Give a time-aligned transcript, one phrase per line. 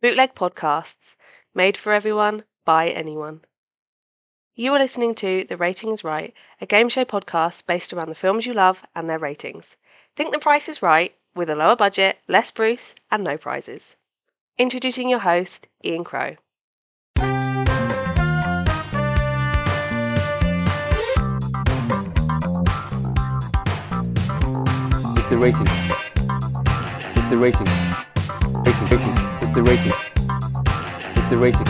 [0.00, 1.16] Bootleg podcasts,
[1.56, 3.40] made for everyone, by anyone.
[4.54, 8.14] You are listening to The Rating is Right, a game show podcast based around the
[8.14, 9.74] films you love and their ratings.
[10.14, 13.96] Think the price is right, with a lower budget, less Bruce, and no prizes.
[14.56, 16.36] Introducing your host, Ian Crow.
[25.16, 25.66] It's the rating.
[27.16, 27.66] It's the rating.
[28.64, 29.37] Rating, rating.
[29.58, 29.92] The rating.
[31.16, 31.66] It's the rating.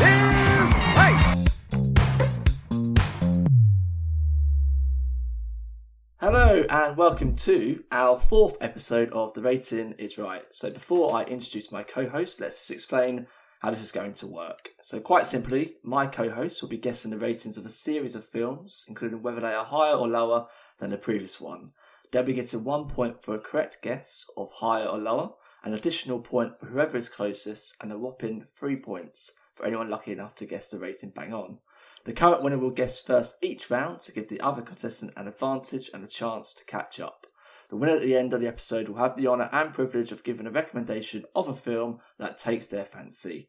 [6.20, 10.42] Hello and welcome to our fourth episode of The Rating is Right.
[10.50, 13.26] So before I introduce my co-host, let's just explain
[13.60, 14.68] how this is going to work.
[14.82, 18.84] So quite simply, my co-host will be guessing the ratings of a series of films,
[18.86, 20.48] including whether they are higher or lower
[20.78, 21.72] than the previous one.
[22.12, 25.30] They'll be getting one point for a correct guess of higher or lower,
[25.64, 30.12] an additional point for whoever is closest, and a whopping three points for anyone lucky
[30.12, 31.58] enough to guess the rating bang on.
[32.04, 35.90] The current winner will guess first each round to give the other contestant an advantage
[35.92, 37.26] and a chance to catch up.
[37.68, 40.24] The winner at the end of the episode will have the honour and privilege of
[40.24, 43.48] giving a recommendation of a film that takes their fancy.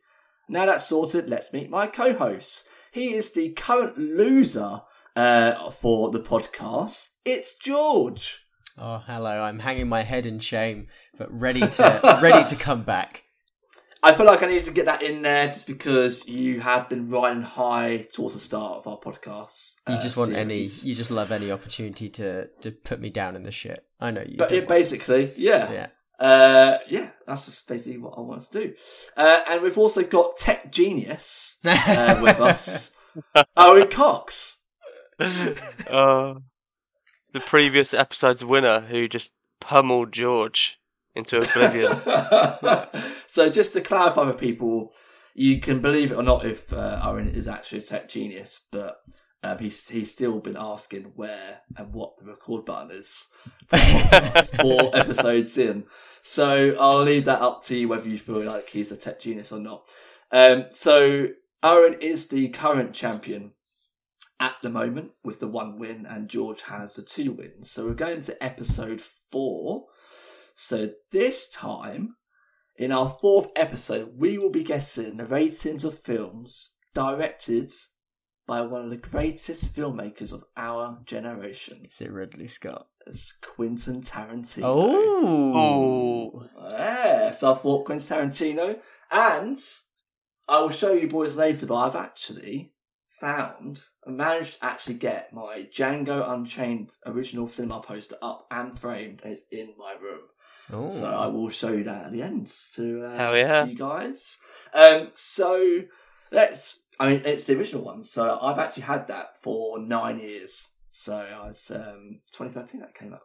[0.49, 2.67] Now that's sorted, let's meet my co host.
[2.91, 4.81] He is the current loser
[5.15, 7.09] uh, for the podcast.
[7.23, 8.41] It's George.
[8.81, 9.41] Oh, hello.
[9.41, 13.23] I'm hanging my head in shame, but ready to ready to come back.
[14.02, 17.09] I feel like I needed to get that in there just because you had been
[17.09, 19.73] riding high towards the start of our podcast.
[19.89, 23.36] You uh, just want any you just love any opportunity to to put me down
[23.36, 23.83] in the shit.
[23.99, 24.38] I know you.
[24.38, 25.71] But it basically, yeah.
[25.71, 25.88] yeah.
[26.17, 28.73] Uh, yeah, that's just basically what I want to do.
[29.17, 32.91] Uh, and we've also got Tech Genius uh, with us,
[33.58, 34.66] Owen Cox.
[35.19, 36.36] uh,
[37.33, 40.80] the previous episode's winner who just pummeled George
[41.16, 41.95] into oblivion.
[43.27, 44.94] so just to clarify for people,
[45.33, 49.02] you can believe it or not if uh, Owen is actually a tech genius, but
[49.44, 53.32] um, he's he's still been asking where and what the record button is
[53.67, 53.77] for
[54.61, 55.86] four episodes in.
[56.21, 59.52] So I'll leave that up to you whether you feel like he's a tech genius
[59.52, 59.83] or not.
[60.32, 61.27] Um, so
[61.64, 63.53] Owen is the current champion
[64.39, 67.72] at the moment with the one win, and George has the two wins.
[67.72, 69.86] So we're going to episode four.
[70.54, 72.16] So this time,
[72.77, 77.72] in our fourth episode, we will be guessing the ratings of films directed
[78.48, 81.86] by one of the greatest filmmakers of our generation.
[81.86, 82.88] Is it Ridley Scott?
[83.06, 84.61] It's Quentin Tarantino.
[84.64, 86.50] Oh.
[86.58, 88.80] oh, Yeah, so I thought Quentin Tarantino,
[89.11, 89.58] and
[90.48, 92.73] I will show you boys later, but I've actually
[93.19, 99.21] found and managed to actually get my Django Unchained original cinema poster up and framed.
[99.23, 100.21] It's in my room.
[100.71, 100.89] Oh.
[100.89, 103.63] So I will show you that at the end to, uh, yeah.
[103.63, 104.37] to you guys.
[104.73, 105.83] Um, so
[106.31, 106.85] let's.
[106.99, 108.03] I mean, it's the original one.
[108.03, 110.73] So I've actually had that for nine years.
[110.89, 113.23] So I was um, 2013 that came up.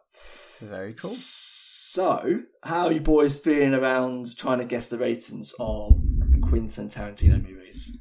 [0.59, 1.09] Very cool.
[1.09, 5.99] So, how are you boys feeling around trying to guess the ratings of
[6.41, 7.97] Quentin Tarantino movies?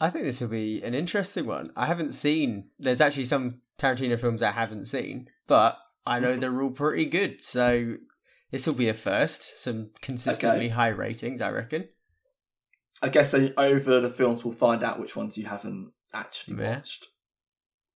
[0.00, 1.70] I think this will be an interesting one.
[1.76, 2.70] I haven't seen.
[2.78, 5.76] There's actually some Tarantino films I haven't seen, but
[6.06, 7.40] I know they're all pretty good.
[7.42, 7.96] So
[8.52, 9.58] this will be a first.
[9.58, 10.68] Some consistently Okay.
[10.68, 11.88] high ratings, I reckon.
[13.02, 16.76] I guess over the films we'll find out which ones you haven't actually Yeah.
[16.76, 17.06] watched.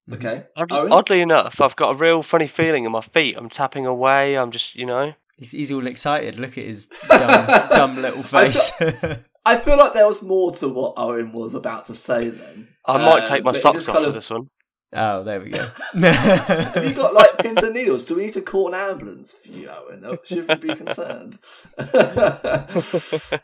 [0.09, 0.15] Mhm.
[0.17, 0.45] Okay.
[0.57, 0.93] Odd- Owen?
[0.93, 3.37] oddly enough, I've got a real funny feeling in my feet.
[3.37, 4.37] I'm tapping away.
[4.37, 5.15] I'm just, you know.
[5.37, 6.37] He's, he's all excited.
[6.39, 8.73] Look at his dumb, dumb little face.
[8.81, 9.19] I
[9.57, 12.69] feel like there was more to what Owen was about to say then.
[12.87, 14.49] I might Um, take my socks off kind for of- this one.
[14.95, 15.67] oh, there we go.
[16.01, 18.05] Have you got like pins and needles?
[18.05, 20.05] Do we need to call an ambulance for you, Owen?
[20.05, 21.39] Or Should we be concerned?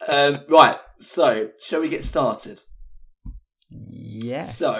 [0.09, 0.77] um, right.
[1.01, 2.63] So, shall we get started?
[3.71, 4.57] yes.
[4.59, 4.75] So,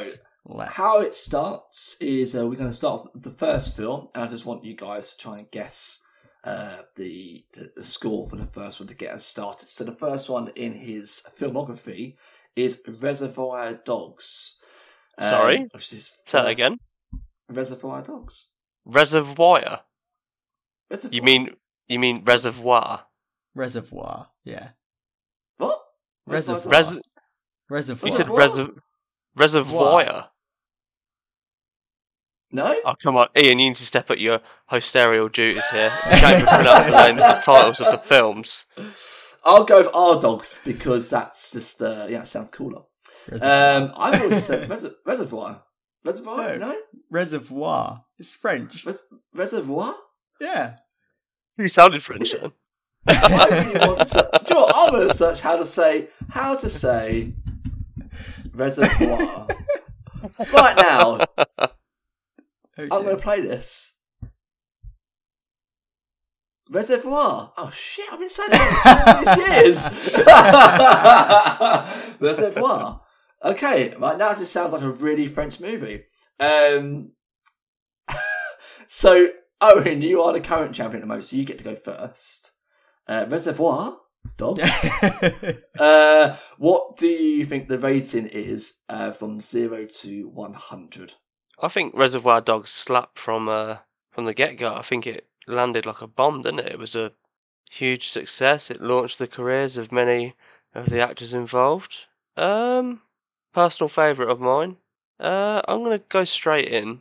[0.51, 0.73] Let's.
[0.73, 4.27] How it starts is uh, we're going to start with the first film, and I
[4.27, 6.01] just want you guys to try and guess
[6.49, 9.69] uh, the, the the score for the first one to get us started.
[9.69, 12.17] So the first one in his filmography
[12.57, 14.59] is Reservoir Dogs.
[15.19, 15.59] Um, Sorry?
[15.73, 16.79] which is Say that again.
[17.51, 18.53] Reservoir Dogs.
[18.85, 19.81] Reservoir.
[20.91, 21.15] Reservoir.
[21.17, 21.43] You mean
[21.87, 23.05] you mean reservoir?
[23.55, 24.29] Reservoir.
[24.45, 24.69] Yeah.
[25.59, 25.81] what?
[26.27, 26.73] Reservoir.
[26.73, 27.03] Res-
[27.69, 28.11] Reservoir.
[28.11, 28.69] you said Reservoir?
[28.69, 28.79] reser-
[29.37, 30.31] reservoir.
[32.51, 32.75] No.
[32.85, 33.59] Oh come on, Ian!
[33.59, 34.41] You need to step up your
[34.71, 35.91] hosterial duties here.
[36.11, 38.65] You can't even pronounce the names, the titles of the films.
[39.45, 42.83] I'll go with our Dogs because that's just uh, yeah, it sounds cooler.
[43.31, 43.77] Reservoir.
[43.77, 45.63] Um, I've always said res- Reservoir.
[46.05, 46.57] Reservoir?
[46.57, 46.69] No.
[46.73, 46.77] No.
[47.11, 48.05] Reservoir.
[48.19, 48.85] It's French.
[48.87, 49.03] Res-
[49.35, 49.95] reservoir?
[50.41, 50.77] Yeah.
[51.59, 52.53] You sounded French then.
[53.05, 54.31] Why do you want to?
[54.47, 54.75] Do you know what?
[54.77, 57.35] I'm going to search how to say how to say
[58.55, 59.47] reservoir
[60.53, 61.67] right now.
[62.79, 63.97] Oh, I'm going to play this.
[66.71, 67.53] Reservoir.
[67.57, 68.05] Oh shit!
[68.13, 69.41] I've been saying that for
[72.13, 72.21] years.
[72.21, 73.01] Reservoir.
[73.43, 76.05] Okay, right now this sounds like a really French movie.
[76.39, 77.13] Um,
[78.87, 79.29] so
[79.61, 82.53] Owen, you are the current champion at the moment, so you get to go first.
[83.07, 83.97] Uh, Reservoir
[84.37, 84.91] dogs.
[85.79, 91.15] uh, what do you think the rating is uh, from zero to one hundred?
[91.61, 93.79] I think Reservoir Dogs slapped from uh,
[94.11, 94.75] from the get go.
[94.75, 96.73] I think it landed like a bomb, didn't it?
[96.73, 97.13] It was a
[97.71, 98.71] huge success.
[98.71, 100.35] It launched the careers of many
[100.75, 101.97] of the actors involved.
[102.37, 103.03] Um,
[103.53, 104.77] personal favourite of mine.
[105.19, 107.01] Uh, I'm gonna go straight in.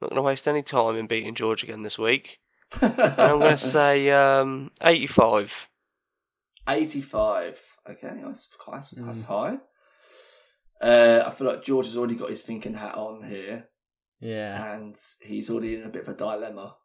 [0.00, 2.40] Not gonna waste any time in beating George again this week.
[2.82, 5.68] And I'm gonna say um, 85.
[6.68, 7.76] 85.
[7.90, 9.58] Okay, that's quite that's, that's high.
[10.80, 13.68] Uh, I feel like George has already got his thinking hat on here,
[14.20, 16.76] yeah, and he's already in a bit of a dilemma.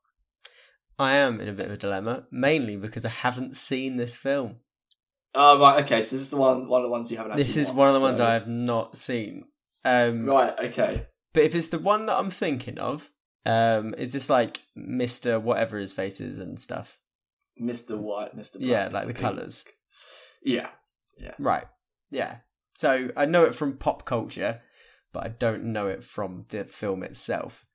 [0.97, 4.57] I am in a bit of a dilemma, mainly because I haven't seen this film.
[5.33, 6.01] Oh right, okay.
[6.01, 7.37] So this is the one, one of the ones you haven't.
[7.37, 9.45] This is one of the watched, ones I have not seen.
[9.85, 11.07] Um, Right, okay.
[11.33, 13.11] But if it's the one that I'm thinking of,
[13.45, 16.97] um, is this like Mister whatever his face is and stuff?
[17.61, 17.97] Mr.
[17.97, 18.53] White, Mr.
[18.53, 18.93] Black, yeah, Mr.
[18.93, 19.19] like the Pink.
[19.19, 19.65] colours.
[20.43, 20.69] Yeah,
[21.21, 21.65] yeah, Right.
[22.09, 22.37] Yeah.
[22.75, 24.61] So I know it from pop culture,
[25.13, 27.65] but I don't know it from the film itself.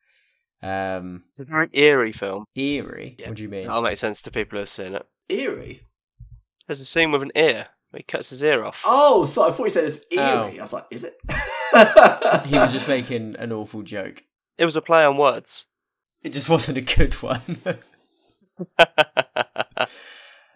[0.63, 2.45] Um, It's a very eerie film.
[2.55, 3.17] eerie.
[3.19, 3.29] Yeah.
[3.29, 3.67] What do you mean?
[3.67, 5.07] That'll make sense to people who have seen it.
[5.29, 5.83] eerie.
[6.67, 7.69] There's a scene with an ear.
[7.95, 8.83] He cuts his ear off.
[8.85, 10.25] Oh, so I thought he said it's eerie.
[10.57, 10.59] Oh.
[10.59, 11.15] I was like, is it?
[12.47, 14.23] He was just making an awful joke.
[14.59, 15.67] It was a play on words.
[16.23, 17.41] It just wasn't a good one.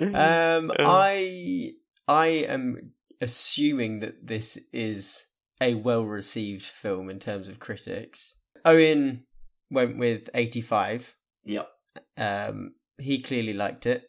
[0.01, 1.73] um, I
[2.07, 5.25] I am assuming that this is
[5.60, 8.37] a well received film in terms of critics.
[8.64, 9.25] Owen
[9.70, 11.14] went with eighty five.
[11.44, 11.69] Yep.
[12.16, 14.06] Um, he clearly liked it,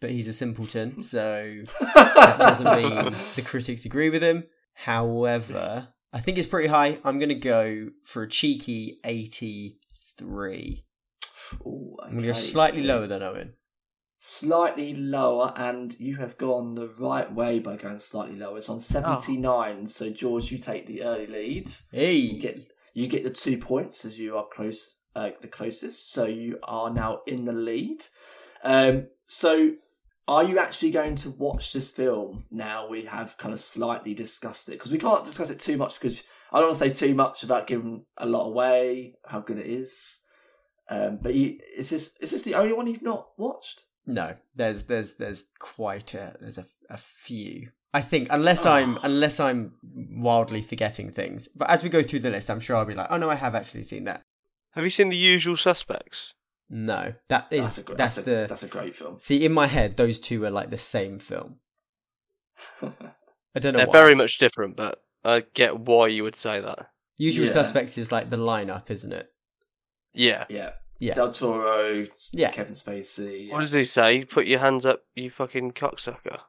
[0.00, 1.62] but he's a simpleton, so
[1.94, 4.44] that doesn't mean the critics agree with him.
[4.74, 6.98] However, I think it's pretty high.
[7.04, 10.84] I'm going to go for a cheeky 83.
[11.66, 13.54] Ooh, I'm going to go slightly so- lower than Owen.
[14.16, 18.56] Slightly lower, and you have gone the right way by going slightly lower.
[18.56, 19.86] It's on seventy nine.
[19.86, 21.70] So George, you take the early lead.
[21.90, 22.58] Hey, You get
[22.94, 26.12] you get the two points as you are close, uh, the closest.
[26.12, 28.04] So you are now in the lead.
[28.62, 29.72] Um, so
[30.26, 32.88] are you actually going to watch this film now?
[32.88, 36.24] We have kind of slightly discussed it because we can't discuss it too much because
[36.50, 39.66] I don't want to say too much about giving a lot away how good it
[39.66, 40.20] is.
[40.88, 43.86] Um, but you, is this is this the only one you've not watched?
[44.06, 47.70] No, there's there's there's quite a there's a, a few.
[47.92, 48.72] I think unless oh.
[48.72, 51.48] I'm unless I'm wildly forgetting things.
[51.48, 53.36] But as we go through the list, I'm sure I'll be like, oh no, I
[53.36, 54.22] have actually seen that.
[54.72, 56.34] Have you seen The Usual Suspects?
[56.68, 59.18] No, that is That's a great, that's that's, a, the that's a great film.
[59.18, 61.56] see in my head those two are like the same film.
[62.82, 63.78] I don't know.
[63.78, 63.92] They're why.
[63.92, 66.88] very much different, but I get why you would say that.
[67.16, 67.52] Usual Yeah.
[67.52, 69.28] Suspects is like the lineup, isn't it?
[70.12, 70.44] Yeah.
[70.48, 70.72] yeah,
[71.04, 71.14] Yeah.
[71.14, 72.50] Del Toro, Yeah.
[72.50, 73.52] Kevin Spacey.
[73.52, 74.24] What does he say?
[74.24, 76.40] Put your hands up, you fucking cocksucker.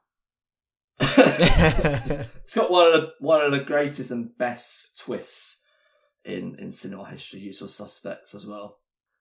[0.99, 5.61] it's got one of the one of the greatest and best twists
[6.23, 7.41] in in cinema history.
[7.41, 8.79] Usual suspects as well.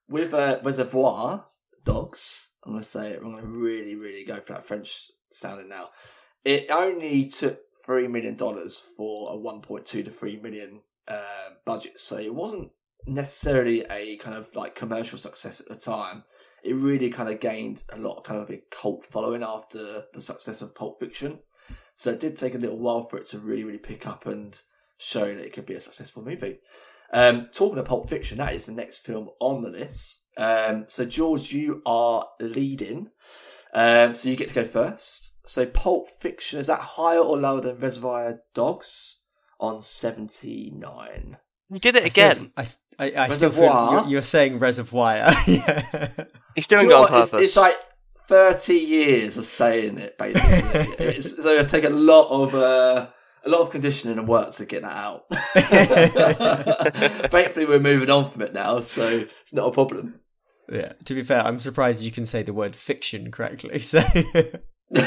[0.09, 1.47] With uh, Reservoir
[1.85, 3.21] Dogs, I'm gonna say it.
[3.21, 5.89] I'm gonna really, really go for that French sounding now.
[6.45, 12.19] It only took three million dollars for a 1.2 to three million uh, budget, so
[12.19, 12.71] it wasn't
[13.07, 16.25] necessarily a kind of like commercial success at the time.
[16.63, 20.21] It really kind of gained a lot, kind of a big cult following after the
[20.21, 21.41] success of Pulp Fiction.
[21.95, 24.59] So it did take a little while for it to really, really pick up and
[24.97, 26.59] show that it could be a successful movie.
[27.13, 30.31] Um, talking of Pulp Fiction, that is the next film on the list.
[30.37, 33.11] Um, so George, you are leading.
[33.75, 35.37] Um, so you get to go first.
[35.47, 39.25] So Pulp Fiction is that higher or lower than Reservoir Dogs
[39.61, 41.37] on seventy nine?
[41.71, 42.53] You did it I still- again.
[42.57, 44.01] I, s- I, I still feel Reservoir.
[44.03, 45.17] you're, you're saying reservoir.
[45.47, 46.09] yeah.
[46.55, 47.23] He's doing you know it on what?
[47.23, 47.49] It's, purpose.
[47.49, 47.75] it's like
[48.29, 50.17] thirty years of saying it.
[50.17, 50.51] Basically,
[51.05, 53.09] it's, so it'll take a lot of uh,
[53.45, 55.25] a lot of conditioning and work to get that out.
[57.31, 60.21] Thankfully, we're moving on from it now, so it's not a problem.
[60.71, 60.93] yeah.
[61.07, 63.79] To be fair, I'm surprised you can say the word fiction correctly.
[63.81, 64.01] So,
[64.95, 65.07] um,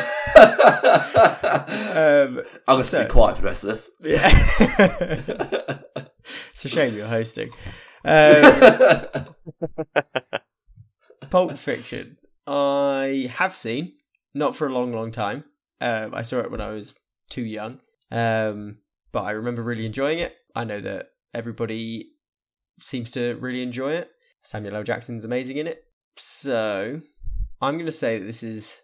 [2.68, 3.92] I'm going to so- be quiet for the rest of this.
[4.02, 5.80] yeah.
[6.52, 7.50] it's a shame you're hosting.
[8.06, 9.26] Um,
[11.30, 12.18] Pulp Fiction.
[12.46, 13.94] I have seen,
[14.34, 15.44] not for a long, long time.
[15.82, 16.98] Um, I saw it when I was
[17.30, 17.80] too young,
[18.12, 18.78] um,
[19.12, 20.36] but I remember really enjoying it.
[20.56, 22.12] I know that everybody
[22.80, 24.10] seems to really enjoy it.
[24.44, 24.84] Samuel L.
[24.84, 25.84] Jackson's amazing in it,
[26.16, 27.02] so
[27.62, 28.80] I'm going to say that this is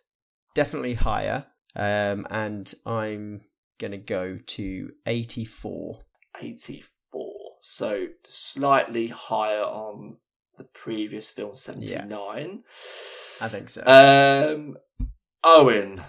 [0.53, 1.45] definitely higher,
[1.75, 3.41] um, and I'm
[3.79, 5.99] going to go to 84.
[6.41, 7.31] 84.
[7.59, 10.17] So slightly higher on
[10.57, 12.63] the previous film, 79.
[13.41, 13.83] I think so.
[13.85, 14.77] Um,
[15.43, 16.01] Owen,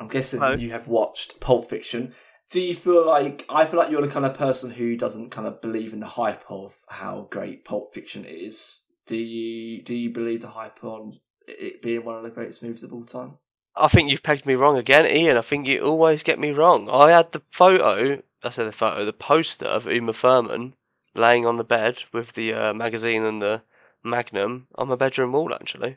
[0.00, 0.54] I'm guessing Hello.
[0.54, 2.14] you have watched Pulp Fiction.
[2.50, 5.46] Do you feel like I feel like you're the kind of person who doesn't kind
[5.46, 8.82] of believe in the hype of how great Pulp Fiction is?
[9.06, 12.82] Do you do you believe the hype on it being one of the greatest movies
[12.82, 13.38] of all time?
[13.74, 15.36] I think you've pegged me wrong again, Ian.
[15.36, 16.88] I think you always get me wrong.
[16.90, 20.74] I had the photo, I said the photo, the poster of Uma Thurman
[21.14, 23.62] laying on the bed with the uh, magazine and the
[24.04, 25.96] Magnum on my bedroom wall, actually.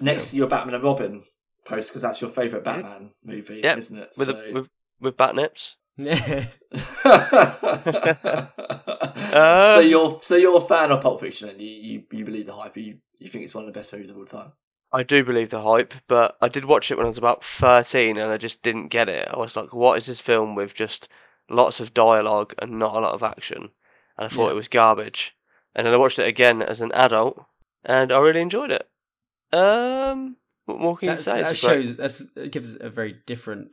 [0.00, 1.22] Next to your Batman and Robin
[1.64, 4.08] post because that's your favourite Batman movie, Yep, isn't it?
[4.18, 4.68] With, So- with,
[5.00, 5.76] with bat nips.
[5.98, 6.06] so
[9.80, 12.76] you're so you're a fan of Pulp Fiction and you, you, you believe the hype.
[12.78, 14.52] You you think it's one of the best movies of all time.
[14.92, 18.18] I do believe the hype, but I did watch it when I was about 13
[18.18, 19.26] and I just didn't get it.
[19.32, 21.08] I was like, what is this film with just
[21.48, 23.70] lots of dialogue and not a lot of action?
[24.18, 24.50] And I thought Yeah.
[24.52, 25.34] it was garbage.
[25.74, 27.42] And then I watched it again as an adult
[27.84, 28.86] and I really enjoyed it.
[29.52, 31.40] Um, what more can you say?
[31.42, 33.70] that It's a great- shows that's, it gives a very different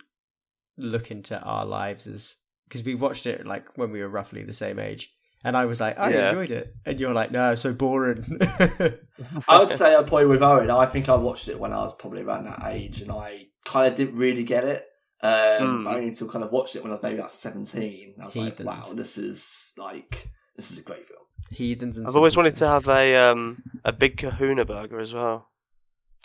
[0.77, 4.53] look into our lives as because we watched it like when we were roughly the
[4.53, 6.27] same age and i was like i Yeah.
[6.29, 8.39] enjoyed it and you're like no so boring
[9.47, 10.69] I would say I'm probably with Owen.
[10.71, 13.85] I think I watched it when I was probably around that age, and I kind
[13.85, 14.85] of didn't really get it.
[15.21, 15.87] Um, Hmm.
[15.87, 18.15] Only until kind of watched it when I was maybe about seventeen.
[18.21, 18.65] I was Heathens.
[18.65, 21.19] like, wow, this is like this is a great film.
[21.51, 25.49] heathens and I've always wanted to have a um a big kahuna burger as well.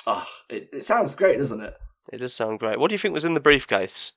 [0.06, 1.74] Ah, it, it sounds great, doesn't it?
[2.12, 2.78] It does sound great.
[2.78, 4.12] What do you think was in the briefcase?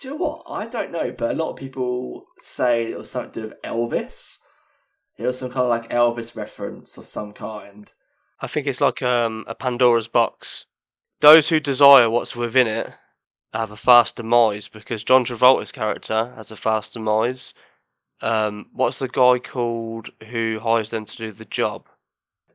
[0.00, 0.42] Do you know what?
[0.48, 3.62] I don't know, but a lot of people say it was something to do with
[3.62, 4.40] Elvis.
[5.16, 7.92] It was some kind of like Elvis reference of some kind.
[8.40, 10.66] I think it's like um, a Pandora's box.
[11.20, 12.90] Those who desire what's within it
[13.52, 17.54] have a fast demise because John Travolta's character has a fast demise.
[18.20, 21.86] Um, what's the guy called who hires them to do the job?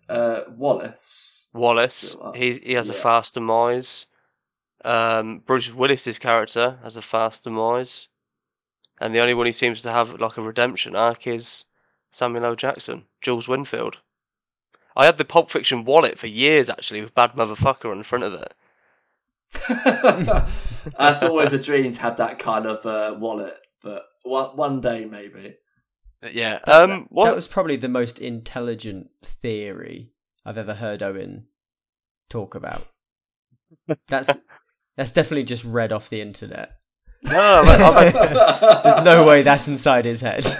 [0.09, 1.47] Uh, Wallace.
[1.53, 2.15] Wallace.
[2.35, 2.99] He he has a Yeah.
[2.99, 4.07] fast demise.
[4.85, 8.07] Um, Bruce Willis's character has a fast demise,
[9.01, 11.65] and the only one he seems to have like a redemption arc is
[12.11, 12.55] Samuel L.
[12.55, 13.95] Jackson, Jules Winnfield.
[14.95, 18.23] I had the Pulp Fiction wallet for years actually, with Bad Motherfucker on the front
[18.23, 18.53] of it.
[20.97, 25.05] That's always a dream to have that kind of uh, wallet, but one one day
[25.05, 25.55] maybe.
[26.31, 26.59] Yeah.
[26.65, 26.89] That- Um.
[26.89, 27.25] that, What?
[27.25, 30.11] that was probably the most intelligent theory
[30.45, 31.45] i've ever heard owen
[32.29, 32.85] talk about
[34.07, 34.29] that's
[34.99, 36.73] that's definitely just read off the internet
[37.23, 37.31] No,
[37.63, 40.45] no, I've, I've, had, there's no way that's inside his head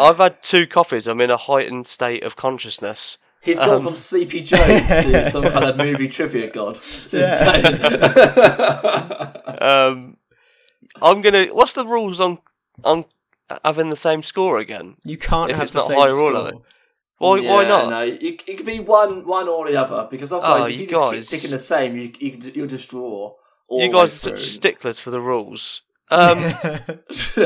[0.00, 1.06] I've had two coffees.
[1.06, 3.18] I'm in a heightened state of consciousness.
[3.40, 3.82] He's gone Um.
[3.84, 6.76] from Sleepy Joe to some kind of movie trivia god.
[6.76, 7.28] It's Yeah.
[7.56, 7.78] insane.
[9.60, 10.16] Um.
[11.00, 11.46] I'm gonna.
[11.46, 12.38] What's the rules on
[12.84, 13.04] on
[13.64, 14.96] having the same score again?
[15.04, 16.32] you can't If have it's the not same higher or score.
[16.32, 16.52] lower.
[17.22, 17.40] Why?
[17.40, 17.90] why not?
[17.90, 20.08] No, it, it could be one, one or the other.
[20.10, 21.28] Because otherwise, Oh, if you you, just guys.
[21.30, 23.34] keep picking the same, you, you you'll just draw.
[23.68, 25.82] All you guys are such sticklers for the rules.
[26.10, 26.38] Um.
[27.10, 27.36] just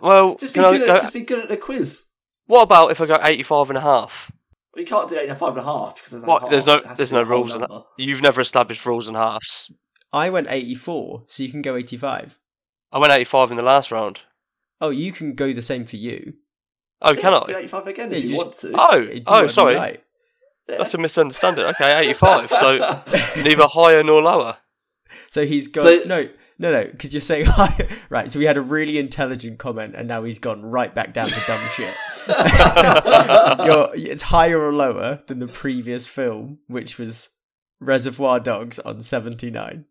[0.00, 0.82] Well, be can I good.
[0.82, 2.04] At, go- just be good at the quiz.
[2.46, 4.30] what about if I go 85 and a half?
[4.74, 6.32] Well, you can't do eight and a five and a half because there's no.
[6.32, 6.50] What?
[6.50, 6.72] There's no.
[6.74, 6.84] halves.
[6.84, 7.54] It has to There's no rules.
[7.54, 7.66] And,
[7.96, 9.70] you've never established rules and halves.
[10.12, 12.38] I went 84, so you can go 85.
[12.92, 14.20] I went 85 in the last round.
[14.82, 16.34] Oh, you can go the same for you.
[17.04, 17.58] Oh, Yeah, can I?
[17.58, 18.80] eighty-five again Yeah, if you you just- want to.
[18.80, 19.76] Oh, Do oh, whatever you sorry.
[19.76, 20.04] like.
[20.68, 20.78] Yeah.
[20.78, 21.64] That's a misunderstanding.
[21.66, 22.48] Okay, 85.
[22.50, 22.78] So
[23.42, 24.56] neither higher nor lower.
[25.28, 25.84] So he's gone.
[25.84, 27.88] So- no, no, no, because you're saying high.
[28.08, 31.26] Right, so we had a really intelligent comment, and now he's gone right back down
[31.26, 31.94] to dumb shit.
[33.66, 37.30] you're, it's higher or lower than the previous film, which was
[37.80, 39.84] Reservoir Dogs on 79.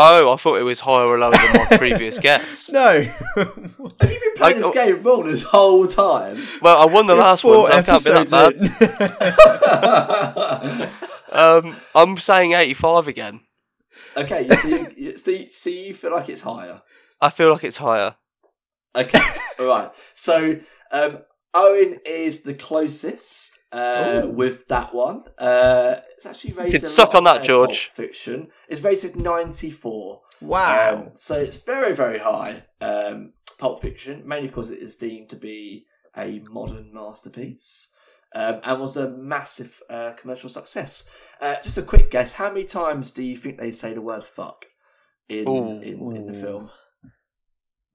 [0.00, 2.68] Oh, I thought it was higher or lower than my previous guess.
[2.68, 3.00] No.
[3.34, 6.38] Have you been playing this game wrong this whole time?
[6.62, 8.30] Well, I won the We're last four one, so I can't be that
[10.70, 10.90] bad.
[11.30, 13.40] Um, I'm saying 85 again.
[14.16, 16.80] okay, so you, you, so, you, so you feel like it's higher.
[17.20, 18.14] I feel like it's higher.
[18.96, 19.20] Okay,
[19.58, 19.90] all right.
[20.14, 20.58] So
[20.90, 21.18] um,
[21.52, 25.24] Owen is the closest uh, with that one.
[25.38, 26.80] Uh, it's actually rated.
[26.80, 27.86] can suck on that, George.
[27.86, 28.48] Fiction.
[28.68, 30.22] It's rated ninety four.
[30.40, 30.94] wow.
[30.94, 32.62] Um, so it's very very high.
[32.80, 37.92] Um, Pulp Fiction, mainly because it is deemed to be a modern masterpiece.
[38.34, 41.10] um, and was a massive uh, commercial success.
[41.40, 44.22] Uh, just a quick guess: how many times do you think they say the word
[44.24, 44.66] "fuck"
[45.28, 45.80] in Ooh.
[45.80, 46.70] in, in the film?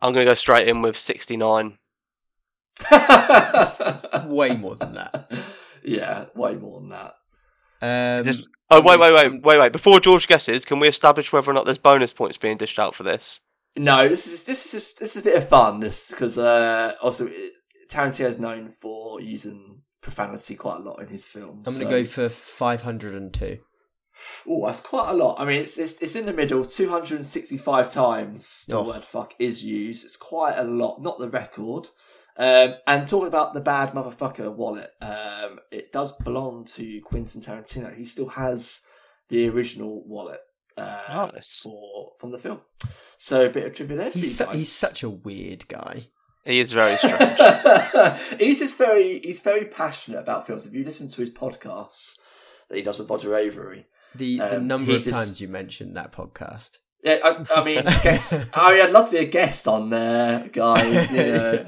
[0.01, 1.77] I'm going to go straight in with 69.
[4.25, 5.31] Way more than that.
[5.85, 7.13] Yeah, way more than that.
[7.81, 11.51] Um, Just oh wait wait wait wait wait before George guesses, can we establish whether
[11.51, 13.41] or not there's bonus points being dished out for this?
[13.75, 15.79] No, this is this is just, this is a bit of fun.
[15.81, 17.29] This because uh, also
[17.89, 21.67] Tarantino is known for using profanity quite a lot in his films.
[21.67, 23.59] I'm going to go for 502.
[24.47, 25.39] Oh, that's quite a lot.
[25.39, 26.63] I mean, it's it's, it's in the middle.
[26.63, 28.83] Two hundred and sixty-five times the Oh.
[28.87, 30.05] word "fuck" is used.
[30.05, 31.87] It's quite a lot, not the record.
[32.37, 37.95] Um, and talking about the bad motherfucker wallet, um, it does belong to Quentin Tarantino.
[37.95, 38.81] He still has
[39.29, 40.39] the original wallet
[40.77, 41.59] uh, Nice.
[41.61, 42.61] for from the film.
[43.17, 44.09] So a bit of trivia there.
[44.11, 46.07] He's, su- he's such a weird guy.
[46.45, 47.19] He is very strange.
[48.39, 50.65] he's just very he's very passionate about films.
[50.65, 52.17] If you listen to his podcasts
[52.69, 53.85] that he does with Roger Avary,
[54.15, 56.79] The, the Um, number of just- times you mentioned that podcast.
[57.03, 58.49] yeah, I, I mean, guest.
[58.55, 61.11] I mean, I'd love to be a guest on there, guys.
[61.11, 61.65] You know,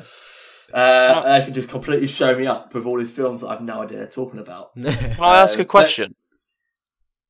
[0.74, 3.82] uh, they can just completely show me up with all these films that I've no
[3.84, 4.74] idea they're talking about.
[4.76, 4.88] Can
[5.20, 6.16] I ask Uh, a question?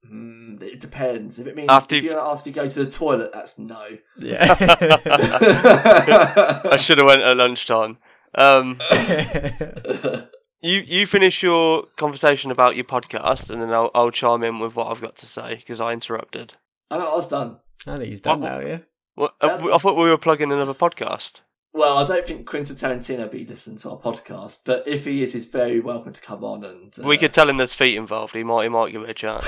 [0.10, 1.39] Mm, it depends.
[1.39, 3.32] If it means After if you've- you're gonna ask me to go to the toilet,
[3.34, 3.84] that's no.
[4.20, 4.56] yeah.
[6.72, 7.98] I should have went at lunchtime.
[8.36, 8.80] Um,
[10.62, 14.75] you you finish your conversation about your podcast, and then I'll, I'll chime in with
[14.75, 16.54] what I've got to say because I interrupted.
[16.92, 17.60] I know I was done.
[17.88, 18.77] I think he's done What- now, yeah.
[19.15, 21.42] What, uh, That's- I thought we were plugging another podcast.
[21.75, 25.34] Well, I don't think Quentin Tarantino be listening to our podcast, but if he is,
[25.34, 26.94] he's very welcome to come on and.
[26.98, 27.05] Uh...
[27.05, 28.34] We could tell him there's feet involved.
[28.34, 29.46] He might he might give it a chance.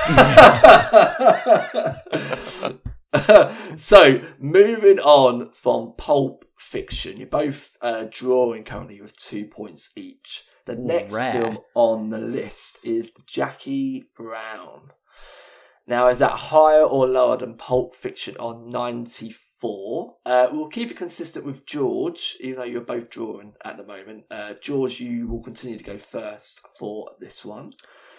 [3.82, 10.44] so moving on from Pulp Fiction, you're both uh, drawing currently with two points each.
[10.66, 11.32] The next rare.
[11.32, 14.92] film on the list is Jackie Brown.
[15.88, 19.47] Now, is that higher or lower than Pulp Fiction on 94?
[20.26, 24.26] Uh, we'll keep it consistent with George, even though you're both drawing at the moment.
[24.30, 27.72] Uh, George, you will continue to go first for this one.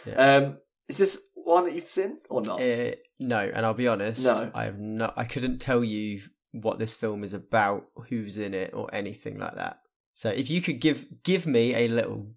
[0.06, 0.36] Yeah.
[0.36, 2.60] Um, is this one that you've seen or not?
[2.60, 4.50] Uh, no, and I'll be honest, No.
[4.54, 6.22] I have no I couldn't tell you
[6.52, 9.80] what this film is about, who's in it, or anything like that.
[10.14, 12.32] So if you could give give me a little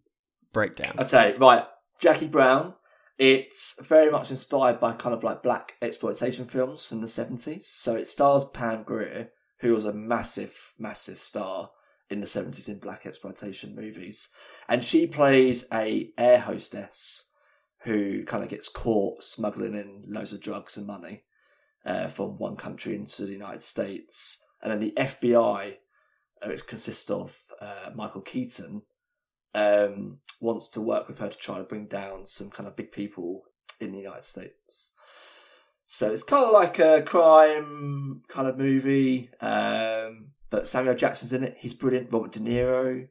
[0.54, 1.06] breakdown.
[1.06, 1.66] Tell right,
[2.00, 2.76] Jackie Brown.
[3.22, 7.62] It's very much inspired by kind of like black exploitation films from the 70s.
[7.62, 9.30] So it stars Pam Grier,
[9.60, 11.70] who was a massive, massive star
[12.10, 14.30] in the 70s in black exploitation movies.
[14.68, 17.30] And she plays a air hostess
[17.84, 21.22] who kind of gets caught smuggling in loads of drugs and money
[21.86, 24.44] uh, from one country into the United States.
[24.64, 25.78] And then the FBI,
[26.42, 28.82] uh, which consists of uh, Michael Keaton,
[29.54, 32.92] um, wants to work with her to try to bring down some kind of big
[32.92, 33.44] people
[33.80, 34.94] in the United States.
[35.88, 41.44] So it's kind of like a crime kind of movie, um, but Samuel Jackson's in
[41.44, 41.58] it.
[41.58, 42.14] He's brilliant.
[42.14, 43.08] Robert De Niro.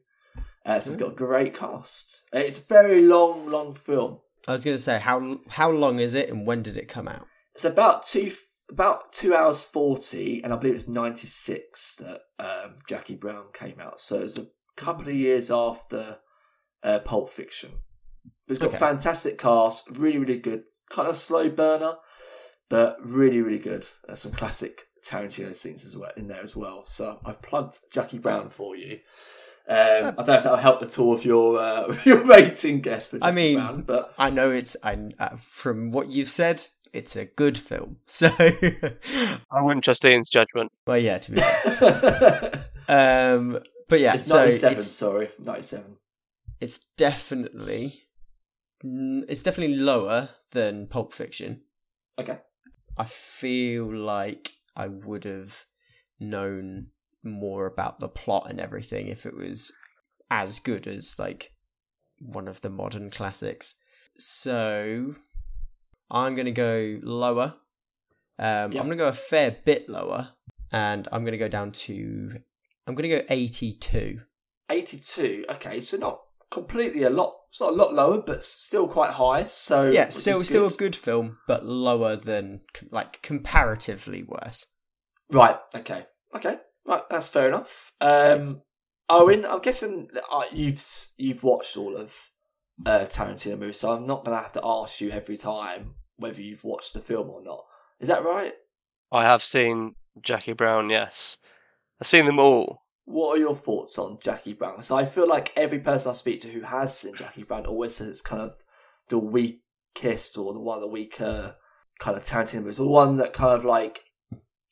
[0.65, 2.27] Uh, so it's got a great cast.
[2.33, 4.19] It's a very long, long film.
[4.47, 7.07] I was going to say how how long is it, and when did it come
[7.07, 7.27] out?
[7.53, 8.31] It's about two
[8.71, 13.79] about two hours forty, and I believe it's ninety six that um, Jackie Brown came
[13.79, 13.99] out.
[13.99, 16.17] So it's a couple of years after
[16.83, 17.71] uh, Pulp Fiction.
[18.47, 18.77] It's got Okay.
[18.77, 21.93] a fantastic cast, really really good, kind of slow burner,
[22.69, 23.87] but really really good.
[24.05, 26.85] There's some classic Tarantino scenes as well in there as well.
[26.85, 28.99] So I've plugged Jackie Brown for you.
[29.67, 33.07] Um, I don't know if that'll help at all with your uh, your rating guess
[33.07, 36.63] for Jackie I mean, Brown, but I know it's I uh, from what you've said,
[36.93, 37.97] it's a good film.
[38.05, 40.71] So, I wouldn't trust Ian's judgment.
[40.85, 42.63] well, yeah, to be fair.
[42.89, 44.77] Um, but yeah, it's so ninety seven.
[44.79, 45.97] it's, Sorry, ninety seven.
[46.61, 48.03] It's definitely
[48.83, 51.61] it's definitely lower than Pulp Fiction.
[52.19, 52.39] Okay.
[52.97, 55.65] I feel like I would have
[56.19, 56.87] known
[57.23, 59.71] more about the plot and everything if it was
[60.29, 61.51] as good as like
[62.19, 63.75] one of the modern classics.
[64.17, 65.15] So
[66.09, 67.55] I'm gonna go lower.
[68.39, 68.81] Um, Yeah.
[68.81, 70.33] I'm gonna go a fair bit lower,
[70.71, 72.41] and I'm gonna go down to
[72.87, 74.21] I'm gonna go 82.
[74.69, 75.45] 82.
[75.49, 77.33] Okay, so not completely a lot.
[77.49, 79.45] It's not a lot lower, but still quite high.
[79.45, 82.61] So Yeah, which still is still a good film, but lower than
[82.91, 84.67] like comparatively worse.
[85.31, 85.57] Right.
[85.75, 86.05] Okay.
[86.35, 86.57] Okay.
[86.85, 87.03] Right.
[87.09, 87.91] That's fair enough.
[87.99, 88.51] Thanks.
[88.51, 88.61] Um,
[89.09, 90.81] Owen, I'm guessing uh, you've
[91.17, 92.15] you've watched all of
[92.85, 96.41] uh, Tarantino movies, so I'm not going to have to ask you every time whether
[96.41, 97.65] you've watched the film or not.
[97.99, 98.53] Is that right?
[99.11, 100.89] I have seen Jackie Brown.
[100.89, 101.37] Yes,
[101.99, 102.83] I've seen them all.
[103.05, 104.83] What are your thoughts on Jackie Brown?
[104.83, 107.95] So I feel like every person I speak to who has seen Jackie Brown always
[107.95, 108.53] says it's kind of
[109.09, 111.55] the weakest or the one of the weaker
[111.99, 114.05] kind of Tarantino movies, or the one that kind of like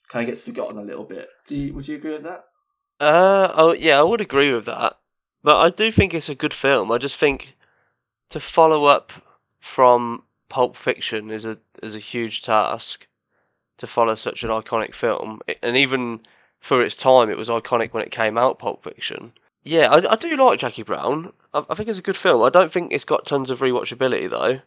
[0.07, 1.27] kind of gets forgotten a little bit.
[1.47, 2.45] Do you, would you agree with that?
[2.99, 4.97] Uh, oh yeah, I would agree with that.
[5.43, 6.91] But I do think it's a good film.
[6.91, 7.55] I just think
[8.29, 9.11] to follow up
[9.59, 13.07] from Pulp Fiction is a is a huge task.
[13.77, 16.19] To follow such an iconic film, and even
[16.59, 18.59] for its time, it was iconic when it came out.
[18.59, 19.33] Pulp Fiction.
[19.63, 21.33] Yeah, I, I do like Jackie Brown.
[21.53, 22.43] I, I think it's a good film.
[22.43, 24.61] I don't think it's got tons of rewatchability though,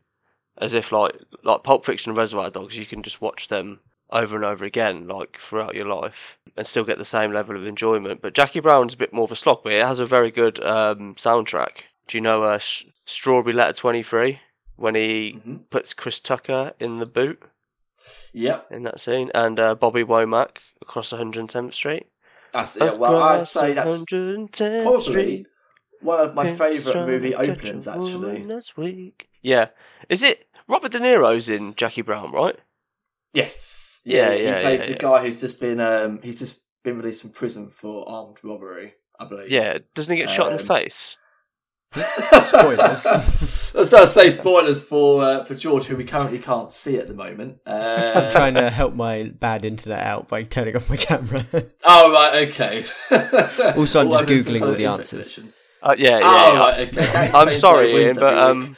[0.58, 4.36] as if like like Pulp Fiction and Reservoir Dogs, you can just watch them over
[4.36, 8.20] and over again, like throughout your life, and still get the same level of enjoyment.
[8.20, 10.62] But Jackie Brown's a bit more of a slog, but it has a very good
[10.62, 11.84] um, soundtrack.
[12.08, 12.58] Do you know uh,
[13.06, 14.40] Strawberry Letter Twenty Three
[14.76, 15.60] when he Mhm.
[15.70, 17.42] puts Chris Tucker in the boot
[18.34, 22.06] Yep, in that scene, and uh, Bobby Womack across 110th Street?
[22.52, 22.92] that's yeah.
[22.92, 25.46] Well, I'd say that's 110th probably Street.
[26.00, 27.86] one of my favourite movie openings.
[27.88, 29.28] Actually, This week.
[29.42, 29.68] Yeah.
[30.08, 32.56] Is it Robert De Niro's in Jackie Brown, right?
[33.34, 34.98] yes, Yeah, he yeah, plays yeah, the yeah.
[34.98, 39.24] guy who's just been um he's just been released from prison for armed robbery, I
[39.24, 39.50] believe.
[39.50, 39.78] Yeah.
[39.94, 40.66] Doesn't he get shot in the Um,
[41.92, 42.32] face?
[42.32, 43.72] I Spoilers.
[43.74, 47.08] was about to say spoilers for uh, for George, who we currently can't see at
[47.08, 47.60] the moment.
[47.66, 51.44] Uh, I'm trying to help my bad internet out by turning off my camera.
[51.84, 52.84] Oh right, okay.
[53.76, 55.38] Also, I'm just Googling all the answers.
[55.82, 56.20] Uh, yeah, yeah.
[56.22, 56.58] Oh yeah.
[56.58, 57.30] right, okay.
[57.34, 58.76] I'm sorry, Ian, but um,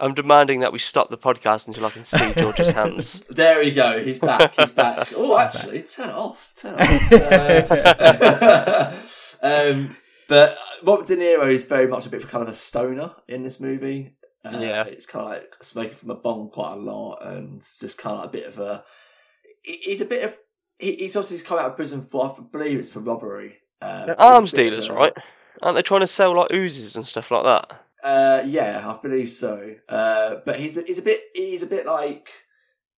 [0.00, 3.20] I'm demanding that we stop the podcast until I can see George's hands.
[3.28, 4.02] There we go.
[4.02, 4.54] He's back.
[4.54, 5.08] He's back.
[5.14, 6.50] Oh, actually, turn it off.
[6.56, 9.02] Turn it off.
[9.42, 9.96] Uh, um,
[10.28, 13.42] but Robert De Niro is very much a bit of kind of a stoner in
[13.42, 14.14] this movie.
[14.44, 14.84] Uh, Yeah.
[14.84, 18.20] it's kind of like smoking from a bong quite a lot, and just kind of
[18.20, 18.84] like a bit of a.
[19.62, 20.36] He's a bit of.
[20.78, 23.56] He's also come out of prison for, I believe it's for robbery.
[23.82, 25.16] A arms dealers, a- right?
[25.60, 27.80] Aren't they trying to sell like Uzis and stuff like that?
[28.04, 29.74] Uh, yeah, I believe so.
[29.88, 32.28] Uh, but he's he's a bit he's a bit like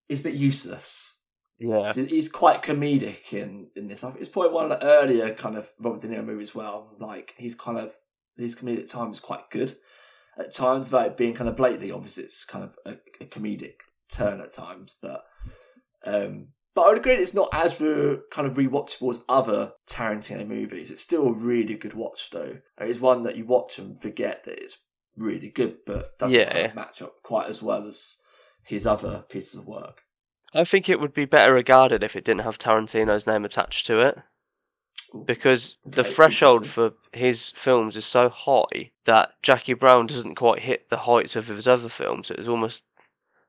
[0.09, 1.20] he's a bit useless.
[1.61, 1.93] Yeah.
[1.93, 4.03] He's, he's quite comedic in in this.
[4.03, 6.51] I think it's probably one of the earlier kind of Robert De Niro movies.
[6.51, 7.95] as Well, like he's kind of
[8.37, 9.77] his comedic time is quite good
[10.39, 12.17] at times, without it being kind of blatantly obvious.
[12.17, 15.23] It's kind of a, a comedic turn at times, but
[16.07, 20.47] um, but I would agree it's not as re- kind of rewatchable as other Tarantino
[20.47, 20.91] movies.
[20.91, 22.59] It's still a really good watch, though.
[22.81, 24.79] It's one that you watch and forget that it's
[25.17, 28.17] really good, but doesn't kind of match up quite as well as
[28.65, 30.03] his other pieces of work.
[30.53, 34.01] I think it would be better regarded if it didn't have Tarantino's name attached to
[34.01, 34.19] it.
[35.15, 35.25] Ooh.
[35.25, 40.89] Because the threshold for his films is so high that Jackie Brown doesn't quite hit
[40.89, 42.31] the heights of his other films.
[42.31, 42.85] It was almost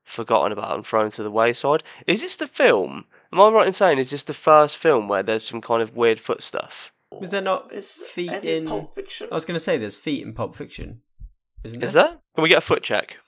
[0.04, 1.82] forgotten about and thrown to the wayside.
[2.06, 3.04] Is this the film?
[3.32, 5.96] Am I right in saying is this the first film where there's some kind of
[5.96, 6.92] weird foot stuff?
[7.12, 8.66] Was there not Is feet any in?
[8.66, 9.28] Pulp Fiction?
[9.30, 11.02] I was going to say there's feet in Pulp Fiction,
[11.62, 11.86] isn't there?
[11.86, 12.18] Is there?
[12.34, 13.18] Can we get a foot check?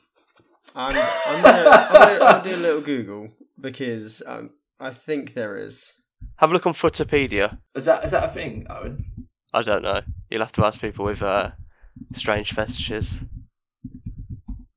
[0.74, 5.34] I'm, I'm, gonna, I'm, gonna, I'm gonna do a little Google because um, I think
[5.34, 5.94] there is.
[6.36, 7.58] Have a look on Footopedia.
[7.74, 9.04] Is that is that a thing, Owen?
[9.52, 10.00] I don't know.
[10.30, 11.50] You'll have to ask people with uh,
[12.14, 13.18] strange fetishes.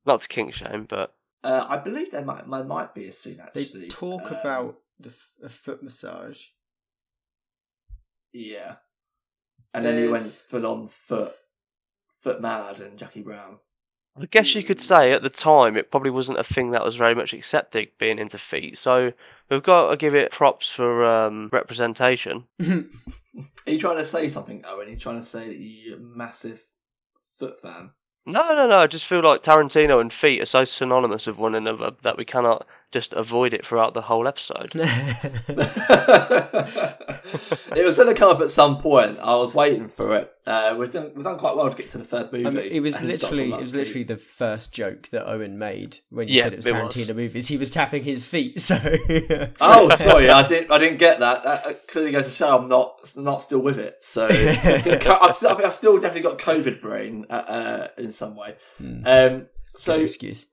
[0.06, 3.40] Not to kink shame, but Uh, I believe there might there might be a scene
[3.54, 3.88] They actually.
[3.88, 6.40] talk Um, about the f- a foot massage.
[8.32, 8.76] yeah,
[9.74, 11.32] and then he went full on foot
[12.22, 13.58] foot mad and Jackie Brown.
[14.20, 16.96] I guess you could say at the time it probably wasn't a thing that was
[16.96, 18.78] very much accepted being into feet.
[18.78, 19.12] So
[19.50, 22.44] we've got to give it props for um, representation.
[22.60, 22.86] Are
[23.66, 24.88] you trying to say something, Owen?
[24.88, 26.62] Are you trying to say that you're a massive
[27.18, 27.90] foot fan?
[28.26, 28.80] No, no, no.
[28.80, 32.24] I just feel like Tarantino and feet are so synonymous with one another that we
[32.24, 34.72] cannot just avoid it throughout the whole episode.
[37.76, 39.18] it was going to come up at some point.
[39.20, 40.32] I was waiting for it.
[40.46, 42.46] Uh, we've done we've done quite well to get to the third movie.
[42.46, 46.28] I mean, it was literally it was literally the first joke that Owen made when
[46.28, 46.94] you Yeah, said it was it was.
[46.94, 47.48] Tarantino movies.
[47.48, 48.78] He was tapping his feet, so
[49.60, 50.70] Oh, sorry, I didn't.
[50.70, 51.44] I didn't get that.
[51.44, 53.96] That uh, clearly goes to show I'm not not still with it.
[54.02, 57.88] So I think I've still, I think I've still definitely got COVID brain uh, uh,
[57.98, 58.56] in some way.
[58.78, 59.00] Hmm.
[59.04, 60.46] Um, so Good excuse.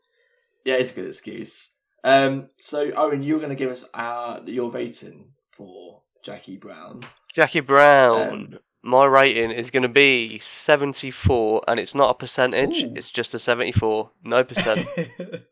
[0.65, 1.74] yeah, it's a good excuse.
[2.05, 7.01] Um, so Owen, you were going to give us our your rating for Jackie Brown.
[7.33, 8.29] Jackie Brown.
[8.29, 12.93] Um, my rating is going to be 74, and it's not a percentage, Ooh.
[12.95, 14.11] it's just a 74.
[14.23, 14.87] No percent.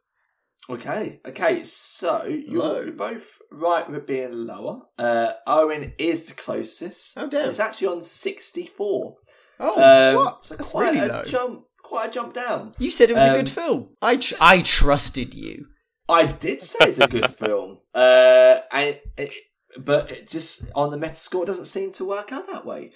[0.69, 1.61] Okay, okay.
[1.63, 2.91] So you're, Low.
[2.91, 4.83] both right with being lower.
[4.97, 7.17] Uh, Owen is the closest.
[7.17, 7.49] Oh, damn.
[7.49, 9.17] It's actually on sixty four.
[9.59, 9.73] oh,
[10.15, 10.45] Um, what?
[10.45, 11.23] so That's quite really a low.
[11.25, 11.65] jump.
[11.83, 12.71] Quite a jump down.
[12.79, 13.89] You said it was a Um, good film.
[14.01, 15.67] I tr- I trusted you.
[16.09, 19.31] I did say it's a good film, uh, and it,
[19.77, 22.91] but it just on the Metascore it doesn't seem to work out that way.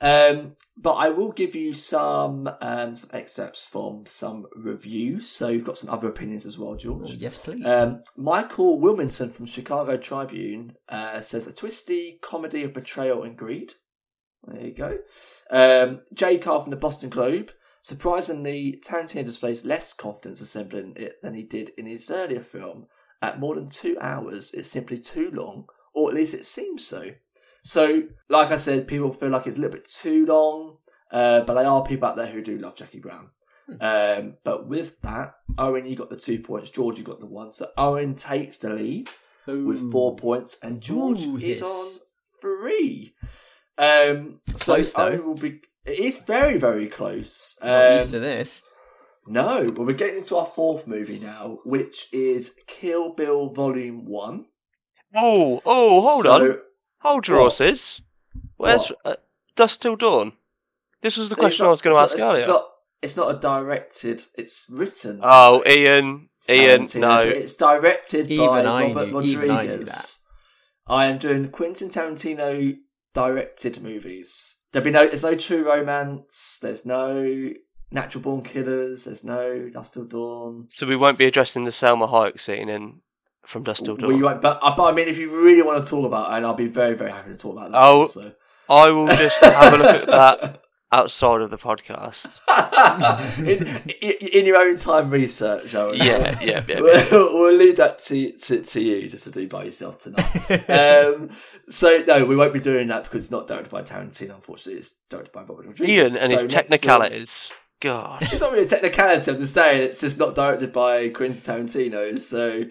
[0.00, 5.28] Um, but I will give you some um, some excerpts from some reviews.
[5.28, 7.10] So you've got some other opinions as well, George.
[7.10, 7.66] Oh, yes, please.
[7.66, 13.72] Um, Michael Wilmington from Chicago Tribune uh, says a twisty comedy of betrayal and greed.
[14.46, 14.98] There you go.
[15.50, 17.52] Um, Jay Carr from the Boston Globe.
[17.82, 22.86] Surprisingly, Tarantino displays less confidence assembling it than he did in his earlier film.
[23.20, 27.10] At more than two hours, it's simply too long, or at least it seems so.
[27.64, 30.78] So, like I said, people feel like it's a little bit too long,
[31.10, 33.30] uh, but there are people out there who do love Jackie Brown.
[33.80, 36.70] Um, but with that, Owen, you got the two points.
[36.70, 37.52] George, you got the one.
[37.52, 39.08] So Owen takes the lead
[39.46, 41.62] with four points, and George Ooh, is yes.
[41.62, 42.00] on
[42.40, 43.14] three.
[43.78, 45.16] Um, Close, so though.
[45.16, 45.60] Owen will be.
[45.84, 47.58] It is very, very close.
[47.62, 48.62] Not Um, used to this.
[49.26, 54.46] no, well, we're getting into our fourth movie now, which is Kill Bill Volume One.
[55.14, 56.58] Oh, oh, hold So- on.
[57.00, 57.42] Hold your What?
[57.58, 58.00] horses.
[58.56, 59.16] Where's uh,
[59.56, 60.34] Dusk Till Dawn?
[61.02, 62.38] This was the question not- I was going to ask it's not- earlier.
[62.38, 62.68] It's not,
[63.02, 64.22] it's not a directed.
[64.36, 65.18] It's written.
[65.20, 67.20] oh, by Ian, Ian, no.
[67.20, 70.20] It's directed Even by I Robert knew- even I knew Rodriguez.
[70.86, 72.78] I am doing Quentin Tarantino
[73.12, 74.58] directed movies.
[74.72, 75.06] There'll be no.
[75.06, 76.58] There's no True Romance.
[76.62, 77.52] There's no
[77.90, 79.04] Natural Born Killers.
[79.04, 80.68] There's no Dusk Till Dawn.
[80.70, 83.00] So we won't be addressing the Salma Hayek scene in
[83.46, 84.14] from Dusk Till Dawn.
[84.14, 86.44] We won't, but, uh, but I mean, if you really want to talk about it,
[86.44, 87.78] I'll be very, very happy to talk about that.
[87.78, 88.00] Oh.
[88.00, 88.34] also.
[88.68, 90.61] I will just have a look at that
[90.92, 92.38] outside of the podcast.
[93.38, 93.66] in,
[94.00, 95.96] in, in your own time research, Owen.
[95.96, 96.80] Yeah, yeah, yeah.
[96.80, 100.68] we'll, we'll leave that to, to to you just to do by yourself tonight.
[100.68, 101.30] um,
[101.68, 104.34] so no, we won't be doing that because it's not directed by Tarantino.
[104.34, 105.88] Unfortunately, it's directed by Robert Rodriguez.
[105.88, 107.50] Ian and So his film- technicalities.
[107.80, 108.22] God.
[108.22, 109.28] it's not really a technicality.
[109.28, 112.16] I'm just saying it's just not directed by Quentin Tarantino.
[112.16, 112.62] So,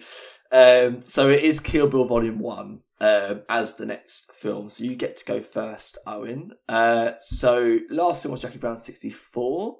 [0.50, 4.70] um, so it is Kill Bill Volume One um, as the next film.
[4.70, 6.52] So you get to go first, Owen.
[6.68, 9.78] Uh, so last film was Jackie Brown '64.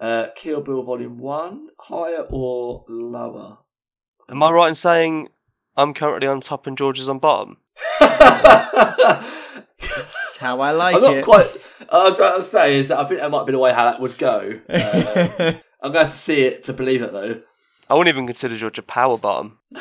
[0.00, 3.58] Uh, Kill Bill Volume One, higher or lower?
[4.28, 5.28] Am I right in saying
[5.76, 7.58] I'm currently on top and George is on bottom?
[8.00, 9.26] That's
[10.38, 10.98] how I like it.
[10.98, 11.24] I'm not it.
[11.24, 11.46] quite.
[11.90, 13.90] I was about to say is that I think that might be the way how
[13.90, 14.60] that would go.
[14.68, 17.40] Um, I'm going to see it to believe it though.
[17.90, 19.58] I wouldn't even consider George a power bottom.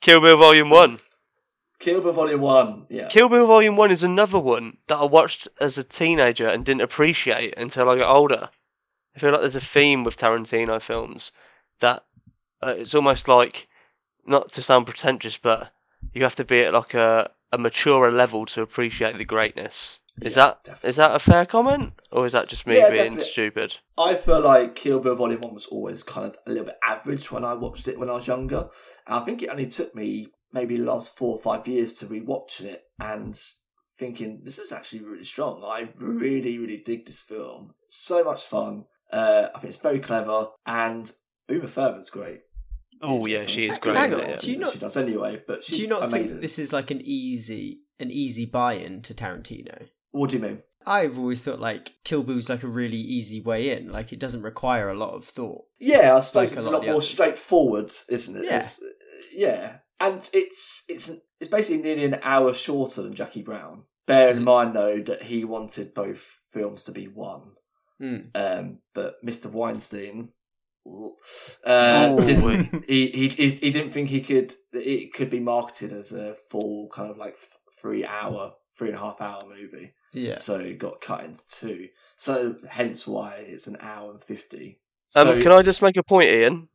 [0.01, 0.99] Kill Bill Volume 1.
[1.79, 2.87] Kill Bill Volume One.
[2.89, 3.09] Yeah.
[3.09, 6.83] Kill Bill Volume 1 is another one that I watched as a teenager and didn't
[6.83, 8.51] appreciate until I got older.
[9.15, 11.33] I feel like there's a theme with Tarantino films
[11.81, 12.05] that
[12.63, 13.69] uh, it's almost like,
[14.27, 15.73] not to sound pretentious, but
[16.13, 20.01] you have to be at like a, a maturer level to appreciate the greatness.
[20.23, 20.91] Is Yeah, that definitely.
[20.91, 23.31] is that a fair comment, or is that just me Yeah, being definitely.
[23.31, 23.77] stupid?
[23.97, 27.31] I feel like Kill Bill Volume One was always kind of a little bit average
[27.31, 28.69] when I watched it when I was younger.
[29.07, 32.07] And I think it only took me maybe the last four or five years to
[32.07, 33.39] rewatching it and
[33.99, 35.63] thinking this is actually really strong.
[35.65, 37.75] I really, really dig this film.
[37.85, 38.85] It's so much fun.
[39.13, 41.11] Uh, I think it's very clever, and
[41.49, 42.41] Uma Thurman's great.
[43.01, 43.97] Oh yeah, she is great.
[43.97, 44.37] Hang in on, yeah.
[44.39, 45.43] do you not- she does anyway?
[45.47, 46.29] But she's Do you not amazing.
[46.29, 49.89] think this is like an easy an easy buy-in to Tarantino?
[50.19, 50.63] What do you mean?
[50.87, 53.91] I've always thought like Kill Bill's like a really easy way in.
[53.93, 55.65] Like it doesn't require a lot of thought.
[55.79, 57.09] Yeah, I suppose Like a it's lot a lot of more others.
[57.09, 58.45] straightforward, isn't it?
[58.45, 58.57] Yeah.
[58.57, 58.81] It's,
[59.35, 63.85] yeah, and it's it's it's basically nearly an hour shorter than Jackie Brown.
[64.07, 66.19] Bear in mind though that he wanted both
[66.53, 67.53] films to be one,
[68.01, 68.17] Hmm.
[68.35, 69.51] um, but Mr.
[69.53, 70.33] Weinstein
[70.87, 71.11] uh,
[71.67, 76.13] Oh, didn't, he, he he he didn't think he could it could be marketed as
[76.13, 77.37] a full kind of like
[77.81, 79.93] three hour, three and a half hour movie.
[80.13, 80.37] Yeah.
[80.37, 81.89] So it got cut into two.
[82.17, 84.81] So hence why it's an hour and fifty.
[85.17, 86.69] Um, So can I just make a point, Ian?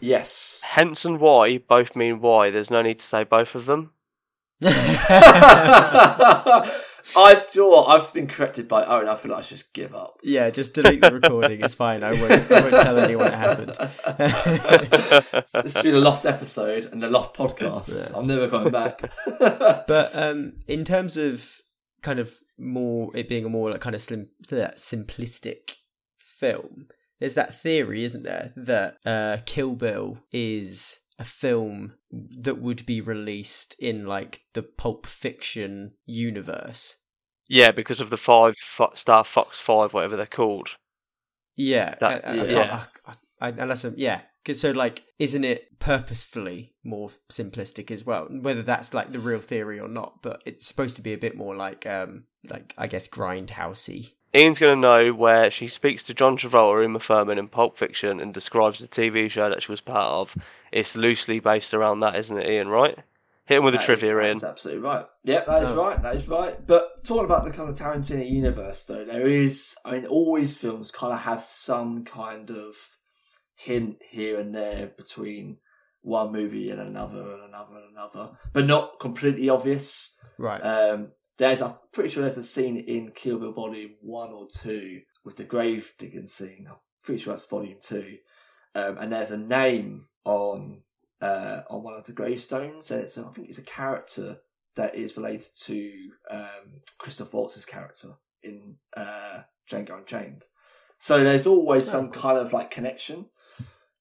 [0.00, 0.62] yes?
[0.66, 2.50] Hence and why both mean why.
[2.50, 3.92] There's no need to say both of them.
[7.16, 7.88] I've do you know what?
[7.88, 9.08] I've just been corrected by Owen.
[9.08, 10.16] I feel like I should just give up.
[10.22, 11.60] yeah, just delete the recording.
[11.62, 12.02] It's fine.
[12.02, 12.50] I won't.
[12.50, 13.76] I won't tell anyone it happened.
[15.64, 18.10] This has been a lost episode and a lost podcast.
[18.10, 18.16] Yeah.
[18.18, 19.00] I'm never coming back.
[19.38, 21.60] But um, in terms of
[22.02, 25.76] kind of more it being a more like kind of slim, simplistic
[26.16, 26.88] film,
[27.20, 33.00] there's that theory, isn't there, that uh, Kill Bill is a film that would be
[33.00, 36.96] released in like the Pulp Fiction universe.
[37.48, 38.54] yeah, because of the five
[38.94, 40.70] star Fox Five, whatever they're called.
[41.56, 42.84] Yeah, That- I, yeah.
[43.06, 48.04] I, I, I, unless I'm, yeah, 'Cause so like, isn't it purposefully more simplistic as
[48.04, 48.26] well?
[48.30, 51.36] Whether that's like the real theory or not, but it's supposed to be a bit
[51.36, 54.12] more like, um, like I guess grindhousey.
[54.36, 58.18] Ian's going to know where she speaks to John Travolta, Uma Thurman in Pulp Fiction
[58.18, 60.34] and describes the TV show that she was part of.
[60.72, 62.66] It's loosely based around that, isn't it, Ian?
[62.68, 62.98] Right?
[63.46, 64.32] Hit him with the That trivia, is, Ian.
[64.32, 65.06] That's absolutely right.
[65.22, 65.84] Yeah, that is Oh.
[65.84, 66.02] right.
[66.02, 66.66] That is right.
[66.66, 69.76] But talking about the kind of Tarantino universe, though, there is.
[69.84, 72.74] I mean, all his films kind of have some kind of
[73.54, 75.58] hint here and there between
[76.00, 80.18] one movie and another and another and another, but not completely obvious.
[80.38, 80.58] Right.
[80.60, 85.00] Um, there's, I'm pretty sure there's a scene in Kill Bill Volume One or Two
[85.24, 86.66] with the grave digging scene.
[86.68, 88.18] I'm pretty sure that's Volume Two,
[88.74, 90.82] um, and there's a name on
[91.20, 94.38] uh, on one of the gravestones, and it's I think it's a character
[94.76, 95.92] that is related to
[96.30, 98.08] um, Christoph Waltz's character
[98.42, 100.44] in uh, Django Unchained.
[100.98, 103.26] So there's always some kind of like connection.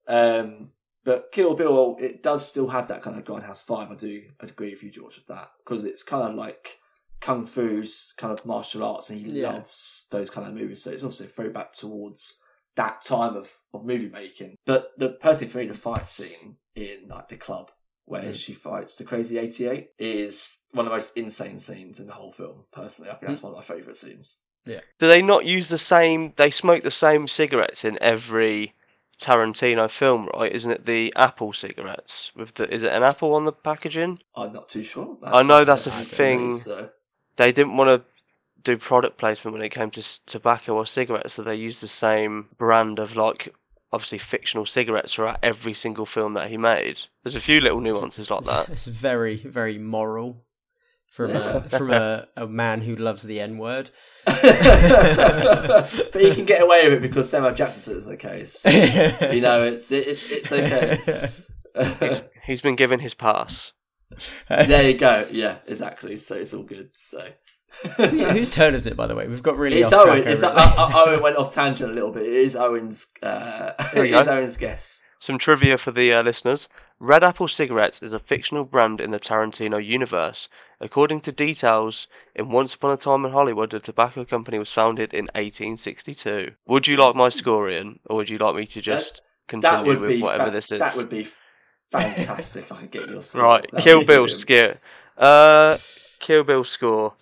[0.08, 0.72] Um,
[1.04, 3.92] but Kill Bill, it does still have that kind of grindhouse vibe.
[3.92, 6.78] I do agree with you, George, with that because it's kind of like
[7.24, 9.54] kung fu's kind of martial arts, and he Yeah.
[9.54, 10.84] loves those kind of movies.
[10.84, 12.42] So it's also a throwback towards
[12.76, 14.56] that time of, of movie making.
[14.66, 17.72] But the personally for me, the fight scene in like the club
[18.06, 18.36] where Mm.
[18.36, 22.14] she fights the Crazy Eighty Eight is one of the most insane scenes in the
[22.14, 22.66] whole film.
[22.74, 24.38] Personally, I think that's one of my favourite scenes.
[24.66, 24.82] Yeah.
[25.00, 26.34] Do they not use the same?
[26.36, 28.74] They smoke the same cigarettes in every
[29.22, 30.52] Tarantino film, right?
[30.52, 32.74] Isn't it the apple cigarettes with the?
[32.74, 34.20] Is it an apple on the packaging?
[34.36, 35.16] I'm not too sure.
[35.24, 36.58] I know that's a That's thing.
[36.58, 36.90] So.
[37.36, 38.14] They didn't want to
[38.64, 41.88] do product placement when it came to s- tobacco or cigarettes, so they used the
[41.88, 43.54] same brand of like
[43.92, 47.00] obviously fictional cigarettes throughout every single film that he made.
[47.24, 48.70] There's a few little nuances like that.
[48.70, 50.42] It's very, very moral
[51.08, 51.58] from Yeah.
[51.58, 53.92] a from a, a man who loves the N word.
[54.26, 54.42] but
[56.16, 58.46] he can get away with it because Samuel Jackson says it's okay.
[58.46, 58.70] So,
[59.30, 62.22] you know, it's it, it's it's okay.
[62.46, 63.72] He's been given his pass.
[64.50, 65.28] there you go.
[65.32, 66.18] Yeah, exactly.
[66.18, 66.90] So it's all good.
[66.94, 67.26] So
[67.98, 69.28] Whose turn is it, by the way?
[69.28, 70.22] We've got really it's off Owen.
[70.22, 70.34] track.
[70.34, 70.78] It's, over uh, it.
[70.78, 72.24] uh, Owen went off tangent a little bit.
[72.24, 73.08] It is Owen's.
[73.22, 74.34] Uh, There it you is go.
[74.34, 75.02] Owen's guess.
[75.20, 76.68] Some trivia for the uh, listeners.
[77.00, 80.50] Red Apple Cigarettes is a fictional brand in the Tarantino universe.
[80.80, 85.14] According to details, in Once Upon a Time in Hollywood, the tobacco company was founded
[85.14, 86.52] in 1862.
[86.68, 89.86] Would you like my score, Ian, or would you like me to just continue That
[89.86, 90.80] would with be whatever fa- this is?
[90.80, 91.24] that would be
[92.02, 92.72] fantastic.
[92.72, 93.44] I could get your score.
[93.44, 94.78] Right, That would Kill be Bill brilliant.
[94.78, 95.26] score.
[95.26, 95.78] Uh,
[96.20, 97.14] Kill Bill score.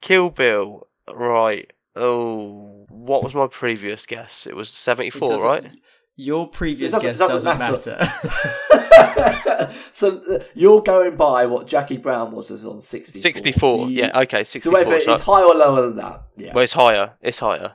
[0.00, 0.86] Kill Bill.
[1.12, 1.70] Right.
[1.96, 4.46] Oh, what was my previous guess?
[4.46, 5.70] It was 74, doesn't- right?
[6.16, 7.98] Your previous doesn't- guess doesn't doesn't, matter.
[7.98, 9.72] matter.
[9.92, 13.20] so uh, you're going by what Jackie Brown was as on 64.
[13.20, 13.60] 64.
[13.60, 14.72] So you- yeah, okay, 64.
[14.72, 14.92] So 64.
[14.92, 16.52] whether so- it's higher or lower than that, yeah.
[16.54, 17.12] well, it's higher.
[17.20, 17.72] It's higher.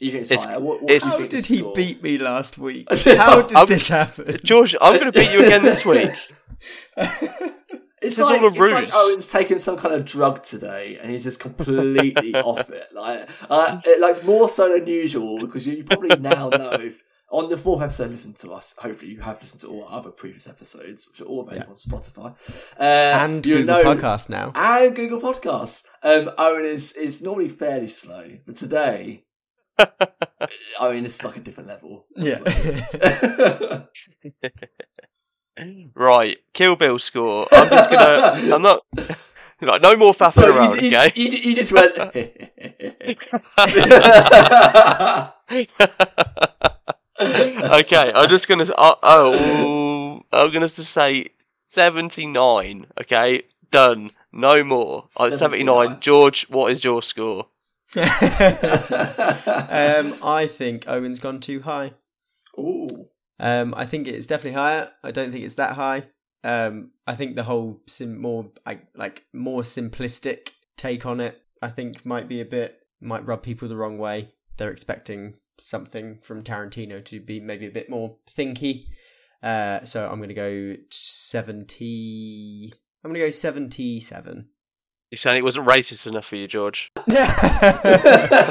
[0.00, 1.74] What, what it's- do you How did he score?
[1.74, 2.86] beat me last week?
[3.04, 4.38] How did I'm- this happen?
[4.44, 6.10] George, I'm going to beat you again this week.
[6.96, 8.90] It's This is like, all a it's like.
[8.94, 12.84] Owen's taken some kind of drug today, and he's just completely off it.
[12.92, 16.72] Like, uh, it, like more so than usual, because you, you probably now know.
[16.72, 18.74] If, on the fourth episode, listen to us.
[18.78, 21.76] Hopefully, you have listened to all our other previous episodes, which are all available on
[21.76, 22.34] Spotify
[22.78, 22.82] uh,
[23.24, 24.52] and you Google know- Podcast now.
[24.54, 25.86] and Google Podcasts.
[26.02, 29.24] Um, Owen is is normally fairly slow, but today,
[29.78, 32.06] I mean, it's like a different level.
[32.16, 32.36] of Yeah.
[32.36, 33.84] slow.
[35.94, 37.46] Right, Kill Bill score.
[37.52, 38.54] I'm just going to.
[38.54, 38.84] I'm not.
[39.60, 41.12] Like, no more faffing so around, you, you, okay?
[41.14, 41.96] you, you just went.
[47.20, 48.64] okay, I'm just gonna.
[48.76, 51.28] Uh, oh, I'm gonna just say
[51.68, 52.86] seventy-nine.
[53.00, 54.10] Okay, done.
[54.32, 55.04] No more.
[55.16, 55.38] Uh, 79.
[55.38, 56.00] seventy-nine.
[56.00, 57.46] George, what is your score?
[57.96, 58.04] Um,
[60.22, 61.92] I think Owen's gone too high.
[62.58, 63.06] Ooh.
[63.40, 64.90] Um, I think it's definitely higher.
[65.02, 66.04] I don't think it's that high.
[66.42, 71.68] Um, I think the whole sim- more like, like more simplistic take on it, I
[71.68, 74.28] think might be a bit might rub people the wrong way.
[74.56, 78.86] They're expecting something from Tarantino to be maybe a bit more thinky.
[79.42, 82.72] Uh, so I'm gonna go seventy.
[83.04, 84.48] I'm gonna go seventy-seven.
[85.10, 86.90] You saying it wasn't racist enough for you, George?
[87.06, 87.34] Yeah.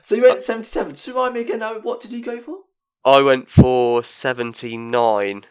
[0.00, 0.94] so you went at 77.
[0.94, 2.60] So remind me again, Owen, what did you go for?
[3.04, 5.44] I went for seventy-nine.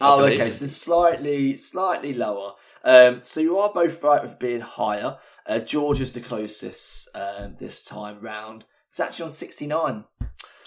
[0.00, 2.52] Oh, okay, so slightly, slightly lower.
[2.84, 5.16] Um, so you are both right with being higher.
[5.46, 8.66] Uh, George is the closest um, this time round.
[8.88, 10.04] It's actually on 69.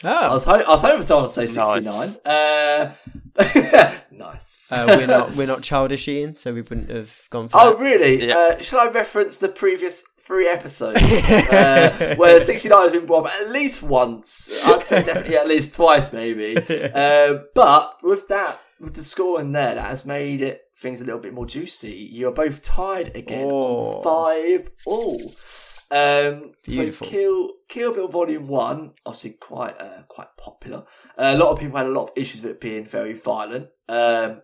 [0.04, 1.74] I Oh, was, ho- I was hoping someone would say Nice.
[1.74, 2.18] 69.
[2.26, 2.94] Uh,
[4.12, 4.72] nice.
[4.72, 7.58] uh, we're not we're not childish, Ian, so we wouldn't have gone for.
[7.60, 7.82] Oh, that.
[7.84, 8.28] really?
[8.28, 8.36] Yeah.
[8.58, 11.02] Uh, should I reference the previous three episodes
[11.52, 14.50] uh, where 69 has been brought up at least once?
[14.66, 16.56] I'd say definitely at least twice, maybe.
[16.94, 21.04] Uh, but with that, with the score in there, that has made it things a
[21.04, 22.10] little bit more juicy.
[22.12, 23.98] You're both tied again Oh.
[23.98, 25.20] on five all.
[25.92, 30.86] Um, so Kill Kill Bill Volume One, obviously quite uh, quite popular.
[31.18, 33.70] Uh, a lot of people had a lot of issues with it being very violent.
[33.88, 34.42] Um,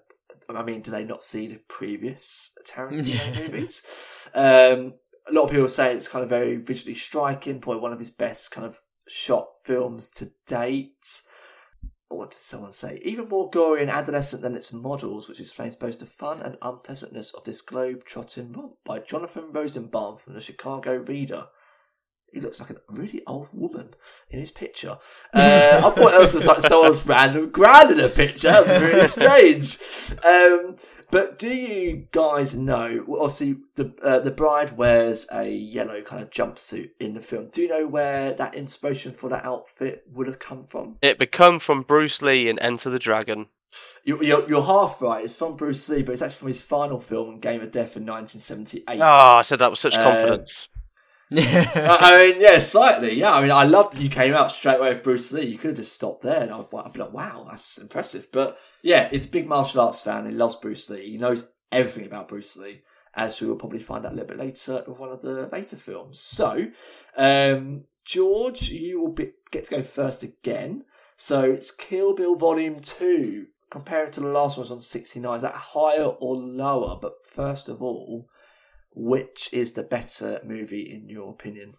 [0.49, 3.39] I mean, do they not see the previous Tarantino Yeah.
[3.47, 4.29] movies?
[4.33, 4.93] Um,
[5.27, 8.11] a lot of people say it's kind of very visually striking, probably one of his
[8.11, 11.21] best kind of shot films to date.
[12.09, 12.99] What does someone say?
[13.03, 17.33] Even more gory and adolescent than its models, which explains both the fun and unpleasantness
[17.33, 21.47] of this globe-trotting romp by Jonathan Rosenbaum from the Chicago Reader.
[22.33, 23.93] He looks like a really old woman
[24.29, 24.97] in his picture.
[25.33, 28.49] Uh, I thought that was just like someone's random grand in a picture.
[28.49, 29.77] That's really strange.
[30.25, 30.75] Um,
[31.11, 33.03] but do you guys know?
[33.07, 37.47] well, Obviously, the uh, the bride wears a yellow kind of jumpsuit in the film.
[37.51, 40.97] Do you know where that inspiration for that outfit would have come from?
[41.01, 43.47] It become from Bruce Lee in Enter the Dragon.
[44.05, 45.23] You're, you're, you're half right.
[45.23, 48.05] It's from Bruce Lee, but it's actually from his final film, Game of Death, in
[48.05, 48.99] 1978.
[49.01, 50.69] Oh, I said that with such Uh, confidence.
[51.33, 53.15] I I mean, yeah, slightly.
[53.15, 55.45] Yeah, I mean, I love that you came out straight away with Bruce Lee.
[55.45, 58.59] You could have just stopped there, and I'd, I'd be like, "Wow, that's impressive." But
[58.83, 60.27] yeah, he's a big martial arts fan.
[60.27, 61.09] He loves Bruce Lee.
[61.09, 62.81] He knows everything about Bruce Lee,
[63.15, 65.75] as we will probably find out a little bit later with one of the later
[65.77, 66.19] films.
[66.19, 66.67] So,
[67.17, 70.83] um, George, you will be, get to go first again.
[71.17, 73.47] So it's Kill Bill Volume Two.
[73.71, 75.37] Compared to the last one, was on sixty nine.
[75.37, 76.99] Is that higher or lower?
[77.01, 78.27] But first of all,
[78.95, 81.73] which is the better movie in your opinion?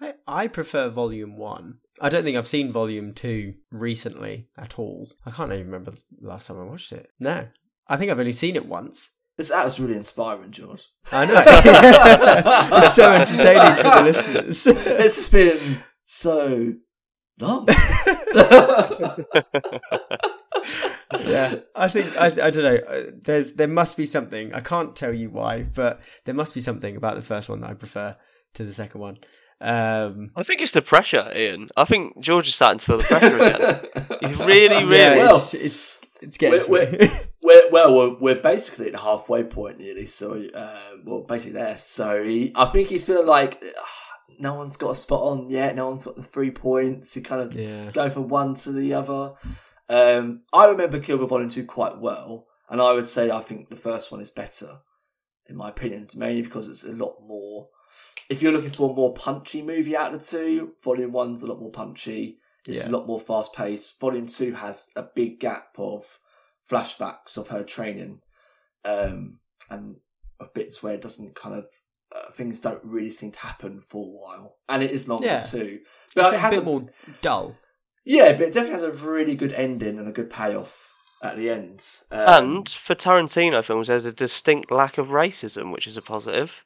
[0.00, 1.78] I, I prefer Volume 1.
[2.00, 5.10] I don't think I've seen Volume 2 recently at all.
[5.26, 7.10] I can't even remember the last time I watched it.
[7.18, 7.48] No.
[7.86, 9.10] I think I've only seen it once.
[9.36, 10.86] This that was really inspiring, George.
[11.12, 12.76] I know.
[12.78, 14.66] it's so entertaining for the listeners.
[14.86, 16.74] It's just been so
[17.38, 17.66] long.
[21.20, 22.76] Yeah, I think I, I don't know.
[22.86, 24.52] uh, There's there must be something.
[24.54, 27.70] I can't tell you why, but there must be something about the first one that
[27.70, 28.16] I prefer
[28.54, 29.18] to the second one.
[29.60, 31.68] Um, I think it's the pressure, Ian.
[31.76, 34.18] I think George is starting to feel the pressure again.
[34.30, 34.96] He's really, really.
[34.96, 37.10] yeah, well, it's, it's it's getting we're- to me.
[37.42, 40.06] we're, well, we're, we're basically at the halfway point nearly.
[40.06, 41.76] So, uh, well, basically there.
[41.78, 43.84] So he, I think he's feeling like "Ah,
[44.38, 45.76] no one's got a spot on yet.
[45.76, 47.12] No one's got the three points.
[47.12, 47.90] He kind of yeah.
[47.92, 49.32] go from one to the other.
[49.90, 53.68] Um, I remember Kill Bill Volume 2 quite well, and I would say I think
[53.68, 54.78] the first one is better,
[55.48, 57.66] in my opinion, mainly because it's a lot more.
[58.28, 61.46] If you're looking for a more punchy movie out of the two, Volume 1's a
[61.48, 62.38] lot more punchy,
[62.68, 62.88] it's Yeah.
[62.88, 63.98] a lot more fast paced.
[63.98, 66.20] Volume 2 has a big gap of
[66.70, 68.20] flashbacks of her training
[68.84, 69.96] um, and
[70.38, 71.66] of bits where it doesn't kind of.
[72.14, 75.40] Uh, things don't really seem to happen for a while, and it is longer Yeah.
[75.40, 75.80] too.
[76.16, 76.82] But But it it's has a a bit more
[77.22, 77.56] dull.
[78.04, 80.86] Yeah, but it definitely has a really good ending and a good payoff
[81.22, 81.82] at the end.
[82.10, 82.18] Um,
[82.58, 86.62] And for Tarantino films, there's a distinct lack of racism, which is a positive.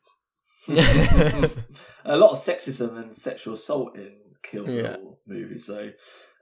[0.69, 4.13] a lot of sexism and sexual assault in
[4.43, 4.97] Kill Bill Yeah.
[5.27, 5.91] movies, so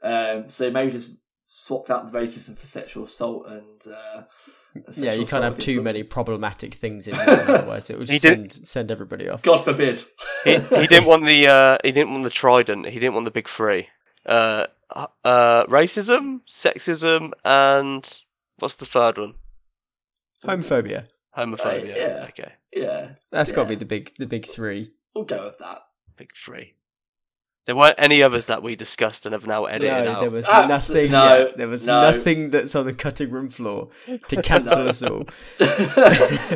[0.02, 4.22] um, so maybe just swapped out the racism for sexual assault and uh,
[4.96, 8.52] yeah, you can't have too many problematic things in there, otherwise it would just send
[8.64, 9.42] send everybody off.
[9.42, 10.02] God forbid.
[10.44, 12.86] He, he didn't want the uh, he didn't want the trident.
[12.86, 13.88] He didn't want the big three.
[14.24, 14.66] Uh,
[15.24, 18.06] uh, racism, sexism, and
[18.58, 19.34] what's the third one?
[20.44, 21.06] Homophobia.
[21.36, 21.94] Homophobia.
[21.94, 22.24] Uh, yeah.
[22.28, 24.90] Okay, Yeah, That's got to be the big the big three.
[25.14, 25.82] we'll go with that.
[26.16, 26.74] big three.
[27.64, 30.20] There weren't any others that we discussed and have now edited no, out.
[30.20, 31.12] there was Abs- nothing.
[31.12, 32.10] no, yeah, there was no.
[32.10, 33.88] nothing that's on the cutting room floor
[34.28, 35.26] to cancel us all.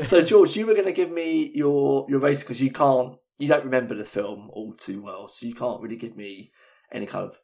[0.03, 3.47] so George, you were going to give me your your race because you can't, you
[3.47, 6.51] don't remember the film all too well, so you can't really give me
[6.93, 7.39] any kind of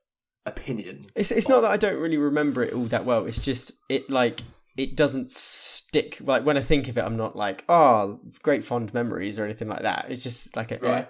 [0.47, 1.03] opinion.
[1.15, 3.27] It's it's not that I don't really remember it all that well.
[3.27, 4.41] It's just it like
[4.77, 6.19] it doesn't stick.
[6.21, 9.69] Like when I think of it, I'm not like oh great fond memories or anything
[9.69, 10.07] like that.
[10.11, 11.09] It's just like a Right.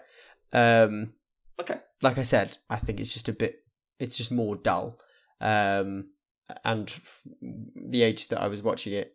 [0.53, 0.83] eh.
[0.85, 1.13] um
[1.61, 1.77] Okay.
[2.03, 3.61] like I said, I think it's just a bit.
[4.01, 4.99] It's just more dull.
[5.41, 6.11] Um,
[6.65, 9.15] and f- the age that I was watching it,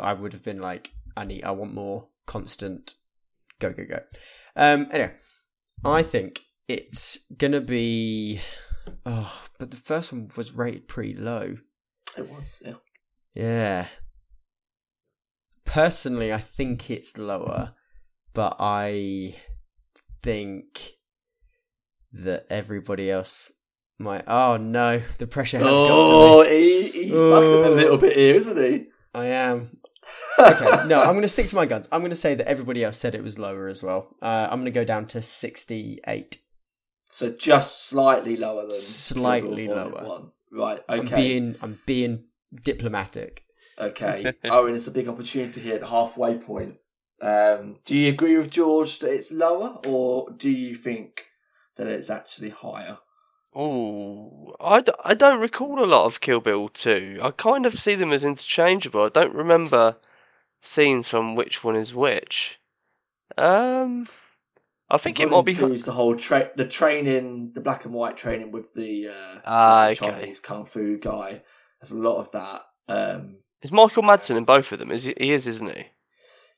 [0.00, 2.94] I would have been like, I need, I want more constant.
[3.60, 3.98] Go go go.
[4.56, 5.12] Um, anyway,
[5.84, 8.40] I think it's gonna be.
[9.06, 11.56] Oh, but the first one was rated pretty low.
[12.16, 12.74] It was, yeah.
[13.34, 13.86] Yeah.
[15.64, 17.74] Personally, I think it's lower,
[18.32, 19.34] but I
[20.22, 20.92] think
[22.12, 23.52] that everybody else
[23.98, 24.24] might.
[24.26, 25.74] Oh no, the pressure has gone.
[25.90, 26.82] Oh, got to me.
[26.90, 27.72] he, he's bucking a Oh.
[27.74, 28.86] little bit here, isn't he?
[29.14, 29.72] I am.
[30.40, 31.86] Okay, no, I'm going to stick to my guns.
[31.92, 34.16] I'm going to say that everybody else said it was lower as well.
[34.22, 36.38] Uh, I'm going to go down to 68.
[37.10, 40.08] So just slightly lower than Slightly Kill Bill Volume lower.
[40.08, 40.32] One.
[40.52, 40.80] Right.
[40.88, 41.16] I'm Okay.
[41.16, 42.24] being, I'm being
[42.64, 43.44] diplomatic.
[43.78, 44.32] Okay.
[44.44, 46.76] Owen, it's a big opportunity here at the halfway point.
[47.20, 51.26] Um, do you agree with George that it's lower, or do you think
[51.76, 52.98] that it's actually higher?
[53.54, 57.18] Oh, I, d- I don't recall a lot of Kill Bill 2.
[57.22, 59.02] I kind of see them as interchangeable.
[59.02, 59.96] I don't remember
[60.60, 62.60] scenes from which one is which.
[63.36, 64.06] Um,
[64.90, 65.52] I think it might be.
[65.52, 69.86] Is the whole tra- the training, the black and white training with the, uh, Ah,
[69.88, 69.94] okay.
[70.08, 71.42] Chinese kung fu guy.
[71.80, 72.62] There's a lot of that.
[72.88, 74.90] Um, Is Michael Madsen in both of them?
[74.90, 75.84] Is he, he is, isn't he?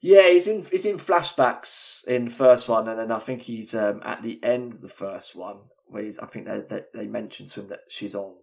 [0.03, 3.75] yeah, he's in he's in flashbacks in the first one, and then I think he's
[3.75, 6.19] um, at the end of the first one where he's.
[6.19, 8.37] I think they they, they mention to him that she's on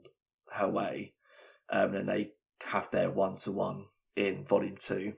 [0.53, 1.13] her way,
[1.71, 2.31] um, and they
[2.65, 3.85] have their one to one
[4.15, 5.13] in volume two.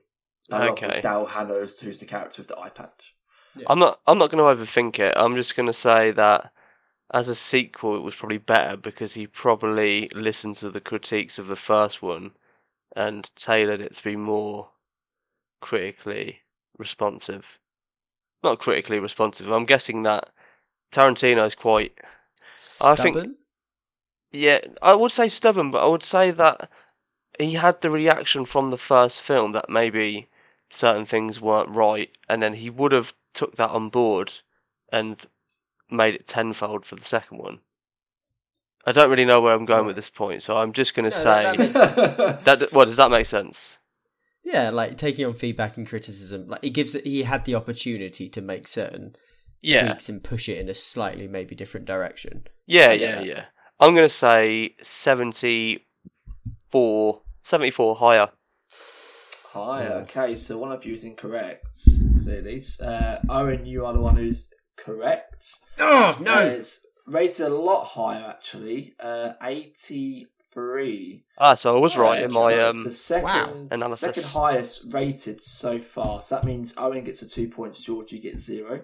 [0.50, 0.86] Along Okay.
[0.86, 3.14] with Daryl Hannah's, who's the character with the eye patch.
[3.66, 4.00] I'm not.
[4.06, 5.14] I'm not going to overthink it.
[5.16, 6.52] I'm just going to say that
[7.12, 11.48] as a sequel, it was probably better because he probably listened to the critiques of
[11.48, 12.32] the first one
[12.94, 14.70] and tailored it to be more
[15.60, 16.40] critically
[16.78, 17.58] responsive.
[18.42, 19.50] Not critically responsive.
[19.50, 20.30] I'm guessing that
[20.92, 21.98] Tarantino is quite.
[22.82, 23.36] I think- Stubborn?
[24.32, 26.70] Yeah, I would say stubborn, but I would say that
[27.38, 30.28] he had the reaction from the first film that maybe
[30.70, 34.32] certain things weren't right, and then he would have took that on board
[34.92, 35.16] and
[35.90, 37.60] made it tenfold for the second one.
[38.86, 41.16] I don't really know where I'm going with this point, so I'm just going to
[41.16, 41.94] No, say that- that makes sense.
[42.44, 42.72] that.
[42.72, 43.76] What does that make sense?
[44.42, 46.48] Yeah, like taking on feedback and criticism.
[46.48, 49.14] Like it gives he had the opportunity to make certain
[49.60, 52.46] Yeah, tweaks and push it in a slightly maybe different direction.
[52.66, 53.44] yeah, I yeah, yeah.
[53.78, 58.28] I'm going to say 74, 74 higher.
[59.52, 59.92] Higher.
[60.02, 61.68] Okay, so one of you is incorrect,
[62.30, 62.62] clearly.
[62.82, 65.44] Uh, Owen, you are the one who's correct.
[65.78, 68.94] Oh Uh, it's rated a lot higher, actually.
[69.00, 71.24] Uh, 83.
[71.38, 72.84] Ah, so I was right in So my it's um.
[72.84, 74.00] the second, analysis.
[74.00, 76.22] second highest rated so far.
[76.22, 78.82] So that means Owen gets a two points, Georgie gets zero.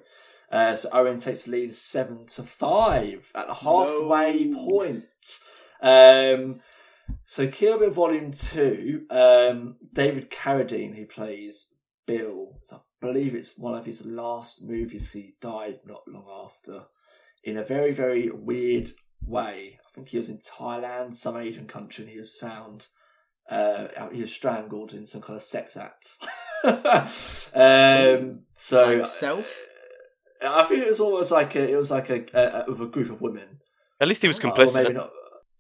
[0.51, 4.65] Uh, so Owen takes the lead seven to five at the halfway No.
[4.67, 5.41] point.
[5.83, 6.61] Um,
[7.25, 11.73] so Kill Bill Volume Two, um, David Carradine, who plays
[12.07, 15.13] Bill, so I believe it's one of his last movies.
[15.13, 16.85] He died not long after,
[17.45, 18.89] in a very very weird
[19.25, 19.79] way.
[19.87, 22.87] I think he was in Thailand, some Asian country, and he was found.
[23.49, 26.17] Uh, out- he was strangled in some kind of sex act.
[27.55, 29.67] um, so Himself?
[30.47, 32.87] I think it was almost like a, it was like a, a, a with a
[32.87, 33.61] group of women.
[34.01, 34.75] At least he was Or complicit.
[34.75, 35.11] maybe not.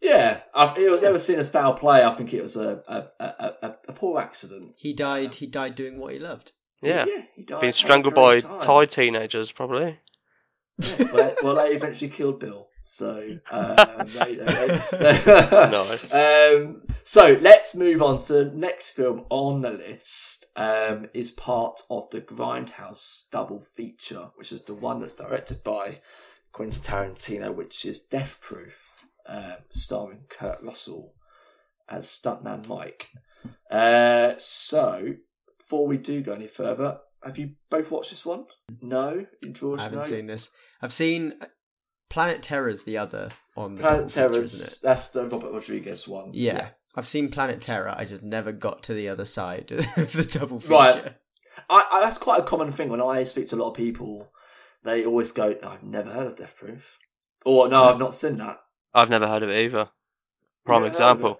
[0.03, 2.05] Yeah, I, it was never seen as foul play.
[2.05, 4.73] I think it was a a, a, a, a poor accident.
[4.77, 5.37] He died.
[5.37, 6.53] He died doing what he loved.
[6.83, 7.61] Yeah, he died.
[7.61, 8.61] being strangled by time.
[8.61, 9.99] Thai teenagers, probably.
[10.79, 12.69] Yeah, well, well, they eventually killed Bill.
[12.83, 15.23] So, um, they, they, they-
[15.73, 16.15] Nice.
[16.15, 20.45] um, so let's move on to the next film on the list.
[20.55, 26.01] Um, is part of the Grindhouse double feature, which is the one that's directed by
[26.53, 31.13] Quentin Tarantino, which is Death Proof, um, starring Kurt Russell
[31.91, 33.09] as stuntman Mike.
[33.71, 35.15] Uh, so
[35.67, 38.45] before we do go any further, have you both watched this one?
[38.81, 39.81] No, George.
[39.81, 40.05] I haven't no?
[40.05, 40.49] seen this.
[40.81, 41.47] I've seen uh,
[42.09, 44.55] Planet Terror's the other on the Planet double feature, Terrors.
[44.55, 46.29] isn't That's the Robert Rodriguez one.
[46.29, 46.35] it?
[46.37, 46.69] Yeah.
[46.95, 47.93] I've seen Planet Terror.
[47.95, 50.73] I just never got to the other side of the double feature.
[50.75, 51.15] Right.
[51.69, 54.31] I, I, that's quite a common thing when I speak to a lot of people.
[54.85, 56.99] They always go, "I've never heard of Death Proof,"
[57.45, 58.59] or "No, I've not seen that."
[58.95, 59.89] I've never heard of it either.
[60.65, 61.31] Prime Never heard of example.
[61.33, 61.39] it.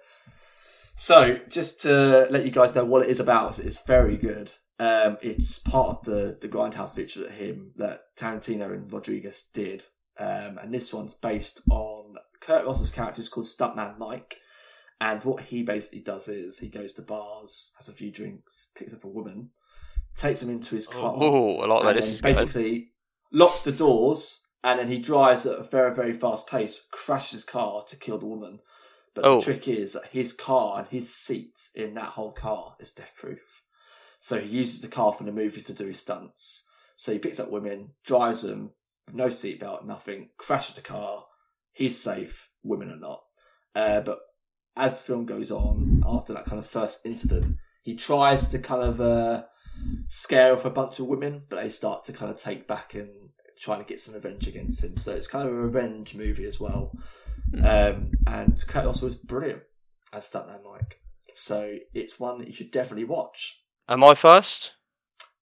[0.99, 4.51] So, just to let you guys know what it is about, it's very good.
[4.79, 9.83] Um, it's part of the the Grindhouse feature that him that Tarantino and Rodriguez did,
[10.17, 14.37] um, and this one's based on Kurt Russell's character is called Stuntman Mike,
[14.99, 18.95] and what he basically does is he goes to bars, has a few drinks, picks
[18.95, 19.51] up a woman,
[20.15, 22.89] takes him into his car, Oh, I like and this is basically
[23.31, 27.43] locks the doors, and then he drives at a very very fast pace, crashes his
[27.43, 28.61] car to kill the woman.
[29.17, 29.39] But Oh.
[29.39, 33.13] the trick is that his car and his seat in that whole car is death
[33.17, 33.63] proof.
[34.19, 36.67] So he uses the car from the movies to do his stunts.
[36.95, 38.73] So he picks up women, drives them
[39.07, 41.25] with no seatbelt, nothing, crashes the car.
[41.73, 43.23] He's safe, women are not.
[43.73, 44.19] Uh, but
[44.75, 48.83] as the film goes on, after that kind of first incident, he tries to kind
[48.83, 49.45] of uh,
[50.09, 53.09] scare off a bunch of women, but they start to kind of take back and
[53.59, 54.95] trying to get some revenge against him.
[54.97, 56.91] So it's kind of a revenge movie as well.
[57.63, 59.61] Um, and Kurt Russell was brilliant
[60.13, 60.99] as Stuntman Mike.
[61.33, 63.61] So it's one that you should definitely watch.
[63.87, 64.71] Am I first?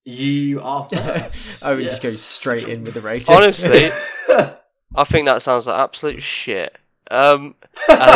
[0.03, 1.63] You are first.
[1.65, 1.89] oh, we Yeah.
[1.89, 3.33] just go straight in with the rating.
[3.35, 3.89] Honestly,
[4.95, 6.77] I think that sounds like absolute shit.
[7.11, 7.55] Um,
[7.87, 8.09] and, and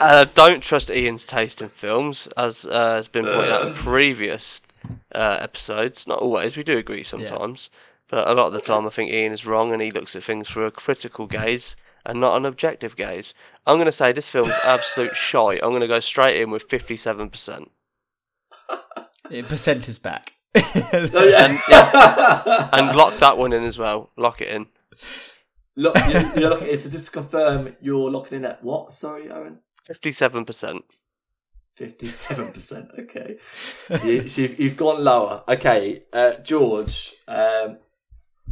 [0.00, 4.60] I don't trust Ian's taste in films, as uh, has been pointed out in previous
[5.14, 6.06] uh, episodes.
[6.06, 6.56] Not always.
[6.56, 7.68] We do agree sometimes,
[8.08, 10.22] but a lot of the time I think Ian is wrong, and he looks at
[10.22, 11.74] things through a critical gaze
[12.06, 13.34] and not an objective gaze.
[13.66, 15.60] I'm going to say this film's absolute shite.
[15.62, 17.70] I'm going to go straight in with fifty-seven percent.
[19.28, 20.34] Yeah, percent is back.
[20.54, 20.62] Oh,
[21.28, 21.46] yeah.
[21.46, 24.10] And- and lock that one in as well.
[24.16, 24.66] Lock it in.
[25.74, 26.76] Look, you're, you're looking.
[26.76, 28.92] So just to confirm, you're locking in at what?
[28.92, 29.58] Sorry, Owen.
[29.84, 30.84] Fifty-seven percent.
[31.74, 32.90] Fifty-seven percent.
[32.96, 33.36] Okay,
[33.90, 35.42] so, you, so you've, you've gone lower.
[35.48, 37.14] Okay, uh, George.
[37.26, 37.78] Um,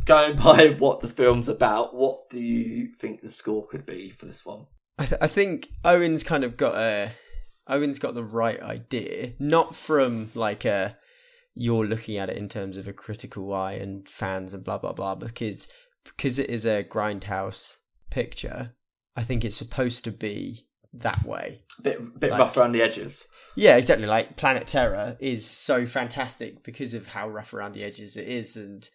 [0.04, 4.26] going by what the film's about, what do you think the score could be for
[4.26, 4.66] this one?
[4.98, 7.12] I, th- I think Owen's kind of got a
[7.66, 10.96] Owen's got the right idea, not from like a
[11.54, 14.92] you're looking at it in terms of a critical eye and fans and blah blah
[14.92, 15.68] blah because
[16.04, 17.78] because it is a grindhouse
[18.10, 18.74] picture.
[19.16, 21.60] I think it's supposed to be that way.
[21.78, 23.28] A bit, bit Like- rough around the edges.
[23.56, 24.06] Yeah, exactly.
[24.06, 28.56] Like Planet Terror is so fantastic because of how rough around the edges it is,
[28.56, 28.88] and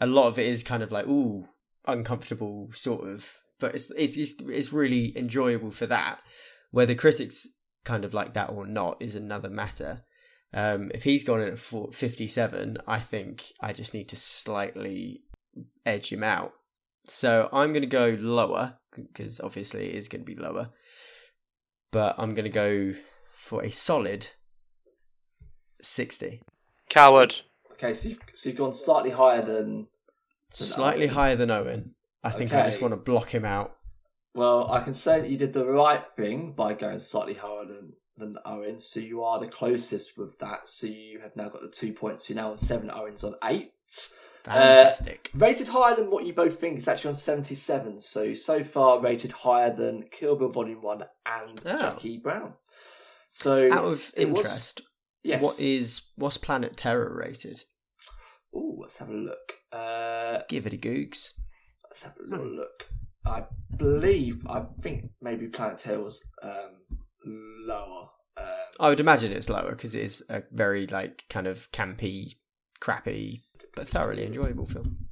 [0.00, 1.46] a lot of it is kind of like ooh
[1.86, 3.28] uncomfortable, sort of.
[3.58, 6.20] But it's it's it's, it's really enjoyable for that.
[6.70, 7.46] Whether critics
[7.84, 10.02] kind of like that or not is another matter.
[10.52, 15.22] Um, if he's gone in at 57, I think I just need to slightly
[15.84, 16.52] edge him out.
[17.04, 20.70] So I'm going to go lower because obviously it is going to be lower.
[21.90, 22.94] But I'm going to go
[23.32, 24.28] for a solid
[25.80, 26.42] 60.
[26.88, 27.40] Coward.
[27.78, 29.86] Okay, so you've, so you've gone slightly higher than.
[30.50, 31.14] Slightly Owen.
[31.14, 31.94] higher than Owen.
[32.24, 33.76] I think I just want to block him out.
[34.34, 37.92] Well, I can say that you did the right thing by going slightly higher than,
[38.16, 38.80] than Owen.
[38.80, 40.68] So you are the closest with that.
[40.68, 42.28] So you have now got the two points.
[42.28, 42.90] You're now on seven.
[42.90, 43.72] Owen's on eight.
[44.46, 45.30] Uh, Fantastic.
[45.34, 46.78] Rated higher than what you both think.
[46.78, 47.98] It's actually on 77.
[47.98, 51.78] So, so far rated higher than Kill Bill Volume 1 and Oh.
[51.78, 52.54] Jackie Brown.
[53.28, 54.82] So, out of interest,
[55.28, 55.42] yes.
[55.42, 57.62] what is what's Planet Terror rated?
[58.54, 59.54] Ooh, let's have a look.
[59.72, 61.32] Uh, Give it a googs.
[61.84, 62.88] let's have a little look.
[63.26, 63.44] I
[63.76, 66.80] believe, I think maybe Planet Terror was um,
[67.24, 68.08] lower.
[68.38, 68.46] Um,
[68.80, 72.34] I would imagine it's lower because it is a very like kind of campy,
[72.80, 73.42] crappy,
[73.74, 75.08] but thoroughly enjoyable film.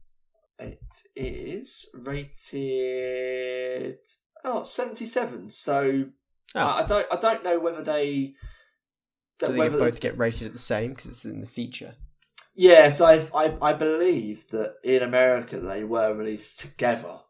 [0.59, 0.81] It
[1.15, 3.99] is rated
[4.45, 5.51] oh 77.
[5.51, 6.07] So
[6.55, 8.35] Oh, I, I don't I don't know whether they
[9.39, 11.95] do they both get rated at the same because it's in the feature?
[12.55, 17.21] Yes, I, I I believe that in America they were released together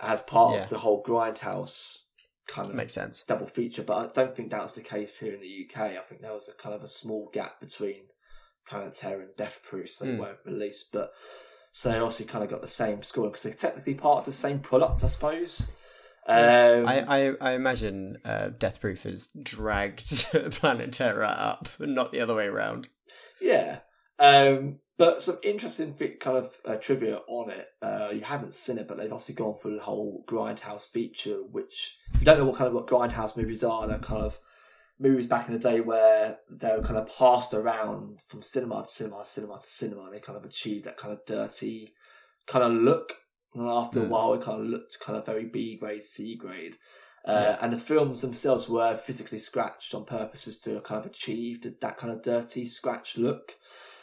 [0.00, 0.62] as part Yeah.
[0.64, 2.04] of the whole Grindhouse
[2.48, 3.22] kind of Makes sense.
[3.22, 5.96] double feature, but I don't think that was the case here in the UK.
[5.98, 8.04] I think there was a kind of a small gap between
[8.68, 10.18] Planet Terror and Death Proof, so they Hmm.
[10.20, 10.92] weren't released.
[10.92, 11.12] But
[11.72, 14.32] so they also kind of got the same score because they're technically part of the
[14.32, 15.68] same product, I suppose.
[16.28, 22.20] Um, I, I I imagine uh, Death Proof has dragged Planet Terror up, not the
[22.20, 22.88] other way around.
[23.40, 23.80] Yeah.
[24.18, 27.66] Um, but some interesting fi- kind of uh, trivia on it.
[27.82, 31.98] Uh, you haven't seen it, but they've obviously gone for the whole Grindhouse feature, which,
[32.14, 34.38] if you don't know what kind of what Grindhouse movies are, they're kind of
[34.98, 38.88] movies back in the day where they were kind of passed around from cinema to
[38.88, 41.92] cinema, cinema to cinema, and they kind of achieved that kind of dirty
[42.46, 43.14] kind of look.
[43.56, 46.76] And after a while, it kind of looked kind of very B grade, C grade.
[47.24, 47.58] Uh, Yeah.
[47.60, 51.96] And the films themselves were physically scratched on purpose to kind of achieve that- that
[51.96, 53.56] kind of dirty, scratch look.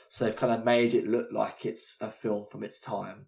[0.10, 3.28] So they've kind of made it look like it's a film from its time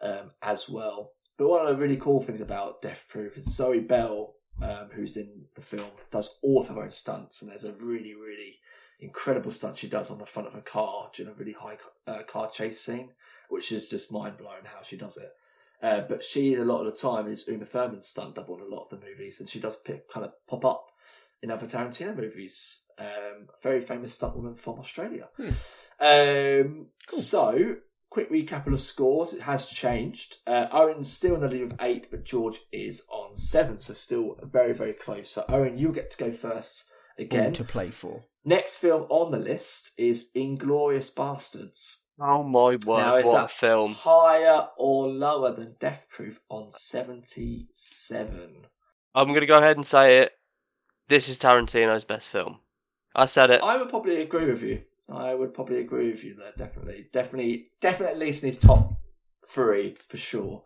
[0.00, 1.12] um, as well.
[1.36, 5.16] But one of the really cool things about Death Proof is Zoe Bell, um, who's
[5.16, 8.58] in the film, does all of her own stunts, and there's a really, really
[9.00, 12.22] incredible stunt she does on the front of a car during a really high uh,
[12.24, 13.10] car chase scene,
[13.48, 15.30] which is just mind blowing how she does it.
[15.82, 18.74] Uh, but she, a lot of the time, is Uma Thurman's stunt double in a
[18.74, 20.86] lot of the movies, and she does pick, kind of pop up
[21.42, 22.84] in other Tarantino movies.
[22.98, 25.28] Um, very famous stunt woman from Australia.
[26.00, 27.76] Um, So,
[28.08, 29.34] quick recap of the scores.
[29.34, 30.36] It has changed.
[30.46, 34.38] Uh, Owen's still in the lead with eight, but George is on seven, so still
[34.42, 35.30] very, very close.
[35.30, 36.84] So, Owen, you'll get to go first
[37.18, 37.52] All again.
[37.54, 38.24] to play for.
[38.44, 42.03] Next film on the list is Inglourious Basterds.
[42.20, 42.80] Oh my word!
[42.86, 43.92] Now, is what that a film!
[43.94, 48.66] higher or lower than Death Proof on 77?
[49.14, 50.32] I'm going to go ahead and say it.
[51.08, 52.60] This is Tarantino's best film.
[53.14, 53.62] I said it.
[53.62, 54.82] I would probably agree with you.
[55.12, 56.52] I would probably agree with you there.
[56.56, 58.96] Definitely, definitely, definitely at least in his top
[59.46, 60.62] three for sure.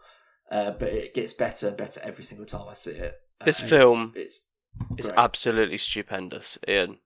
[0.51, 3.15] Uh, but it gets better and better every single time I see it.
[3.41, 4.47] Uh, This film it's,
[4.97, 6.99] It's absolutely stupendous, Ian.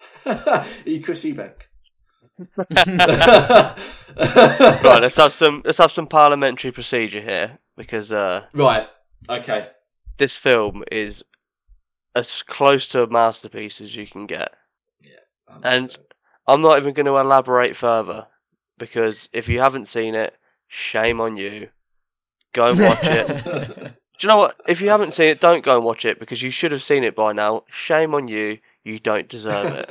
[0.26, 1.67] it's you Chris Eubank.
[2.66, 3.74] Right,
[4.16, 8.88] let's have some let's have some parliamentary procedure here because uh, right.
[9.28, 9.66] Okay.
[10.18, 11.24] this film is
[12.14, 14.54] as close to a masterpiece as you can get.
[15.02, 15.10] Yeah.
[15.62, 15.96] And- 100%.
[16.48, 18.26] I'm not even going to elaborate further
[18.78, 20.34] because if you haven't seen it,
[20.66, 21.68] shame on you.
[22.54, 23.44] Go and watch it.
[24.18, 24.56] Do you know what?
[24.66, 27.04] If you haven't seen it, don't go and watch it because you should have seen
[27.04, 27.64] it by now.
[27.68, 28.58] Shame on you.
[28.88, 29.90] You don't deserve it.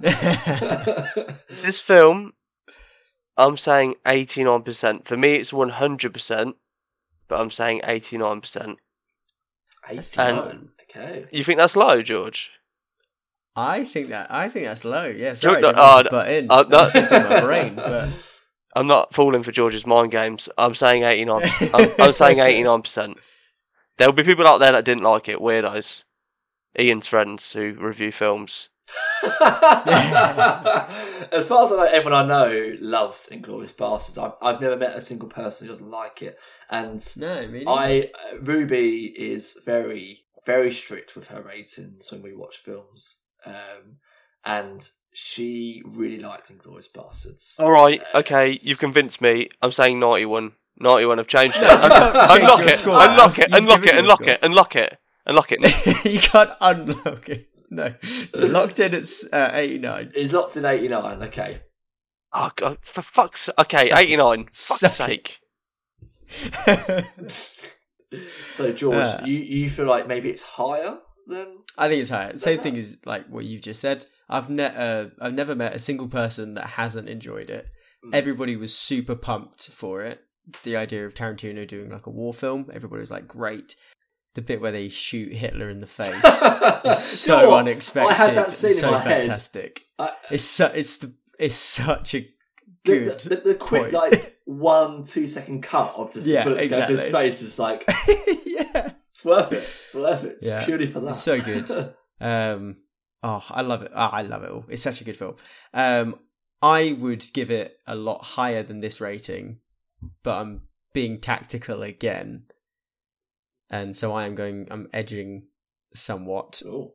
[1.62, 2.34] this film,
[3.36, 5.04] I'm saying 89%.
[5.04, 6.54] For me, it's 100%,
[7.26, 8.76] but I'm saying 89%.
[9.88, 10.68] 89.
[10.82, 11.26] Okay.
[11.32, 12.50] You think that's low, George?
[13.56, 15.06] I think that I think that's low.
[15.06, 16.46] Yeah, sorry, I no, didn't mean to butt in.
[16.50, 17.00] uh, That's no.
[17.00, 17.74] just in my brain.
[17.74, 18.10] But
[18.76, 20.48] I'm not falling for George's mind games.
[20.56, 21.42] I'm saying 89.
[21.74, 23.16] I'm, I'm saying 89%.
[23.98, 26.04] There'll be people out there that didn't like it, weirdos.
[26.78, 28.68] Ian's friends who review films.
[31.32, 34.18] as far as I know, everyone I know loves Inglourious Basterds.
[34.22, 36.38] I've, I've never met a single person who doesn't like it.
[36.70, 37.64] And no, me.
[37.66, 43.98] I uh, Ruby is very very strict with her ratings when we watch films, um,
[44.44, 47.60] and she really liked Inglourious Basterds.
[47.60, 49.48] All right, Uh, okay, it's- you've convinced me.
[49.62, 50.52] I'm saying 91.
[50.82, 51.60] 91, I've changed it.
[51.60, 55.52] No, you can't change unlock it, unlock it, unlock it, unlock it, unlock it, unlock
[55.52, 56.04] it.
[56.04, 57.48] you can't unlock it.
[57.70, 57.94] No,
[58.34, 58.94] locked in.
[58.94, 60.10] It's uh, eighty nine.
[60.14, 61.22] It's locked in eighty nine.
[61.22, 61.60] Okay,
[62.32, 64.48] Oh, God, for fuck's Okay, 89.
[64.52, 65.38] Fuck's sake.
[68.48, 69.20] so George, Uh.
[69.24, 72.36] you you feel like maybe it's higher than I think it's higher.
[72.36, 74.06] Same thing as like what you've just said.
[74.28, 77.66] I've ne- uh, I've never met a single person that hasn't enjoyed it.
[78.06, 78.14] Mm.
[78.14, 80.20] Everybody was super pumped for it.
[80.62, 83.74] The idea of Tarantino doing like a war film, everybody was like, "Great!"
[84.34, 88.10] The bit where they shoot Hitler in the face is Do you know so unexpected.
[88.12, 89.22] I had that scene in so my head.
[89.26, 89.86] fantastic.
[89.98, 92.28] I- It's so it's the it's such a
[92.84, 93.18] good.
[93.20, 93.92] the, the, the quick point.
[93.94, 97.58] like one two second cut of just Yeah, the bullets going to his face is
[97.58, 97.84] like
[98.46, 99.68] yeah, it's worth it.
[99.84, 100.36] It's worth it.
[100.38, 100.64] It's Yeah.
[100.64, 101.10] purely for that.
[101.10, 101.94] It's so good.
[102.22, 102.76] Um,
[103.22, 103.92] oh, I love it.
[103.94, 104.66] Oh, I love it all.
[104.68, 105.36] It's such a good film.
[105.72, 106.18] Um,
[106.60, 109.60] I would give it a lot higher than this rating,
[110.22, 110.60] but I'm
[110.92, 112.42] being tactical again,
[113.70, 114.66] and so I am going.
[114.70, 115.46] I'm edging
[115.94, 116.60] somewhat.
[116.66, 116.90] Ooh.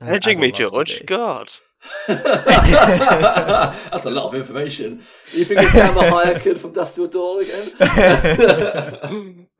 [0.00, 1.04] uh, Edging me, George.
[1.06, 1.50] God.
[2.08, 5.02] That's a lot of information.
[5.32, 7.72] You think it's Salma Hayek from Dusk Till Dawn again?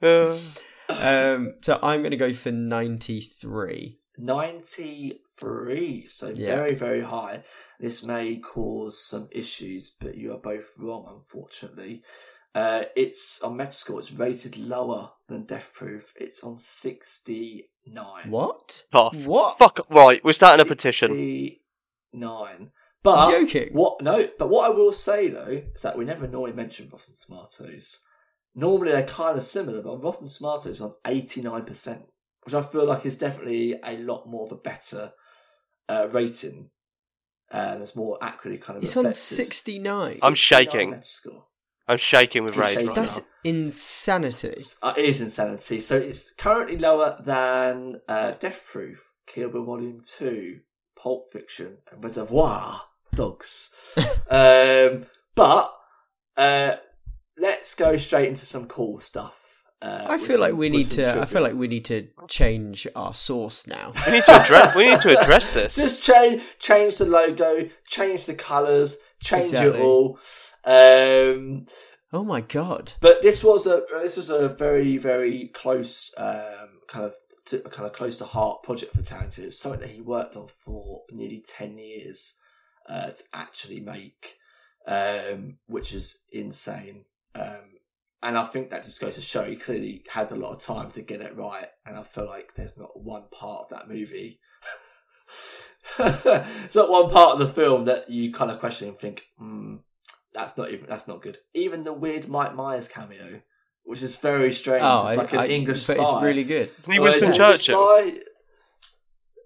[0.86, 3.96] Um, so I'm going to go for ninety three.
[4.18, 6.56] 93, so Yeah.
[6.56, 7.42] very, very high.
[7.80, 12.02] This may cause some issues, but you are both wrong, unfortunately.
[12.54, 16.12] Uh, it's on Metascore, it's rated lower than Death Proof.
[16.16, 18.04] It's on 69.
[18.30, 18.84] What?
[18.92, 19.16] Off.
[19.24, 19.58] What?
[19.58, 19.86] Fuck.
[19.90, 21.08] Right, we're starting a petition.
[21.10, 22.70] 69.
[23.02, 23.74] But You're joking?
[23.74, 24.00] what?
[24.02, 28.00] No, but what I will say though is that we never normally mention Rotten Tomatoes.
[28.54, 32.02] Normally they're kind of similar, but Rotten Tomatoes on eighty nine percent,
[32.44, 35.12] which I feel like is definitely a lot more of a better
[35.86, 36.70] uh, rating,
[37.50, 38.82] and it's more accurately kind of.
[38.84, 39.18] It's on reflected.
[39.18, 40.12] sixty nine.
[40.22, 40.94] I'm shaking.
[40.94, 41.42] Metascore.
[41.86, 42.86] I'm shaking with rage shaking.
[42.88, 43.24] right That's now.
[43.44, 44.48] insanity.
[44.48, 45.80] It's- uh, it is insanity.
[45.80, 50.60] So it's currently lower than uh, Death Proof, Kill Bill Volume Two,
[50.96, 52.80] Pulp Fiction, and Reservoir
[53.14, 53.70] Dogs.
[54.30, 55.72] um, but
[56.36, 56.76] uh,
[57.38, 59.40] let's go straight into some cool stuff.
[59.82, 61.20] Uh, I with feel like we need some to.
[61.20, 63.90] I feel like we need to change our source now.
[64.06, 64.74] We need to address.
[64.74, 65.74] we need to address this.
[65.76, 70.18] just change change the logo, change the colours, change it all.
[70.64, 71.66] Um,
[72.14, 72.92] Oh my god!
[73.00, 77.14] But this was a this was a very very close um, kind of
[77.46, 79.46] to, kind of close to heart project for Tarantino.
[79.46, 82.36] It's something that he worked on for nearly ten years
[82.88, 84.36] uh, to actually make,
[84.86, 87.04] um, which is insane.
[87.34, 87.74] Um,
[88.22, 90.92] and I think that just goes to show he clearly had a lot of time
[90.92, 91.66] to get it right.
[91.84, 94.38] And I feel like there's not one part of that movie.
[95.98, 99.76] it's not one part of the film that you kind of question and think, hmm,
[100.32, 101.38] that's not even that's not good.
[101.54, 103.40] Even the weird Mike Myers cameo,
[103.84, 104.82] which is very strange.
[104.84, 106.02] Oh, it's I- like an I- English but spy.
[106.02, 106.72] it's really good.
[106.78, 108.10] Isn't he Or is Winston it Churchill?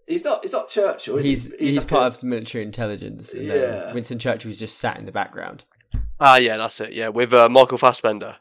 [0.06, 0.40] He's not.
[0.42, 1.18] He's not Churchill.
[1.18, 1.66] Is He's he?
[1.66, 3.32] he's, like part a- of the military intelligence.
[3.34, 3.54] And Yeah.
[3.54, 5.64] then Winston Churchill's just sat in the background.
[6.20, 6.92] Ah, yeah, that's it.
[6.92, 8.36] Yeah, with uh, Michael Fassbender.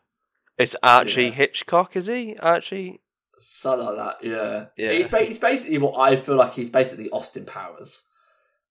[0.58, 1.30] It's Archie Yeah.
[1.32, 2.36] Hitchcock, is he?
[2.42, 3.02] Actually,
[3.40, 4.16] something like that.
[4.28, 4.66] Yeah.
[4.78, 4.92] Yeah.
[4.98, 8.04] He's, ba- he's basically what I feel like he's basically Austin Powers.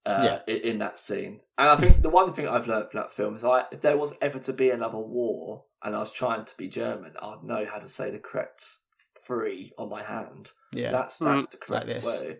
[0.04, 0.54] Uh, Yeah.
[0.54, 3.34] in, in that scene, and I think the one thing I've learned from that film
[3.34, 6.56] is like if there was ever to be another war, and I was trying to
[6.56, 8.62] be German, I'd know how to say the correct
[9.18, 10.52] three on my hand.
[10.72, 11.34] Yeah, That's Mm.
[11.34, 12.22] that's the correct this.
[12.22, 12.36] way.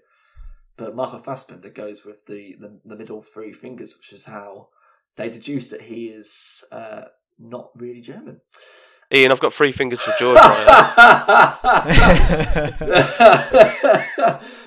[0.77, 4.69] But Michael Fassbender goes with the, the, the middle three fingers, which is how
[5.17, 7.07] they deduce that he is uh,
[7.41, 8.41] not really German.
[9.15, 10.67] Ian, I've got three fingers for George right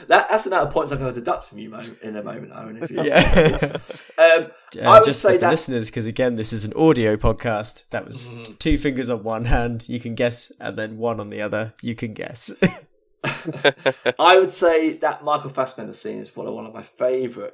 [0.08, 2.24] that, that's the amount of points I'm going to deduct from you mo- in a
[2.24, 2.78] moment, Owen.
[2.82, 3.78] If you yeah.
[4.18, 6.74] um, Uh, I would just say for the that- listeners, because again, this is an
[6.74, 7.90] audio podcast.
[7.90, 8.54] That was Mm-hmm.
[8.60, 11.96] two fingers on one hand, you can guess, and then one on the other, you
[11.96, 12.54] can guess.
[14.20, 17.54] I would say that Michael Fassbender scene is probably one of my favourite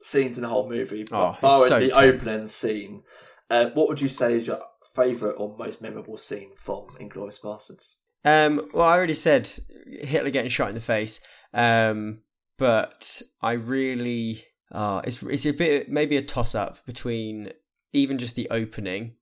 [0.00, 1.98] scenes in the whole movie, Oh, barring so the tense.
[1.98, 3.02] opening scene.
[3.50, 4.60] Uh, what would you say is your
[4.94, 7.96] favourite or most memorable scene from Inglourious Basterds?
[8.24, 9.48] Um, well, I already said
[9.86, 11.20] Hitler getting shot in the face,
[11.54, 12.22] um,
[12.58, 17.52] but I really, uh, it's it's a bit maybe a toss up between
[17.92, 19.14] even just the opening,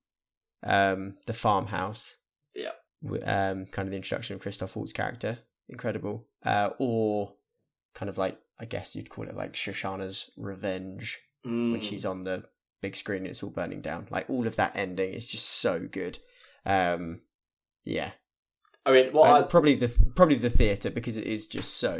[0.63, 2.17] um, the farmhouse,
[2.55, 2.71] Yeah.
[3.23, 5.39] um, kind of the introduction of Christoph Waltz character,
[5.69, 7.35] incredible, uh, or
[7.93, 11.71] kind of like I guess you'd call it like Shosanna's revenge Mm.
[11.73, 12.43] when she's on the
[12.87, 14.07] big screen and it's all burning down.
[14.09, 16.19] Like all of that ending is just so good.
[16.65, 17.21] Um,
[17.85, 18.11] yeah,
[18.85, 21.93] I mean, what uh, I, probably the probably the theater because it is just so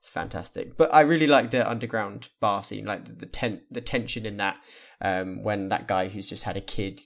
[0.00, 0.76] it's fantastic.
[0.76, 4.36] But I really like the underground bar scene, like the the, ten- the tension in
[4.38, 4.56] that
[5.00, 7.00] um, when that guy who's just had a kid,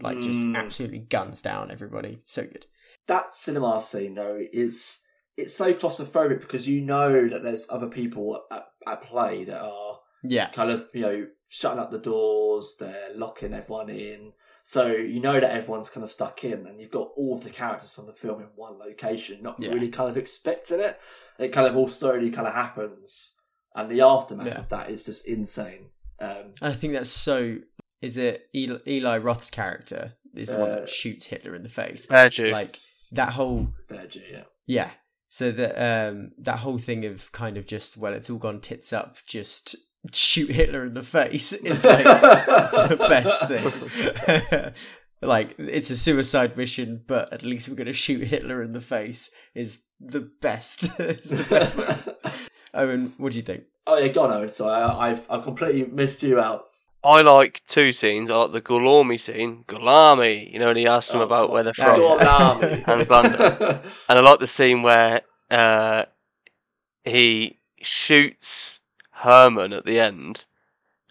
[0.00, 0.56] like just Mm.
[0.56, 2.18] absolutely guns down everybody.
[2.24, 2.66] So good.
[3.06, 5.00] that cinema scene though is
[5.36, 9.89] it's so claustrophobic because you know that there's other people at, at play that are
[10.22, 14.32] Yeah, kind of you know shutting up the doors, they're locking everyone in.
[14.62, 17.50] So you know that everyone's kind of stuck in, and you've got all of the
[17.50, 19.70] characters from the film in one location, not Yeah.
[19.72, 20.98] really kind of expecting it.
[21.38, 23.34] It kind of all slowly kind of happens,
[23.74, 24.58] and the aftermath Yeah.
[24.58, 25.90] of that is just insane.
[26.20, 27.58] Um, and I think that's so.
[28.02, 31.68] Is it Eli, Eli Roth's character is the one Uh, that shoots Hitler in the
[31.68, 32.06] face?
[32.06, 32.50] Virgil.
[32.50, 32.68] Like
[33.12, 34.44] that whole Virgil, yeah.
[34.66, 34.90] Yeah.
[35.30, 38.92] So that um that whole thing of kind of just well it's all gone tits
[38.92, 39.76] up, just
[40.12, 44.72] shoot Hitler in the face is like the best thing.
[45.22, 49.30] like it's a suicide mission, but at least we're gonna shoot Hitler in the face
[49.54, 50.90] is the best.
[50.98, 52.34] it's the best one.
[52.72, 53.64] Owen, what do you think?
[53.86, 54.48] Oh yeah, go on, Owen.
[54.48, 56.64] So I, I've I completely missed you out.
[57.02, 58.30] I like two scenes.
[58.30, 61.62] I like the Gorlami scene, Gorlami, you know, when he asks them Oh, about where
[61.62, 61.96] they're from.
[61.96, 62.18] Go.
[62.86, 63.82] And Thunder.
[64.08, 66.04] And I like the scene where uh,
[67.04, 68.79] he shoots
[69.20, 70.44] Herman at the end,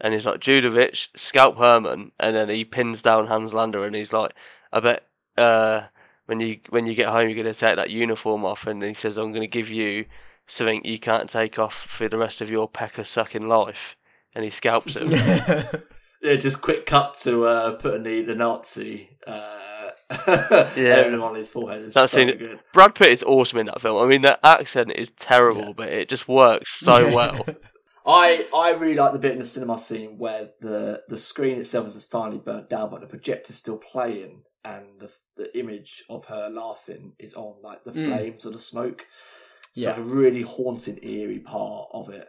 [0.02, 4.14] and he's like, Utivich, scalp Herman, and then he pins down Hans Landa, and he's
[4.14, 4.34] like,
[4.72, 5.06] I bet
[5.38, 5.84] uh,
[6.26, 8.94] when you when you get home, you're going to take that uniform off, and he
[8.94, 10.06] says, I'm going to give you
[10.48, 13.96] something you can't take off for the rest of your pecker sucking life,
[14.34, 15.10] and he scalps him.
[16.22, 19.90] Yeah, just quick cut to uh, putting the, the Nazi uh,
[20.76, 20.98] Yeah.
[21.06, 21.82] emblem on his forehead.
[21.82, 22.60] It's That's so seen good.
[22.74, 24.04] Brad Pitt is awesome in that film.
[24.04, 27.46] I mean, the accent is terrible, but it just works so well.
[28.10, 31.88] I I really like the bit in the cinema scene where the the screen itself
[31.88, 36.50] is finally burnt down, but the projector's still playing, and the the image of her
[36.50, 38.06] laughing is on like the Mm.
[38.06, 39.06] flames or the smoke.
[39.72, 39.90] It's Yeah.
[39.92, 42.28] like a really haunting, eerie part of it,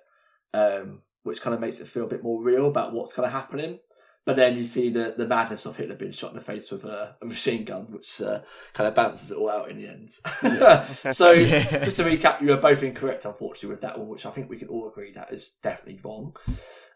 [0.53, 3.33] um, which kind of makes it feel a bit more real about what's kind of
[3.33, 3.81] happening.
[4.27, 6.85] But then you see the, the madness of Hitler being shot in the face with
[6.85, 8.41] a, a machine gun, which uh,
[8.75, 10.11] kind of balances it all out in the end.
[11.15, 11.79] so, Yeah.
[11.79, 14.59] just to recap, you were both incorrect, unfortunately, with that one, which I think we
[14.59, 16.37] can all agree that is definitely wrong.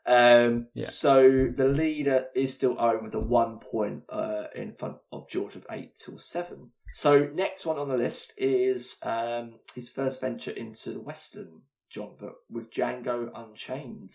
[0.07, 0.85] Um, Yeah.
[0.85, 5.55] So the leader is still Owen with a one point uh, in front of George
[5.55, 6.73] with eight till seven.
[6.93, 11.63] So next one on the list is um, his first venture into the Western
[11.93, 14.11] genre with Django Unchained.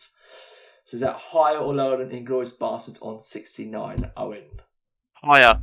[0.89, 4.11] So is that higher or lower than Inglourious Basterds on 69?
[4.17, 4.41] Owen.
[5.13, 5.61] Higher.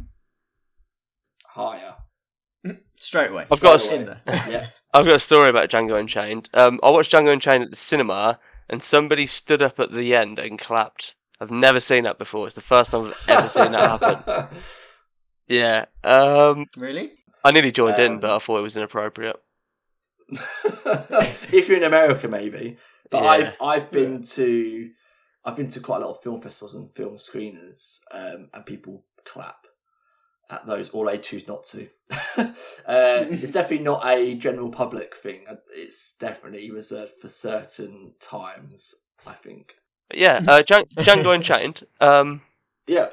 [1.48, 1.94] Higher.
[2.94, 3.44] Straight away.
[3.50, 4.18] I've got a Straight in away.
[4.24, 4.44] there.
[4.48, 4.66] Yeah.
[4.94, 6.48] I've got a story about Django Unchained.
[6.54, 8.38] Um, I watched Django Unchained at the cinema,
[8.70, 11.16] and somebody stood up at the end and clapped.
[11.40, 12.46] I've never seen that before.
[12.46, 14.46] It's the first time I've ever seen that happen.
[15.48, 15.86] Yeah.
[16.04, 17.14] Um, Really?
[17.44, 19.36] I nearly joined in, Um, but I thought it was inappropriate.
[20.28, 22.76] if you're in America, maybe.
[23.10, 23.30] But Yeah.
[23.30, 24.90] I've I've been to
[25.46, 29.04] I've been to quite a lot of film festivals and film screeners, um, and people
[29.24, 29.66] clap
[30.50, 31.88] at those, or they choose not to.
[32.38, 32.44] uh,
[32.86, 35.46] it's definitely not a general public thing.
[35.74, 38.94] It's definitely reserved for certain times.
[39.26, 39.74] I think.
[40.08, 41.84] But yeah, uh, Djan- Django Unchained.
[42.00, 42.42] Um,
[42.86, 43.08] Yeah.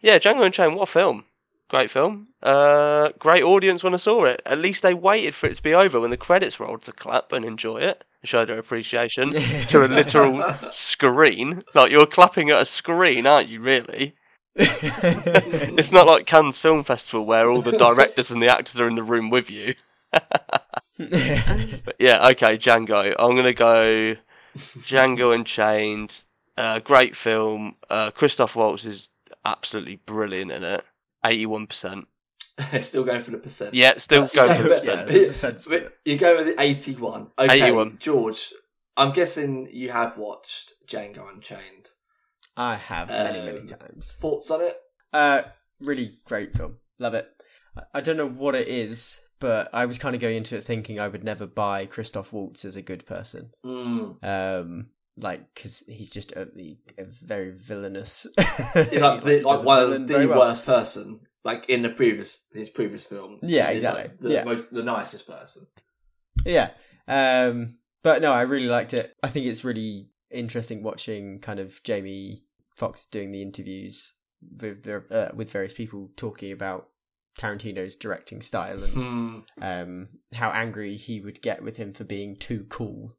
[0.00, 0.74] yeah, Django Unchained.
[0.74, 1.24] What a film!
[1.68, 2.28] Great film.
[2.42, 4.42] Uh, great audience when I saw it.
[4.44, 7.32] At least they waited for it to be over when the credits rolled to clap
[7.32, 11.64] and enjoy it, show their appreciation to a literal screen.
[11.74, 13.60] Like you're clapping at a screen, aren't you?
[13.60, 14.14] Really?
[14.56, 18.94] It's not like Cannes Film Festival where all the directors and the actors are in
[18.94, 19.74] the room with you.
[20.96, 23.14] But yeah, okay, Django.
[23.18, 24.14] I'm gonna go
[24.56, 26.22] Django Unchained.
[26.56, 27.74] Uh, great film.
[27.90, 29.08] Uh, Christoph Waltz is
[29.44, 30.84] absolutely brilliant in it.
[31.24, 32.06] Eighty-one percent.
[32.80, 33.74] Still going for the percent.
[33.74, 35.66] Yeah, still That's go so for the percent.
[35.70, 37.28] Yeah, You're going with the 81.
[37.36, 37.96] Okay, 81.
[37.98, 38.52] George,
[38.96, 41.88] I'm guessing you have watched Django Unchained.
[42.56, 44.12] I have many, many Um, times.
[44.20, 44.76] Thoughts on it?
[45.12, 45.42] Uh,
[45.80, 46.76] really great film.
[47.00, 47.28] Love it.
[47.76, 50.62] I- I don't know what it is, but I was kind of going into it
[50.62, 53.50] thinking I would never buy Christoph Waltz as a good person.
[53.66, 54.22] Mm.
[54.22, 56.48] Um, like because he's just a,
[56.98, 58.26] a very villainous.
[58.74, 60.38] He's like, the, like one of the well.
[60.40, 63.38] worst person, like in the previous his previous film.
[63.42, 64.28] Yeah, He's, like, exactly.
[64.28, 64.44] the Yeah.
[64.44, 65.66] most the nicest person.
[66.44, 66.70] Yeah.
[67.06, 69.12] Um, but no, I really liked it.
[69.22, 72.42] I think it's really interesting watching kind of Jamie
[72.74, 74.16] Foxx doing the interviews
[74.60, 76.88] with uh, with various people talking about
[77.38, 79.38] Tarantino's directing style and Hmm.
[79.62, 83.12] um, how angry he would get with him for being too cool.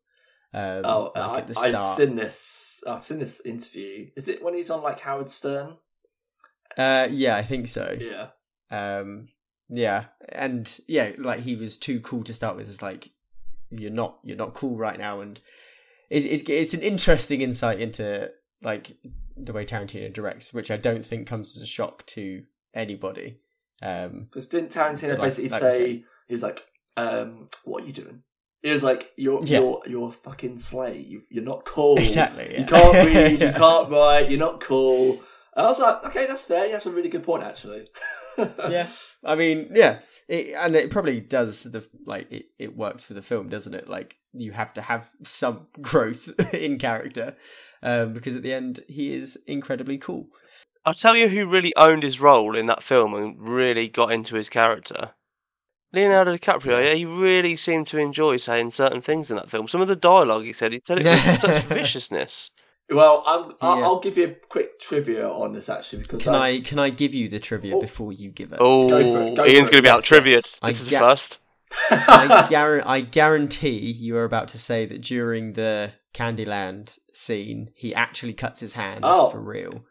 [0.56, 2.82] Um, Oh, like I, I've seen this.
[2.88, 4.10] I've seen this interview.
[4.16, 5.76] Is it when he's on like Howard Stern?
[6.78, 7.98] Uh, yeah, I think so.
[8.00, 8.28] Yeah.
[8.72, 9.28] Um,
[9.68, 12.70] yeah, and yeah, like he was too cool to start with.
[12.70, 13.10] It's like
[13.70, 15.40] you're not, you're not cool right now, and
[16.10, 18.32] it's it's, it's an interesting insight into
[18.62, 18.96] like
[19.36, 22.44] the way Tarantino directs, which I don't think comes as a shock to
[22.74, 23.40] anybody.
[23.82, 26.64] Um, Because didn't Tarantino Like- basically like say he's like,
[26.96, 28.24] um, "What are you doing?"
[28.66, 29.60] It was like you're Yeah.
[29.60, 31.28] you're you're a fucking slave.
[31.30, 31.98] You're not cool.
[32.00, 32.48] exactly.
[32.52, 32.60] Yeah.
[32.62, 33.42] You can't read.
[33.42, 34.26] you can't write.
[34.30, 35.20] You're not cool.
[35.56, 36.70] And I was like, okay, that's fair.
[36.72, 37.88] That's a really good point, actually.
[38.70, 38.88] yeah,
[39.24, 41.64] I mean, yeah, it, and it probably does.
[41.64, 43.88] The like it, it works for the film, doesn't it?
[43.88, 47.36] Like you have to have some growth in character,
[47.84, 50.28] um, because at the end he is incredibly cool.
[50.86, 54.36] I'll tell you who really owned his role in that film and really got into
[54.36, 55.12] his character.
[55.96, 59.68] Leonardo DiCaprio, yeah, he really seemed to enjoy saying certain things in that film.
[59.68, 62.52] Some of the dialogue he said, he said it with such viciousness.
[62.90, 63.84] Well, I'm, I'll, Yeah.
[63.86, 66.92] I'll give you a quick trivia on this actually because Can I, I can I
[66.92, 67.82] give you the trivia Oh.
[67.82, 68.60] before you give it?
[68.62, 70.36] Oh, Go it, go Ian's going to be out yes, triviaed.
[70.46, 70.60] yes.
[70.62, 71.38] I This is ga- the first.
[71.90, 77.94] I, guar- I guarantee you are about to say that during the Candyland scene, he
[77.96, 79.30] actually cuts his hand Oh.
[79.32, 79.84] for real.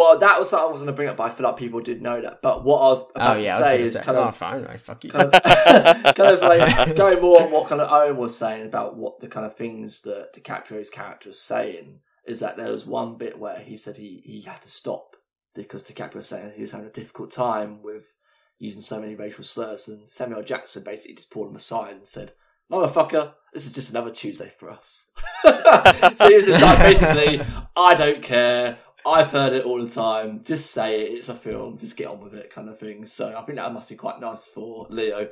[0.00, 1.80] Well, that was something I was going to bring up, but I feel like people
[1.82, 2.40] did know that.
[2.40, 4.36] But what I was oh, about oh yeah, to say is say, kind oh of
[4.36, 5.10] fine, I fuck you.
[5.10, 5.42] kind of,
[6.14, 9.28] kind of like going more on what kind of Owen was saying about what the
[9.28, 13.58] kind of things that DiCaprio's character was saying is that there was one bit where
[13.58, 15.16] he said he, he had to stop
[15.54, 18.14] because DiCaprio was saying he was having a difficult time with
[18.58, 22.32] using so many racial slurs, and Samuel Jackson basically just pulled him aside and said,
[22.72, 25.10] "Motherfucker, this is just another Tuesday for us."
[25.42, 27.42] so he was just like, basically,
[27.76, 28.78] I don't care.
[29.06, 30.42] I've heard it all the time.
[30.44, 31.12] Just say it.
[31.12, 31.78] It's a film.
[31.78, 33.06] Just get on with it, kind of thing.
[33.06, 35.28] So I think that must be quite nice for Leo.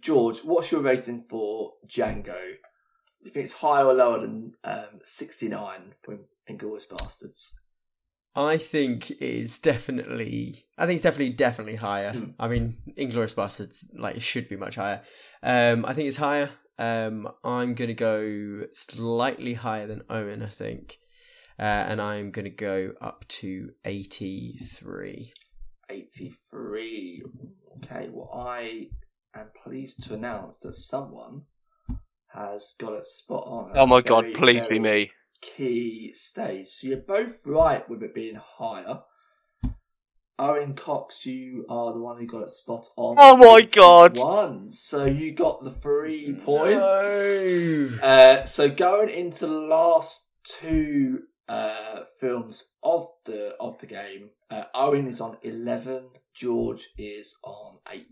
[0.00, 2.24] George, what's your rating for Django?
[2.24, 6.18] Do you think it's higher or lower than um, 69 for
[6.50, 7.52] Inglourious Basterds?
[8.36, 10.64] I think it's definitely.
[10.76, 12.12] I think it's definitely definitely higher.
[12.12, 12.30] Hmm.
[12.38, 15.02] I mean, Inglourious Basterds like it should be much higher.
[15.42, 16.50] Um, I think it's higher.
[16.78, 20.42] Um, I'm gonna go slightly higher than Owen.
[20.42, 20.98] I think,
[21.58, 25.32] uh, and I'm gonna go up to eighty three.
[25.90, 27.22] 83.
[27.76, 28.88] Okay, well, I
[29.34, 31.42] am pleased to announce that someone
[32.28, 33.72] has got it spot on.
[33.74, 35.10] Oh my a god, very, please be me.
[35.40, 36.68] Key stage.
[36.68, 39.02] So you're both right with it being higher.
[40.36, 43.14] Owen Cox, you are the one who got it spot on.
[43.18, 44.16] Oh my God.
[44.16, 44.68] One.
[44.68, 47.42] So you got the three points.
[47.42, 47.98] No.
[48.02, 54.64] Uh, so going into the last two uh, films of the of the game, uh,
[54.74, 56.04] Owen is on eleven.
[56.34, 58.06] George is on eight.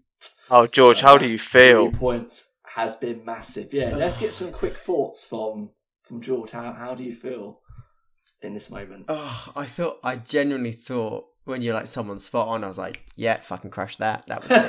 [0.50, 1.90] Oh, George, So how do you feel?
[1.90, 3.72] Three points has been massive.
[3.74, 5.70] Yeah, let's get some quick thoughts from
[6.02, 6.50] from George.
[6.50, 7.60] How how do you feel
[8.42, 9.06] in this moment?
[9.08, 13.02] Oh, I thought I genuinely thought when you're like someone spot on, I was like,
[13.16, 14.26] yeah, fucking crush that.
[14.26, 14.66] That was great.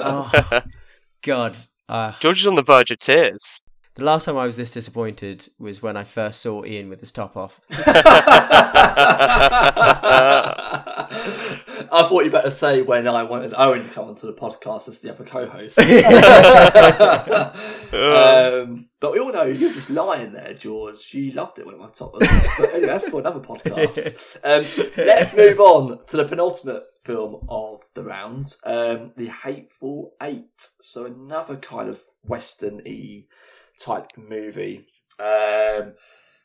[0.00, 0.62] oh
[1.22, 1.58] God.
[1.88, 3.61] Uh, George is on the verge of tears.
[3.94, 7.12] The last time I was this disappointed was when I first saw Ian with his
[7.12, 7.60] top off.
[11.92, 15.02] I thought you better say when I wanted Owen to come onto the podcast as
[15.02, 15.78] the other co-host.
[17.92, 21.12] um, but we all know you're just lying there, George.
[21.12, 22.26] You loved it when my top was.
[22.58, 24.38] But anyway, that's for another podcast.
[24.42, 24.64] Um,
[24.96, 30.48] let's move on to the penultimate film of the round, um, The Hateful Eight.
[30.56, 33.24] So another kind of western-y
[33.82, 34.86] type movie.
[35.18, 35.94] Um,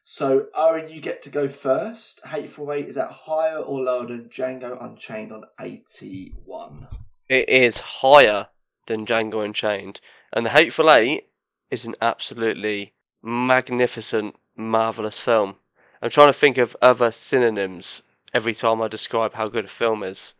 [0.03, 2.25] so, Owen, you get to go first.
[2.27, 6.87] Hateful Eight, is that higher or lower than Django Unchained on 81?
[7.29, 8.47] It is higher
[8.85, 9.99] than Django Unchained.
[10.31, 11.29] And The Hateful Eight
[11.69, 15.55] is an absolutely magnificent, marvellous film.
[16.01, 18.01] I'm trying to think of other synonyms
[18.33, 20.33] every time I describe how good a film is.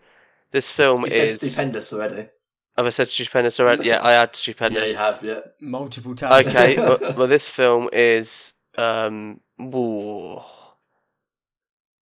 [0.51, 1.35] This film You said is.
[1.35, 2.29] stupendous already.
[2.77, 3.85] Have I said stupendous already?
[3.87, 4.83] Yeah, I had stupendous.
[4.83, 5.23] Yeah, you have.
[5.23, 5.39] Yeah.
[5.59, 6.47] Multiple times.
[6.47, 8.53] Okay, well, well, this film is.
[8.77, 10.39] Um, ooh,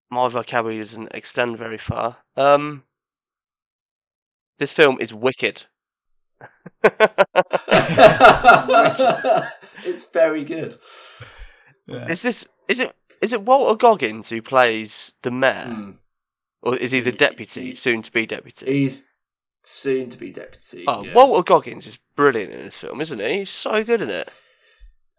[0.09, 2.17] my vocabulary doesn't extend very far.
[2.37, 2.83] Um,
[4.59, 5.63] this film is wicked.
[9.83, 10.75] it's very good.
[11.87, 12.07] Yeah.
[12.09, 15.95] is this is it is it Walter Goggins who plays the mayor, Mm.
[16.61, 18.65] or is he the deputy, he- soon to be deputy?
[18.65, 19.09] He's
[19.63, 20.85] soon to be deputy.
[20.87, 21.13] oh, yeah.
[21.13, 23.39] Walter Goggins is brilliant in this film, isn't he?
[23.39, 24.29] He's so good in it.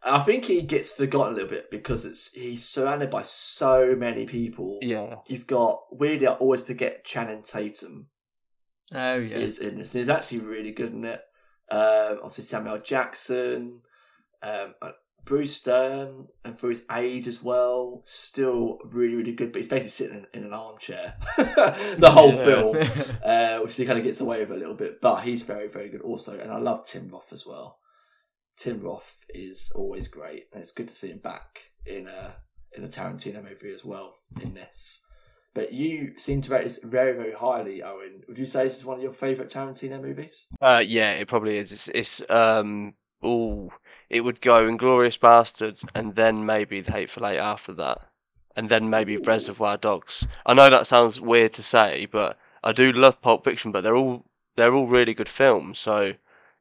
[0.05, 4.27] I think he gets forgotten a little bit because it's he's surrounded by so many
[4.27, 4.79] people.
[4.83, 8.09] Yeah, You've got weirdly, I always forget Channing Tatum
[8.93, 9.37] Oh yeah.
[9.37, 9.93] is in this.
[9.93, 11.21] He's actually really good in it.
[11.71, 13.81] Um, obviously Samuel Jackson,
[14.43, 14.75] um,
[15.25, 19.53] Bruce Dern, and for his age as well, still really really good.
[19.53, 22.45] But he's basically sitting in, in an armchair the whole Yeah.
[22.45, 25.01] film, uh, which he kind of gets away with a little bit.
[25.01, 27.79] But he's very very good also, and I love Tim Roth as well.
[28.57, 32.37] Tim Roth is always great, and it's good to see him back in a
[32.77, 35.05] in a Tarantino movie as well in this.
[35.55, 38.23] But you seem to rate this very very highly, Owen.
[38.27, 40.47] Would you say this is one of your favourite Tarantino movies?
[40.61, 41.73] uh, yeah, it probably is.
[41.73, 42.95] It's, it's um,
[43.25, 43.71] ooh,
[44.13, 48.11] it would go Inglourious Basterds, and then maybe The Hateful Eight after that,
[48.55, 50.27] and then maybe Reservoir Dogs.
[50.45, 53.73] I know that sounds weird to say, but I do love Pulp Fiction.
[53.73, 56.13] But they're all they're all really good films, so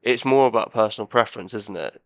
[0.01, 2.01] it's more about personal preference, isn't it?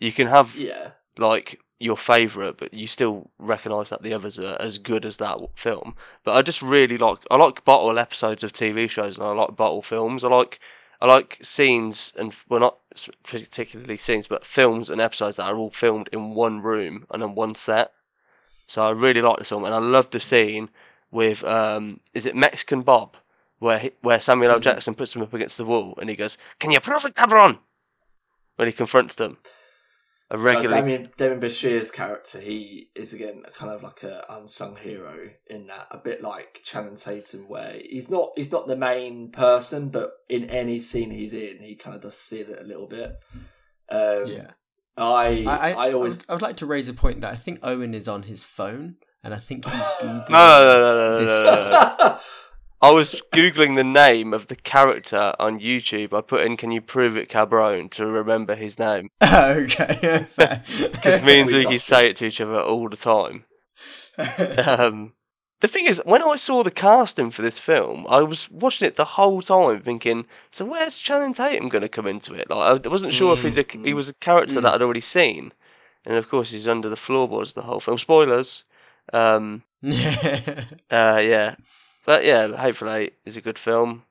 [0.00, 4.56] You can have Yeah, like your favorite, but you still recognise that the others are
[4.58, 5.96] as good as that film.
[6.24, 9.54] But I just really like I like bottle episodes of TV shows, and I like
[9.54, 10.24] bottle films.
[10.24, 10.60] I like
[11.00, 12.78] I like scenes and well, not
[13.22, 17.34] particularly scenes, but films and episodes that are all filmed in one room and on
[17.34, 17.92] one set.
[18.66, 20.70] So I really like this film, and I love the scene
[21.10, 23.16] with um, is it Mexican Bob,
[23.60, 24.58] where he, where Samuel L.
[24.58, 24.62] Mhm.
[24.62, 27.60] Jackson puts him up against the wall, and he goes, "Can you prove it, cabron?"
[28.56, 29.38] When he confronts them.
[30.30, 34.24] A uh, regular Damien Damien Bichir's character, he is again a kind of like a
[34.28, 38.76] unsung hero in that, a bit like Channing Tatum, where he's not he's not the
[38.76, 42.64] main person, but in any scene he's in, he kind of does see it a
[42.64, 43.16] little bit.
[43.88, 44.50] Um, yeah.
[44.98, 47.32] I I, I, I, always I would, I would like to raise a point that
[47.32, 49.72] I think Owen is on his phone, and I think he's
[50.02, 50.28] googling.
[50.28, 52.18] No, no, no, no, no, this- no, no, no.
[52.80, 56.12] I was googling the name of the character on YouTube.
[56.12, 60.32] I put in "Can you prove it, Cabron?" to remember his name okay, because
[61.22, 63.44] me and Ziggy say it to each other all the time.
[64.18, 65.12] Um,
[65.60, 68.96] the thing is, when I saw the casting for this film, I was watching it
[68.96, 72.88] the whole time, thinking, "So where's Channing Tatum going to come into it?" Like I
[72.88, 74.62] wasn't sure if he's a, Mm, he was a character mm.
[74.62, 75.52] that I'd already seen,
[76.04, 77.98] and of course he's under the floorboards the whole film.
[77.98, 78.64] Spoilers.
[79.12, 80.64] Um, yeah.
[80.90, 81.54] Uh, yeah,
[82.08, 84.04] but yeah, Hateful Eight is a good film.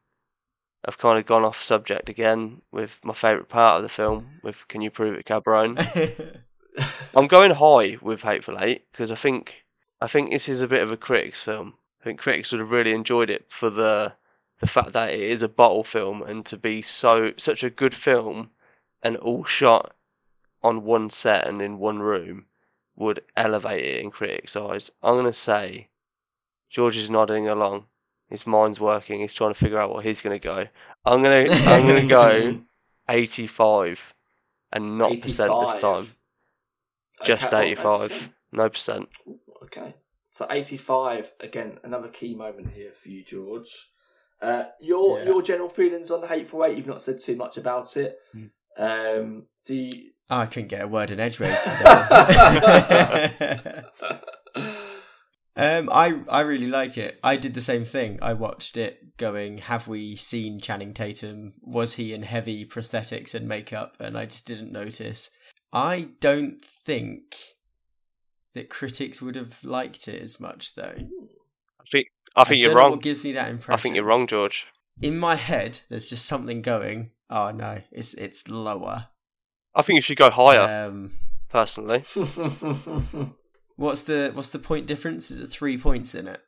[0.87, 4.19] I've kind of gone off subject again with my favourite part of the film.
[4.19, 4.37] Mm-hmm.
[4.43, 5.79] With Can You Prove It, Cabron?
[7.15, 9.65] I'm going high with Hateful Eight because I think
[9.99, 11.73] I think this is a bit of a critics film.
[11.99, 14.13] I think critics would have really enjoyed it for the
[14.59, 17.95] the fact that it is a bottle film and to be so such a good
[17.95, 18.51] film
[19.01, 19.95] and all shot
[20.61, 22.45] on one set and in one room
[22.95, 24.91] would elevate it in critics' eyes.
[25.01, 25.87] I'm gonna say
[26.69, 27.85] George is nodding along.
[28.29, 29.21] His mind's working.
[29.21, 30.67] He's trying to figure out what he's gonna go.
[31.05, 32.59] I'm gonna I'm gonna go
[33.09, 34.13] 85
[34.73, 36.07] and not percent this time.
[37.25, 37.61] Just Okay, oh,
[38.01, 38.29] 85.
[38.51, 39.09] No percent.
[39.63, 39.95] Okay.
[40.29, 43.89] So 85, again, another key moment here for you, George.
[44.41, 45.25] Uh, your Yeah.
[45.25, 48.19] your general feelings on the Hateful Eight, you've not said too much about it.
[48.35, 48.51] Mm.
[48.77, 50.11] Um, do you...
[50.29, 51.57] I couldn't get a word in edgeways.
[55.57, 57.19] um, I I really like it.
[57.23, 58.19] I did the same thing.
[58.21, 61.53] I watched it, going, "Have we seen Channing Tatum?
[61.61, 65.29] Was he in heavy prosthetics and makeup?" And I just didn't notice.
[65.73, 67.35] I don't think
[68.53, 70.95] that critics would have liked it as much, though.
[70.95, 72.91] I think I think don't you're wrong.
[72.91, 73.73] What gives me that impression?
[73.73, 74.67] I think you're wrong, George.
[75.01, 77.11] In my head, there's just something going.
[77.29, 79.07] Oh no, it's it's lower.
[79.75, 81.11] I think you should go higher, Um,
[81.49, 82.03] personally.
[83.77, 85.31] what's the what's the point difference?
[85.31, 86.41] Is it three points in it?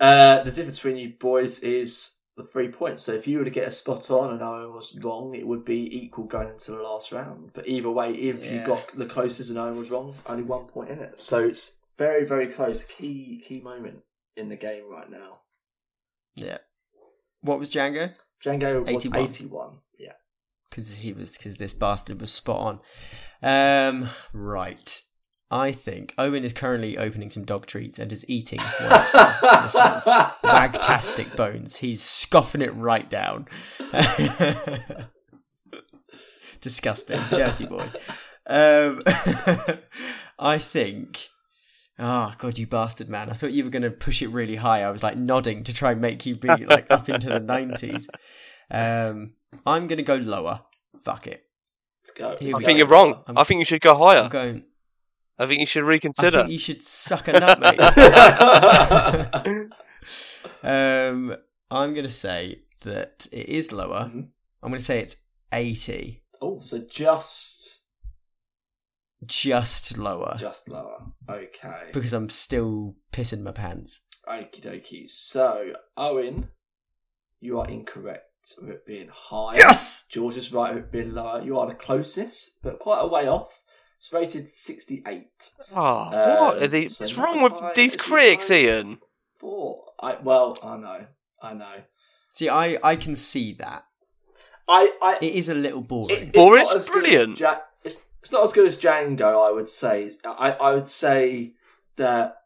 [0.00, 3.02] uh, the difference between you boys is the three points.
[3.02, 5.64] So if you were to get a spot on and Owen was wrong, it would
[5.64, 7.50] be equal going into the last round.
[7.52, 10.90] But either way, if you got the closest and Owen was wrong, only one point
[10.90, 11.20] in it.
[11.20, 12.82] So it's very, very close.
[12.84, 14.00] Key key moment
[14.36, 15.40] in the game right now.
[16.34, 16.58] Yeah.
[17.40, 18.18] What was Django?
[18.44, 19.22] Django was 81.
[19.22, 19.78] 81.
[19.98, 20.12] Yeah.
[20.68, 22.80] Because he was because this bastard was spot
[23.42, 23.94] on.
[23.94, 25.02] Um, right.
[25.54, 29.70] I think Owen is currently opening some dog treats and is eating one of them.
[30.42, 31.76] Wagtastic bones.
[31.76, 33.46] He's scoffing it right down.
[36.60, 37.84] Disgusting, dirty boy.
[38.48, 39.02] Um,
[40.38, 41.28] I think.
[42.00, 43.30] Oh god, you bastard man!
[43.30, 44.82] I thought you were going to push it really high.
[44.82, 48.08] I was like nodding to try and make you be like up into the nineties.
[48.72, 50.62] Um, I'm going to go lower.
[50.98, 51.44] Fuck it.
[52.02, 52.36] Let's go.
[52.40, 52.78] Here I we think go.
[52.78, 53.22] you're wrong.
[53.28, 54.22] I'm- I think you should go higher.
[54.22, 54.64] I'm going.
[55.38, 56.38] I think you should reconsider.
[56.38, 56.46] I reconsider.
[56.46, 57.80] think you should suck a nut, mate.
[60.62, 61.36] um,
[61.70, 64.10] I'm going to say that it is lower.
[64.12, 64.28] Mhm.
[64.62, 65.16] I'm going to say it's
[65.52, 67.82] 80, oh, so just
[69.26, 71.06] just lower, just lower.
[71.28, 71.90] Okay.
[71.92, 74.00] because I'm still pissing my pants.
[74.28, 75.08] Okie dokie.
[75.08, 76.48] So, Owen,
[77.40, 79.54] you are incorrect with it being high.
[79.56, 80.04] Yes!
[80.10, 81.42] George is right with it being lower.
[81.42, 83.62] You are the closest, but quite a way off.
[84.04, 85.50] It's rated 68.
[85.74, 86.98] Oh, what Um, are these?
[86.98, 88.98] so What's wrong with high these as you critics, Ian?
[89.38, 89.82] Four.
[89.98, 91.06] I, well, I know.
[91.40, 91.74] I know.
[92.28, 93.86] See, I, I can see that.
[94.68, 96.08] I, I, It is a little boring.
[96.10, 96.64] It- Boring?
[96.64, 97.40] not It's as good as brilliant.
[97.40, 100.10] Ja- it's, it's not as good as Django, I would say.
[100.22, 101.54] I, I would say
[101.96, 102.42] that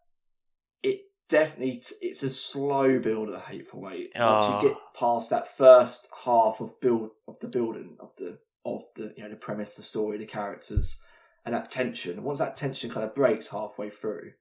[0.85, 4.13] it definitely it's a slow build of the Hateful Eight.
[4.15, 4.63] Once Ah.
[4.63, 9.13] you get past that first half of build of the building of the of the
[9.17, 11.01] you know the premise, the story, the characters,
[11.45, 12.23] and that tension.
[12.23, 14.33] Once that tension kind of breaks halfway through,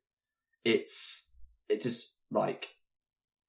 [0.64, 1.30] it's
[1.70, 2.70] it just like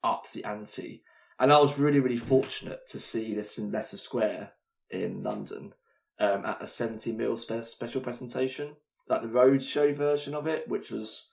[0.02, 1.02] ups the ante.
[1.40, 4.52] And I was really, really fortunate to see this in Leicester Square
[4.90, 5.72] in London
[6.18, 8.74] um, at a 70 mil spe- special presentation,
[9.08, 11.30] like the roadshow version of it, which was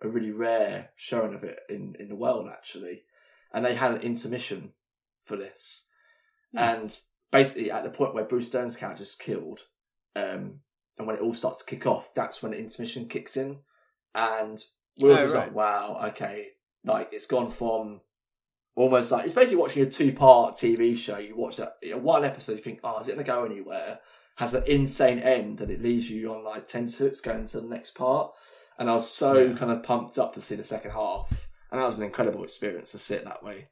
[0.00, 3.02] a really rare showing of it in, in the world, actually.
[3.52, 4.72] And they had an intermission
[5.18, 5.88] for this.
[6.54, 6.96] And
[7.30, 9.60] basically, at the point where Bruce Dern's character is killed,
[10.14, 10.60] um,
[10.98, 13.58] and when it all starts to kick off, that's when the intermission kicks in.
[14.14, 14.58] And
[15.00, 15.46] we were Oh, just right.
[15.46, 16.48] like, wow, okay.
[16.84, 18.00] Like, it's gone from
[18.76, 21.18] almost like it's basically watching a two part TV show.
[21.18, 23.44] You watch that you know, one episode, you think, oh, is it going to go
[23.44, 24.00] anywhere?
[24.36, 27.92] Has an insane end, and it leaves you on like tenterhooks going to the next
[27.96, 28.32] part.
[28.78, 29.54] And I was so Yeah.
[29.56, 32.92] kind of pumped up to see the second half, and that was an incredible experience
[32.92, 33.68] to see it that way.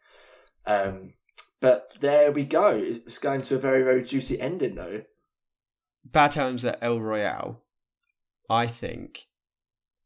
[0.66, 1.14] Um,
[1.60, 2.70] but there we go.
[2.74, 5.02] It's going to a very very juicy ending though.
[6.12, 7.62] Bad Times at El Royale,
[8.48, 9.26] I think,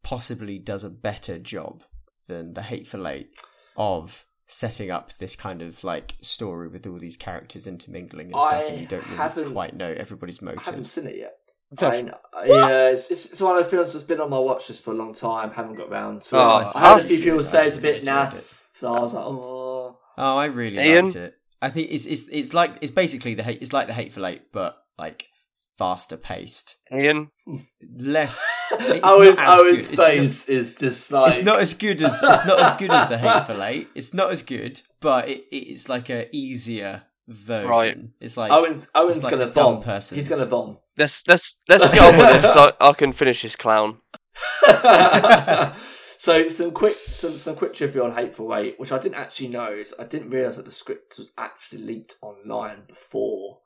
[0.03, 1.83] possibly does a better job
[2.29, 3.31] than The Hateful Eight
[3.77, 8.53] of setting up this kind of like story with all these characters intermingling and stuff,
[8.53, 10.91] I and you don't really quite know everybody's I haven't motives.
[10.91, 11.37] seen it yet.
[11.79, 14.69] I, I, yeah, it's, it's, it's one of the films that's been on my watch
[14.69, 15.53] list for a long time.
[15.53, 16.39] Haven't got round to it.
[16.41, 18.09] Oh, I heard a few people really say it's a enjoyed bit it.
[18.09, 19.99] naff, so I was like, oh.
[20.19, 21.05] Oh, I really Ian?
[21.05, 21.35] liked it.
[21.63, 23.63] I think it's it's it's like it's basically the hate.
[23.63, 25.29] It's like the Hateful Eight, but like
[25.81, 27.31] faster paced, Ian,
[27.97, 28.47] less.
[28.73, 29.99] It's Owen's, not as good.
[29.99, 32.91] Owen's It's not- is just like It's not as good as it's not as good
[32.91, 33.89] as the Hateful Eight.
[33.95, 37.69] It's not as good, but it, it's like a easier version.
[37.69, 37.97] Right.
[38.21, 39.83] It's like Owen's Owen's like gonna a dumb vom.
[39.83, 40.79] person's- He's gonna vom.
[40.99, 42.53] let's let's let's get on with this.
[42.53, 43.99] So I can finish this clown.
[46.19, 49.71] so some quick some some quick trivia on Hateful Eight, which I didn't actually know.
[49.73, 53.59] Is I didn't realise that the script was actually leaked online before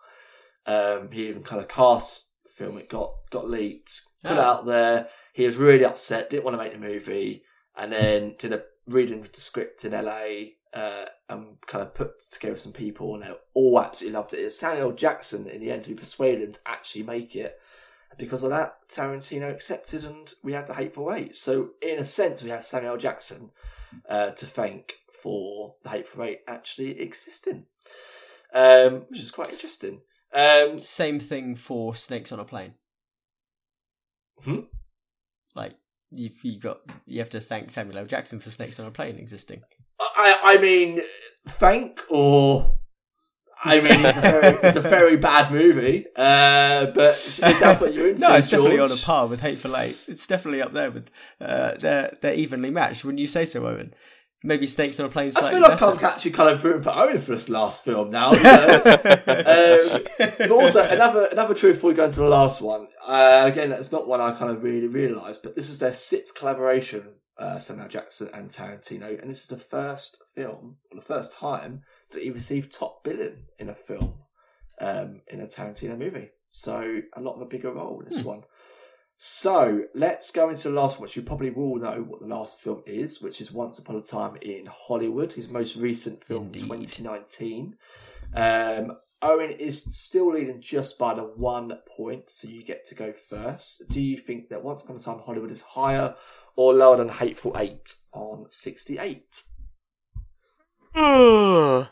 [0.66, 2.78] um, he even kind of cast the film.
[2.78, 4.40] It got got leaked, put Oh.
[4.40, 5.08] out there.
[5.32, 7.44] He was really upset, didn't want to make the movie,
[7.76, 10.52] and then did a reading of the script in LA.
[10.72, 14.40] Uh, and kind of put together some people, and they all absolutely loved it.
[14.40, 17.60] It was Samuel Jackson in the end who persuaded him to actually make it
[18.18, 21.36] because of that, Tarantino accepted, and we had the Hateful Eight.
[21.36, 23.52] So, in a sense, we have Samuel Jackson
[24.08, 27.66] uh, to thank for the Hateful Eight actually existing,
[28.52, 30.00] um, which is quite interesting.
[30.34, 32.74] Um, same thing for Snakes on a Plane.
[34.42, 34.60] Hmm?
[35.54, 35.74] Like
[36.10, 38.06] you've you got you have to thank Samuel L.
[38.06, 39.62] Jackson for Snakes on a Plane existing.
[40.00, 41.00] I, I mean,
[41.48, 42.74] thank or.
[43.66, 47.94] I mean, it's a very, it's a very bad movie, uh, but if that's what
[47.94, 48.20] you're into.
[48.20, 50.04] no, it's definitely on a par with Hateful Eight.
[50.08, 51.08] It's definitely up there with
[51.40, 53.04] uh, they're they're evenly matched.
[53.04, 53.94] Wouldn't you say so, Owen,
[54.44, 55.86] maybe Snakes on a Plane I feel like better.
[55.86, 58.32] I'm actually kind of rooting for Owen for this last film now.
[58.32, 58.82] You know?
[58.84, 60.02] um,
[60.38, 62.86] but also another another truth before we go into the last one.
[63.04, 66.34] Uh, again, that's not one I kind of really realised, but this is their sixth
[66.34, 71.36] collaboration, uh, Samuel Jackson and Tarantino, and this is the first film, or the first
[71.36, 74.14] time that he received top billing in a film,
[74.80, 76.30] um, in a Tarantino movie.
[76.50, 78.42] So a lot of a bigger role in this one.
[79.16, 82.60] So let's go into the last one, which you probably will know what the last
[82.62, 86.60] film is, which is Once Upon a Time in Hollywood, his most recent film Indeed.
[86.62, 87.76] from 2019.
[88.34, 93.12] Um, Owen is still leading just by the one point, so you get to go
[93.12, 93.84] first.
[93.88, 96.14] Do you think that Once Upon a Time in Hollywood is higher
[96.56, 99.42] or lower than Hateful Eight on 68?
[100.94, 101.88] yawn,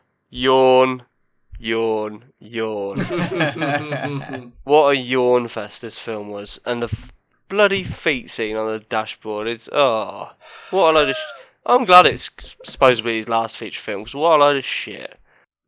[1.58, 2.98] yawn, yawn.
[4.64, 7.11] what a yawn fest this film was, and the f-
[7.52, 9.46] bloody feet scene on the dashboard.
[9.46, 10.30] It's oh,
[10.70, 11.16] what a load of.
[11.16, 12.30] Sh- I'm glad it's
[12.64, 14.04] supposedly his last feature film.
[14.04, 15.18] 'cause what a load of shit.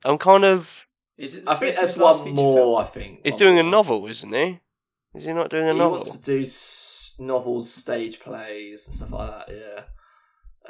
[0.05, 0.87] I'm kind of.
[1.19, 2.79] Is it I think supposed to there's be the last one more, film?
[2.81, 3.21] I think.
[3.23, 4.61] He's one doing a novel, isn't he?
[5.15, 5.93] Is he not doing a He novel?
[5.93, 9.83] wants to do s- novels, stage plays, and stuff like that, yeah.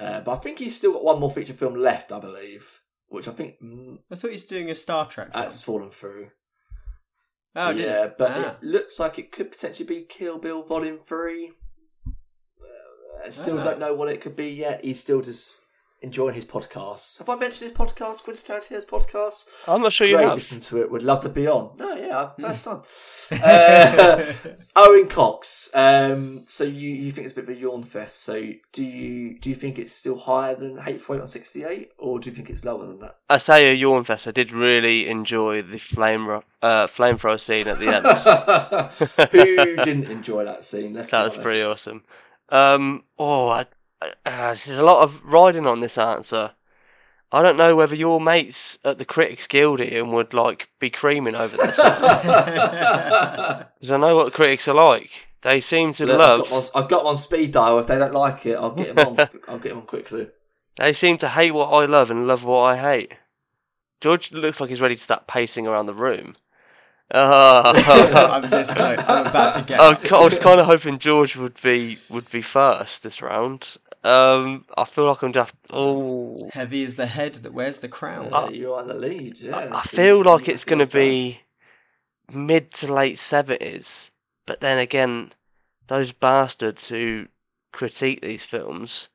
[0.06, 3.28] Uh, but I think he's still got one more feature film left, I believe, which
[3.28, 5.32] I think mm, I thought he was doing a Star Trek.
[5.32, 5.42] Film.
[5.42, 6.30] that's fallen through.
[7.56, 8.56] Oh, did yeah, but Ah.
[8.60, 11.52] it looks like it could potentially be Kill Bill Volume 3.
[12.06, 12.10] Uh,
[13.26, 13.64] I still Ah.
[13.64, 14.84] don't know what it could be yet.
[14.84, 15.63] He's still just
[16.04, 17.18] enjoying his podcast.
[17.18, 19.48] Have I mentioned his podcast, Quentin Tarantino's podcast?
[19.66, 20.34] I'm not sure you Great, have.
[20.34, 20.90] listen to it.
[20.90, 21.70] Would love to be on.
[21.78, 22.82] No, yeah, first time.
[23.42, 24.32] uh,
[24.76, 25.70] Owen Cox.
[25.74, 28.20] Um, so you, you think it's a bit of a yawn fest.
[28.20, 31.92] So do you do you think it's still higher than Hateful Eight on sixty eight,
[31.98, 33.16] or do you think it's lower than that?
[33.30, 34.28] I say a yawn fest.
[34.28, 39.30] I did really enjoy the flame ro- uh, flamethrower scene at the end.
[39.32, 40.92] Who didn't enjoy that scene?
[40.92, 42.04] Let's that be was pretty awesome.
[42.50, 43.64] Um, oh, I,
[44.02, 46.52] uh, there's a lot of riding on this answer.
[47.32, 51.34] I don't know whether your mates at the Critics Guild Ian would like be creaming
[51.34, 55.10] over this because I know what critics are like.
[55.42, 56.40] They seem to Look, love.
[56.40, 57.78] I've, got them on, I've got them on speed dial.
[57.78, 59.18] If they don't like it, I'll get them on.
[59.48, 60.28] I'll get them on quickly.
[60.78, 63.12] They seem to hate what I love and love what I hate.
[64.00, 66.36] George looks like he's ready to start pacing around the room.
[67.10, 67.72] Uh,
[68.32, 68.98] I'm this close.
[69.06, 69.80] I'm about to get.
[69.80, 73.76] I I was kind of hoping George would be would be first this round.
[74.04, 75.56] Um, I feel like I'm just.
[75.72, 78.28] Oh, Heavy is the head that wears the crown.
[78.30, 79.40] Yeah, you're on the lead.
[79.40, 81.40] Yeah, I, I feel like get it's going to be
[82.30, 84.10] mid to late seventies.
[84.46, 85.32] But then again,
[85.86, 87.28] those bastards who
[87.72, 89.08] critique these films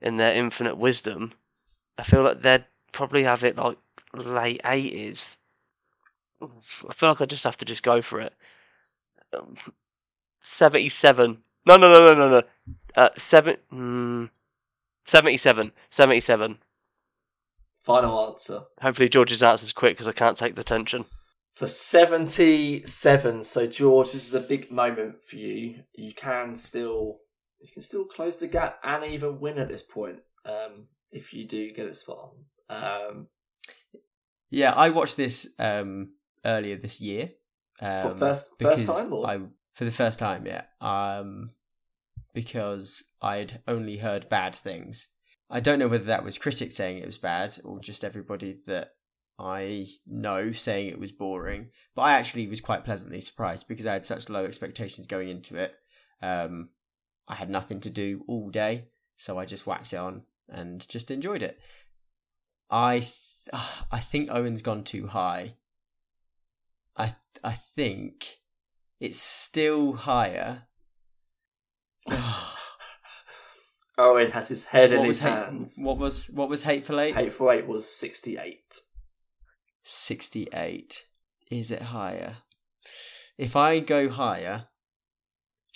[0.00, 1.32] in their infinite wisdom,
[1.98, 3.78] I feel like they'd probably have it like
[4.14, 5.38] late eighties.
[6.40, 8.34] I feel like I just have to just go for it.
[9.32, 9.56] Um,
[10.40, 11.38] Seventy-seven.
[11.66, 12.42] No, no, no, no, no, no.
[12.96, 13.56] Uh, seven.
[13.72, 14.30] Mm,
[15.04, 15.72] Seventy-seven.
[15.90, 16.58] Seventy-seven.
[17.82, 18.62] Final answer.
[18.80, 21.04] Hopefully George's answer's quick because I can't take the tension.
[21.50, 23.42] So 77.
[23.42, 25.82] So George, this is a big moment for you.
[25.94, 27.18] You can still
[27.60, 30.20] you can still close the gap and even win at this point.
[30.46, 32.30] Um, if you do get it spot
[32.70, 33.08] on.
[33.08, 33.26] Um,
[34.50, 36.12] Yeah, I watched this um,
[36.44, 37.30] earlier this year.
[37.80, 39.26] Um, For first- first time, or?
[39.26, 39.38] I,
[39.74, 40.62] for the first time, yeah.
[40.80, 41.50] Um,
[42.32, 45.08] because I'd only heard bad things.
[45.50, 48.92] I don't know whether that was critics saying it was bad or just everybody that
[49.38, 51.68] I know saying it was boring.
[51.94, 55.56] But I actually was quite pleasantly surprised because I had such low expectations going into
[55.56, 55.74] it.
[56.22, 56.70] Um,
[57.28, 61.10] I had nothing to do all day, so I just whacked it on and just
[61.10, 61.58] enjoyed it.
[62.70, 63.14] I th-
[63.92, 65.54] I think Owen's gone too high.
[66.96, 68.38] I I think
[69.00, 70.62] it's still higher.
[73.98, 75.78] Owen has his head in his hate, hands.
[75.82, 77.14] what was what was hateful eight?
[77.14, 78.80] Hateful Eight was 68.
[79.84, 81.04] Sixty eight.
[81.50, 82.38] Is it higher?
[83.36, 84.66] If I go higher,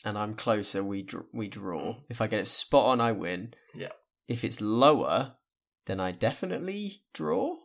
[0.05, 1.97] and I'm closer, we dr- we draw.
[2.09, 3.55] If I get it spot on, I win.
[3.75, 3.93] Yeah.
[4.29, 5.35] If it's lower,
[5.87, 7.57] then I definitely draw.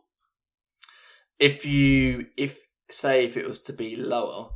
[1.38, 2.60] If you, if
[2.90, 4.50] say, if it was to be lower,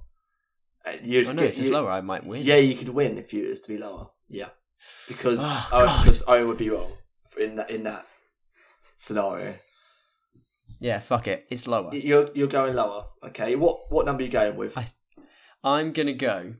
[0.87, 2.43] uh, you'd Oh no, if it's you- lower, I might win.
[2.45, 4.09] Yeah, you could win if it was to be lower.
[4.29, 4.49] Yeah,
[5.09, 6.93] because Oh, Owen, because Owen would be wrong
[7.39, 8.07] in that in that
[8.97, 9.55] scenario.
[10.81, 11.47] Yeah, fuck it.
[11.51, 11.95] It's lower.
[11.95, 13.07] You're you're going lower.
[13.25, 14.77] Okay, what what number are you going with?
[14.77, 14.93] I-
[15.65, 16.55] I'm gonna go.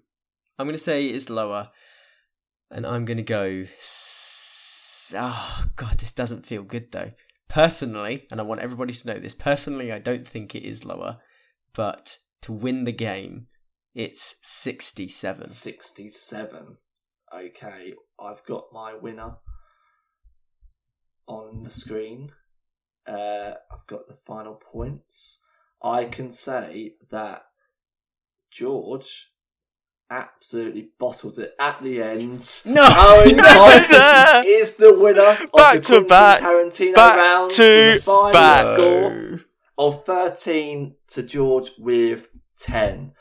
[0.59, 1.71] I'm gonna say it's lower,
[2.71, 3.67] and I'm gonna go.
[3.79, 7.13] s- Oh god, this doesn't feel good though.
[7.49, 9.35] Personally, and I want everybody to know this.
[9.35, 11.19] Personally, I don't think it is lower,
[11.75, 13.47] but to win the game,
[13.97, 15.47] it's sixty-seven.
[15.47, 16.77] Sixty-seven.
[17.35, 19.37] Okay, I've got my winner
[21.27, 22.31] on the screen.
[23.09, 25.43] Uh, I've got the final points.
[25.83, 27.43] I can say that
[28.51, 29.29] George
[30.11, 32.41] absolutely bottled it at the end.
[32.65, 37.17] No, Owen no, Cox is the winner of Back the to Quentin back, Tarantino back
[37.17, 38.65] round to with a final back.
[38.65, 39.41] score
[39.79, 42.29] of 13 to George with
[42.59, 43.13] 10.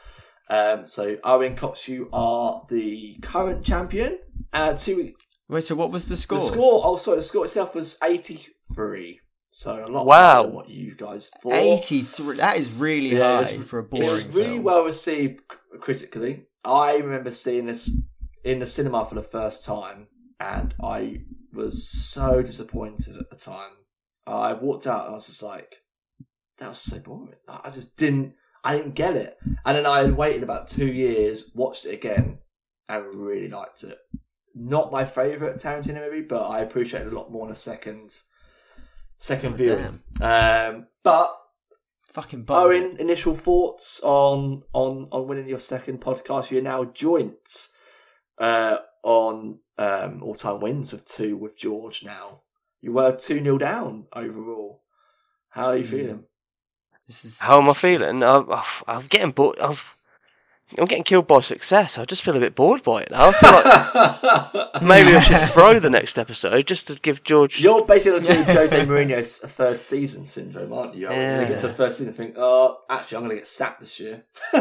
[0.50, 4.20] Um, so Owen Cox, you are the current champion.
[4.54, 5.12] Uh, two,
[5.50, 6.38] Wait, so what was the score?
[6.40, 9.20] the score, oh sorry, the score itself was 83.
[9.52, 10.44] so a lot Wow.
[10.44, 11.54] than what you guys thought.
[11.54, 12.38] 83.
[12.38, 14.64] That is really Yeah, high it's- for a It boring was really film.
[14.64, 15.42] well received
[15.80, 16.46] critically.
[16.64, 17.90] I remember seeing this
[18.44, 20.08] in the cinema for the first time,
[20.40, 21.22] and I
[21.54, 23.72] was so disappointed at the time.
[24.28, 25.76] I walked out and I was just like,
[26.58, 28.34] "That was so boring." I just didn't,
[28.66, 29.38] I didn't get it.
[29.66, 32.40] And then I waited about two years, watched it again,
[32.90, 33.98] and really liked it.
[34.54, 38.12] Not my favorite Tarantino movie, but I appreciate it a lot more in a second,
[39.18, 40.00] second Oh, viewing.
[40.22, 41.32] Um, but
[42.12, 42.46] Fucking.
[42.48, 46.50] Owen, initial thoughts on on on winning your second podcast.
[46.50, 47.68] You're now joint
[48.38, 52.06] uh, on um, all time wins with two with George.
[52.06, 52.44] Now
[52.80, 54.84] you were two 0 down overall.
[55.50, 55.90] How are you Mm.
[55.90, 56.24] feeling?
[57.08, 58.24] This is How am I feeling?
[58.24, 58.46] I'm,
[58.88, 59.60] I'm getting bored.
[59.60, 59.96] I've,
[60.80, 62.00] I'm getting killed by success.
[62.00, 63.30] I just feel a bit bored by it now.
[63.30, 67.62] I feel like maybe I should throw the next episode just to give George.
[67.62, 71.02] You're basically going to do Jose Mourinho's third season syndrome, aren't you?
[71.02, 71.78] You're going to get to the Yeah.
[71.78, 74.24] first season and think, oh, actually, I'm going to get sacked this year,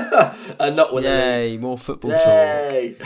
[0.61, 2.21] and not with Yay, more football talk.
[2.21, 2.97] Yay!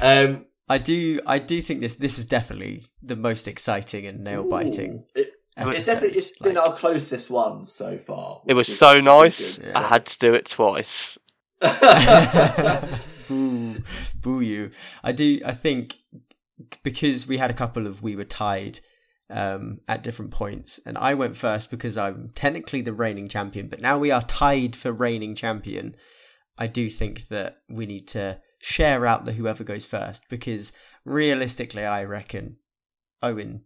[0.00, 4.42] um, I do I do think this this was definitely the most exciting and nail
[4.44, 5.04] biting.
[5.66, 5.76] Ooh, it- episode.
[5.78, 8.42] It's definitely it's been Like, our closest one so far.
[8.46, 9.56] it was is- so nice.
[9.58, 11.18] good, I had to do it twice.
[13.28, 13.76] boo,
[14.22, 14.70] boo you.
[15.02, 15.40] I do.
[15.44, 15.96] I think
[16.82, 18.80] because we had a couple of we were tied
[19.30, 23.68] um, at different points, and I went first because I'm technically the reigning champion.
[23.68, 25.96] But now we are tied for reigning champion.
[26.56, 30.72] I do think that we need to share out the whoever goes first because
[31.04, 32.56] realistically, I reckon
[33.22, 33.62] Owen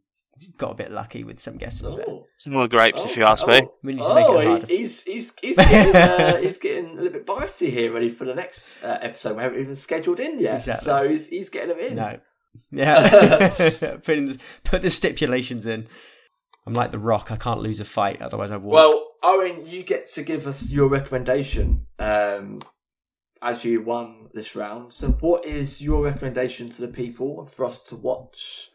[0.56, 2.04] got a bit lucky with some guesses there.
[2.08, 2.26] Oh.
[2.36, 3.60] Some more grapes, if you Oh, ask me.
[3.62, 3.74] oh.
[3.84, 4.66] We need to make Oh, it he- harder.
[4.66, 8.34] he's he's he's getting uh, he's getting a little bit bitey here, ready for the
[8.34, 9.36] next uh, episode.
[9.36, 10.84] We haven't even scheduled in yet, Exactly.
[10.84, 11.96] so he's he's getting them in.
[11.96, 12.18] No.
[12.70, 13.48] Yeah.
[14.04, 15.88] put, in, put the stipulations in.
[16.66, 17.30] I'm like the rock.
[17.32, 18.74] I can't lose a fight, otherwise I walk.
[18.74, 22.60] Well, Owen, you get to give us your recommendation um,
[23.42, 24.92] as you won this round.
[24.92, 28.68] So, what is your recommendation to the people for us to watch?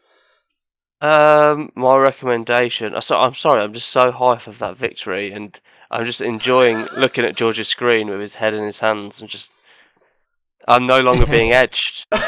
[1.00, 2.94] Um, my recommendation.
[2.94, 5.58] I so, I'm sorry, I'm just so hyped of that victory, and
[5.90, 9.50] I'm just enjoying looking at George's screen with his head in his hands, and just.
[10.66, 12.04] I'm no longer being edged.
[12.12, 12.20] You've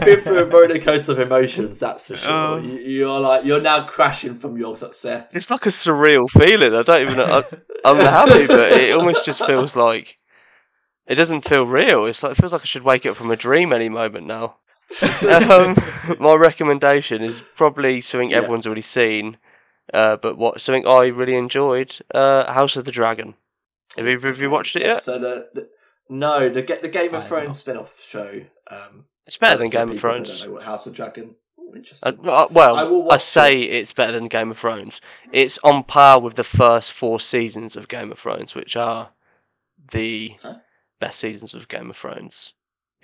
[0.00, 2.30] been through a roller coaster of emotions, that's for sure.
[2.30, 2.58] Oh.
[2.58, 5.34] you, you're like you're now crashing from your success.
[5.34, 6.74] It's like a surreal feeling.
[6.76, 7.18] I don't even.
[7.18, 7.42] I,
[7.84, 7.96] I'm
[8.28, 10.16] happy, but it almost just feels like
[11.08, 12.06] it doesn't feel real.
[12.06, 14.58] It's like it feels like I should wake up from a dream any moment now.
[15.50, 15.76] um,
[16.20, 18.38] my recommendation is probably something Yeah.
[18.38, 19.36] everyone's already seen,
[19.92, 23.34] uh, but what something I really enjoyed: uh, House of the Dragon.
[23.96, 25.02] Have either of you watched it yet?
[25.02, 25.68] So the, the
[26.08, 28.42] no, the the Game of have Thrones spin-off show.
[28.70, 30.38] Um, It's better than Game of people that Thrones.
[30.40, 31.34] Don't know what House of Dragon.
[31.58, 32.18] Uh, interesting.
[32.24, 35.00] uh, I well, will I, watch say it's better than Game of Thrones.
[35.32, 39.10] It's on par with the first four seasons of Game of Thrones, which are
[39.90, 40.58] the Huh?
[41.00, 42.52] best seasons of Game of Thrones.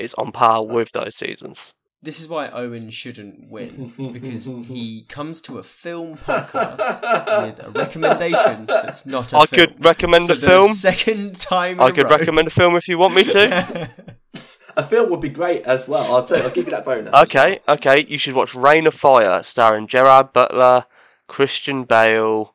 [0.02, 1.72] It's on par with those seasons.
[2.02, 7.70] this is why Owen shouldn't win because he comes to a film podcast with a
[7.70, 9.60] recommendation that's not a I film.
[9.68, 10.72] could recommend For a the film.
[10.72, 11.80] Second time.
[11.80, 12.16] I in could row.
[12.18, 13.90] recommend a film if you want me to.
[14.76, 16.12] a film would be great as well.
[16.14, 17.14] I'll tell you, I'll give you that bonus.
[17.14, 18.04] as okay, okay.
[18.08, 20.86] You should watch Reign of Fire, starring Gerard Butler,
[21.28, 22.54] Christian Bale,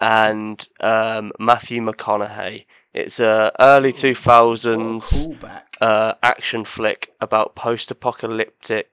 [0.00, 2.64] and um, Matthew McConaughey.
[2.94, 5.26] It's a early two thousands
[5.80, 8.90] uh, action flick about post-apocalyptic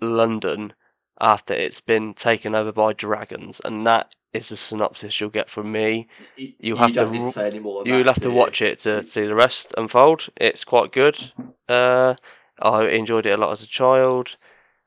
[0.00, 0.74] London
[1.18, 5.72] after it's been taken over by dragons, and that is the synopsis you'll get from
[5.72, 6.08] me.
[6.36, 7.82] You, you have to, need to say any more.
[7.86, 10.28] You'll have to watch it to see the rest unfold.
[10.36, 11.32] It's quite good.
[11.68, 12.14] Uh,
[12.62, 14.36] I enjoyed it a lot as a child.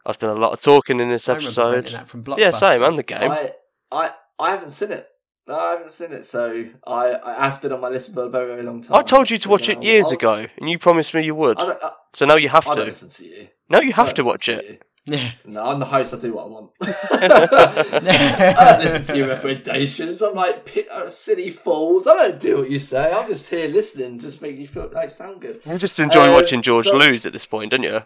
[0.06, 1.94] I've done a lot of talking in this episode.
[2.38, 3.30] Yeah, same, and the game.
[3.30, 3.52] I,
[3.92, 5.09] I, I haven't seen it.
[5.50, 8.30] No, I haven't seen it, so I, I has been on my list for a
[8.30, 8.98] very, very long time.
[9.00, 11.34] I told you to So watch it years I'll- ago, and you promised me you
[11.34, 11.60] would.
[11.60, 12.90] I don't, I, So now you have I don't to.
[12.92, 13.48] listen to you.
[13.68, 14.70] No, you I have don't to listen watch it.
[14.70, 14.78] you.
[15.18, 15.32] Yeah.
[15.46, 16.14] No, I'm the host.
[16.14, 16.72] I do what I want.
[16.82, 20.22] I don't listen to your recommendations.
[20.22, 22.06] I'm like pi- uh, silly fools.
[22.06, 23.12] I don't do what you say.
[23.12, 25.62] I'm just here listening, just make you feel like sound good.
[25.66, 28.02] You just enjoy Uh, watching George so- lose at this point, don't you?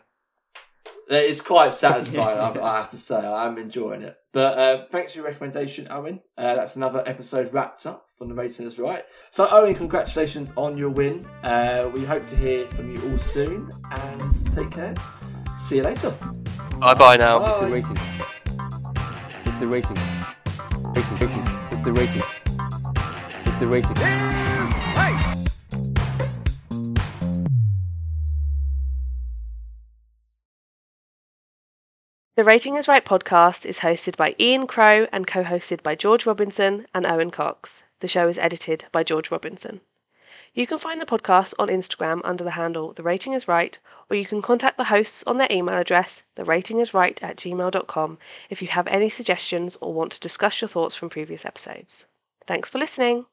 [1.10, 2.40] It's quite satisfying.
[2.40, 4.16] I, I have to say, I am enjoying it.
[4.32, 6.20] But uh, thanks for your recommendation, Owen.
[6.38, 9.04] Uh, that's another episode wrapped up from the Rating is Right.
[9.30, 11.26] So, Owen, congratulations on your win.
[11.44, 14.96] Uh, we hope to hear from you all soon, and take care.
[15.56, 16.10] See you later.
[16.80, 17.38] Bye bye now.
[17.46, 17.70] It's the Bye.
[17.70, 17.98] rating.
[19.46, 19.98] It's the rating.
[20.96, 21.48] Rating, rating.
[21.72, 22.24] It's the rating.
[23.46, 24.43] It's the rating.
[32.36, 36.26] The Rating is Right podcast is hosted by Ian Crow and co hosted by George
[36.26, 37.84] Robinson and Owen Cox.
[38.00, 39.82] The show is edited by George Robinson.
[40.56, 43.78] You can find the podcast on Instagram under the handle The Rating is Right,
[44.10, 48.18] or you can contact the hosts on their email address, theratingisright at gmail.com,
[48.50, 52.06] if you have any suggestions or want to discuss your thoughts from previous episodes.
[52.48, 53.28] Thanks for listening.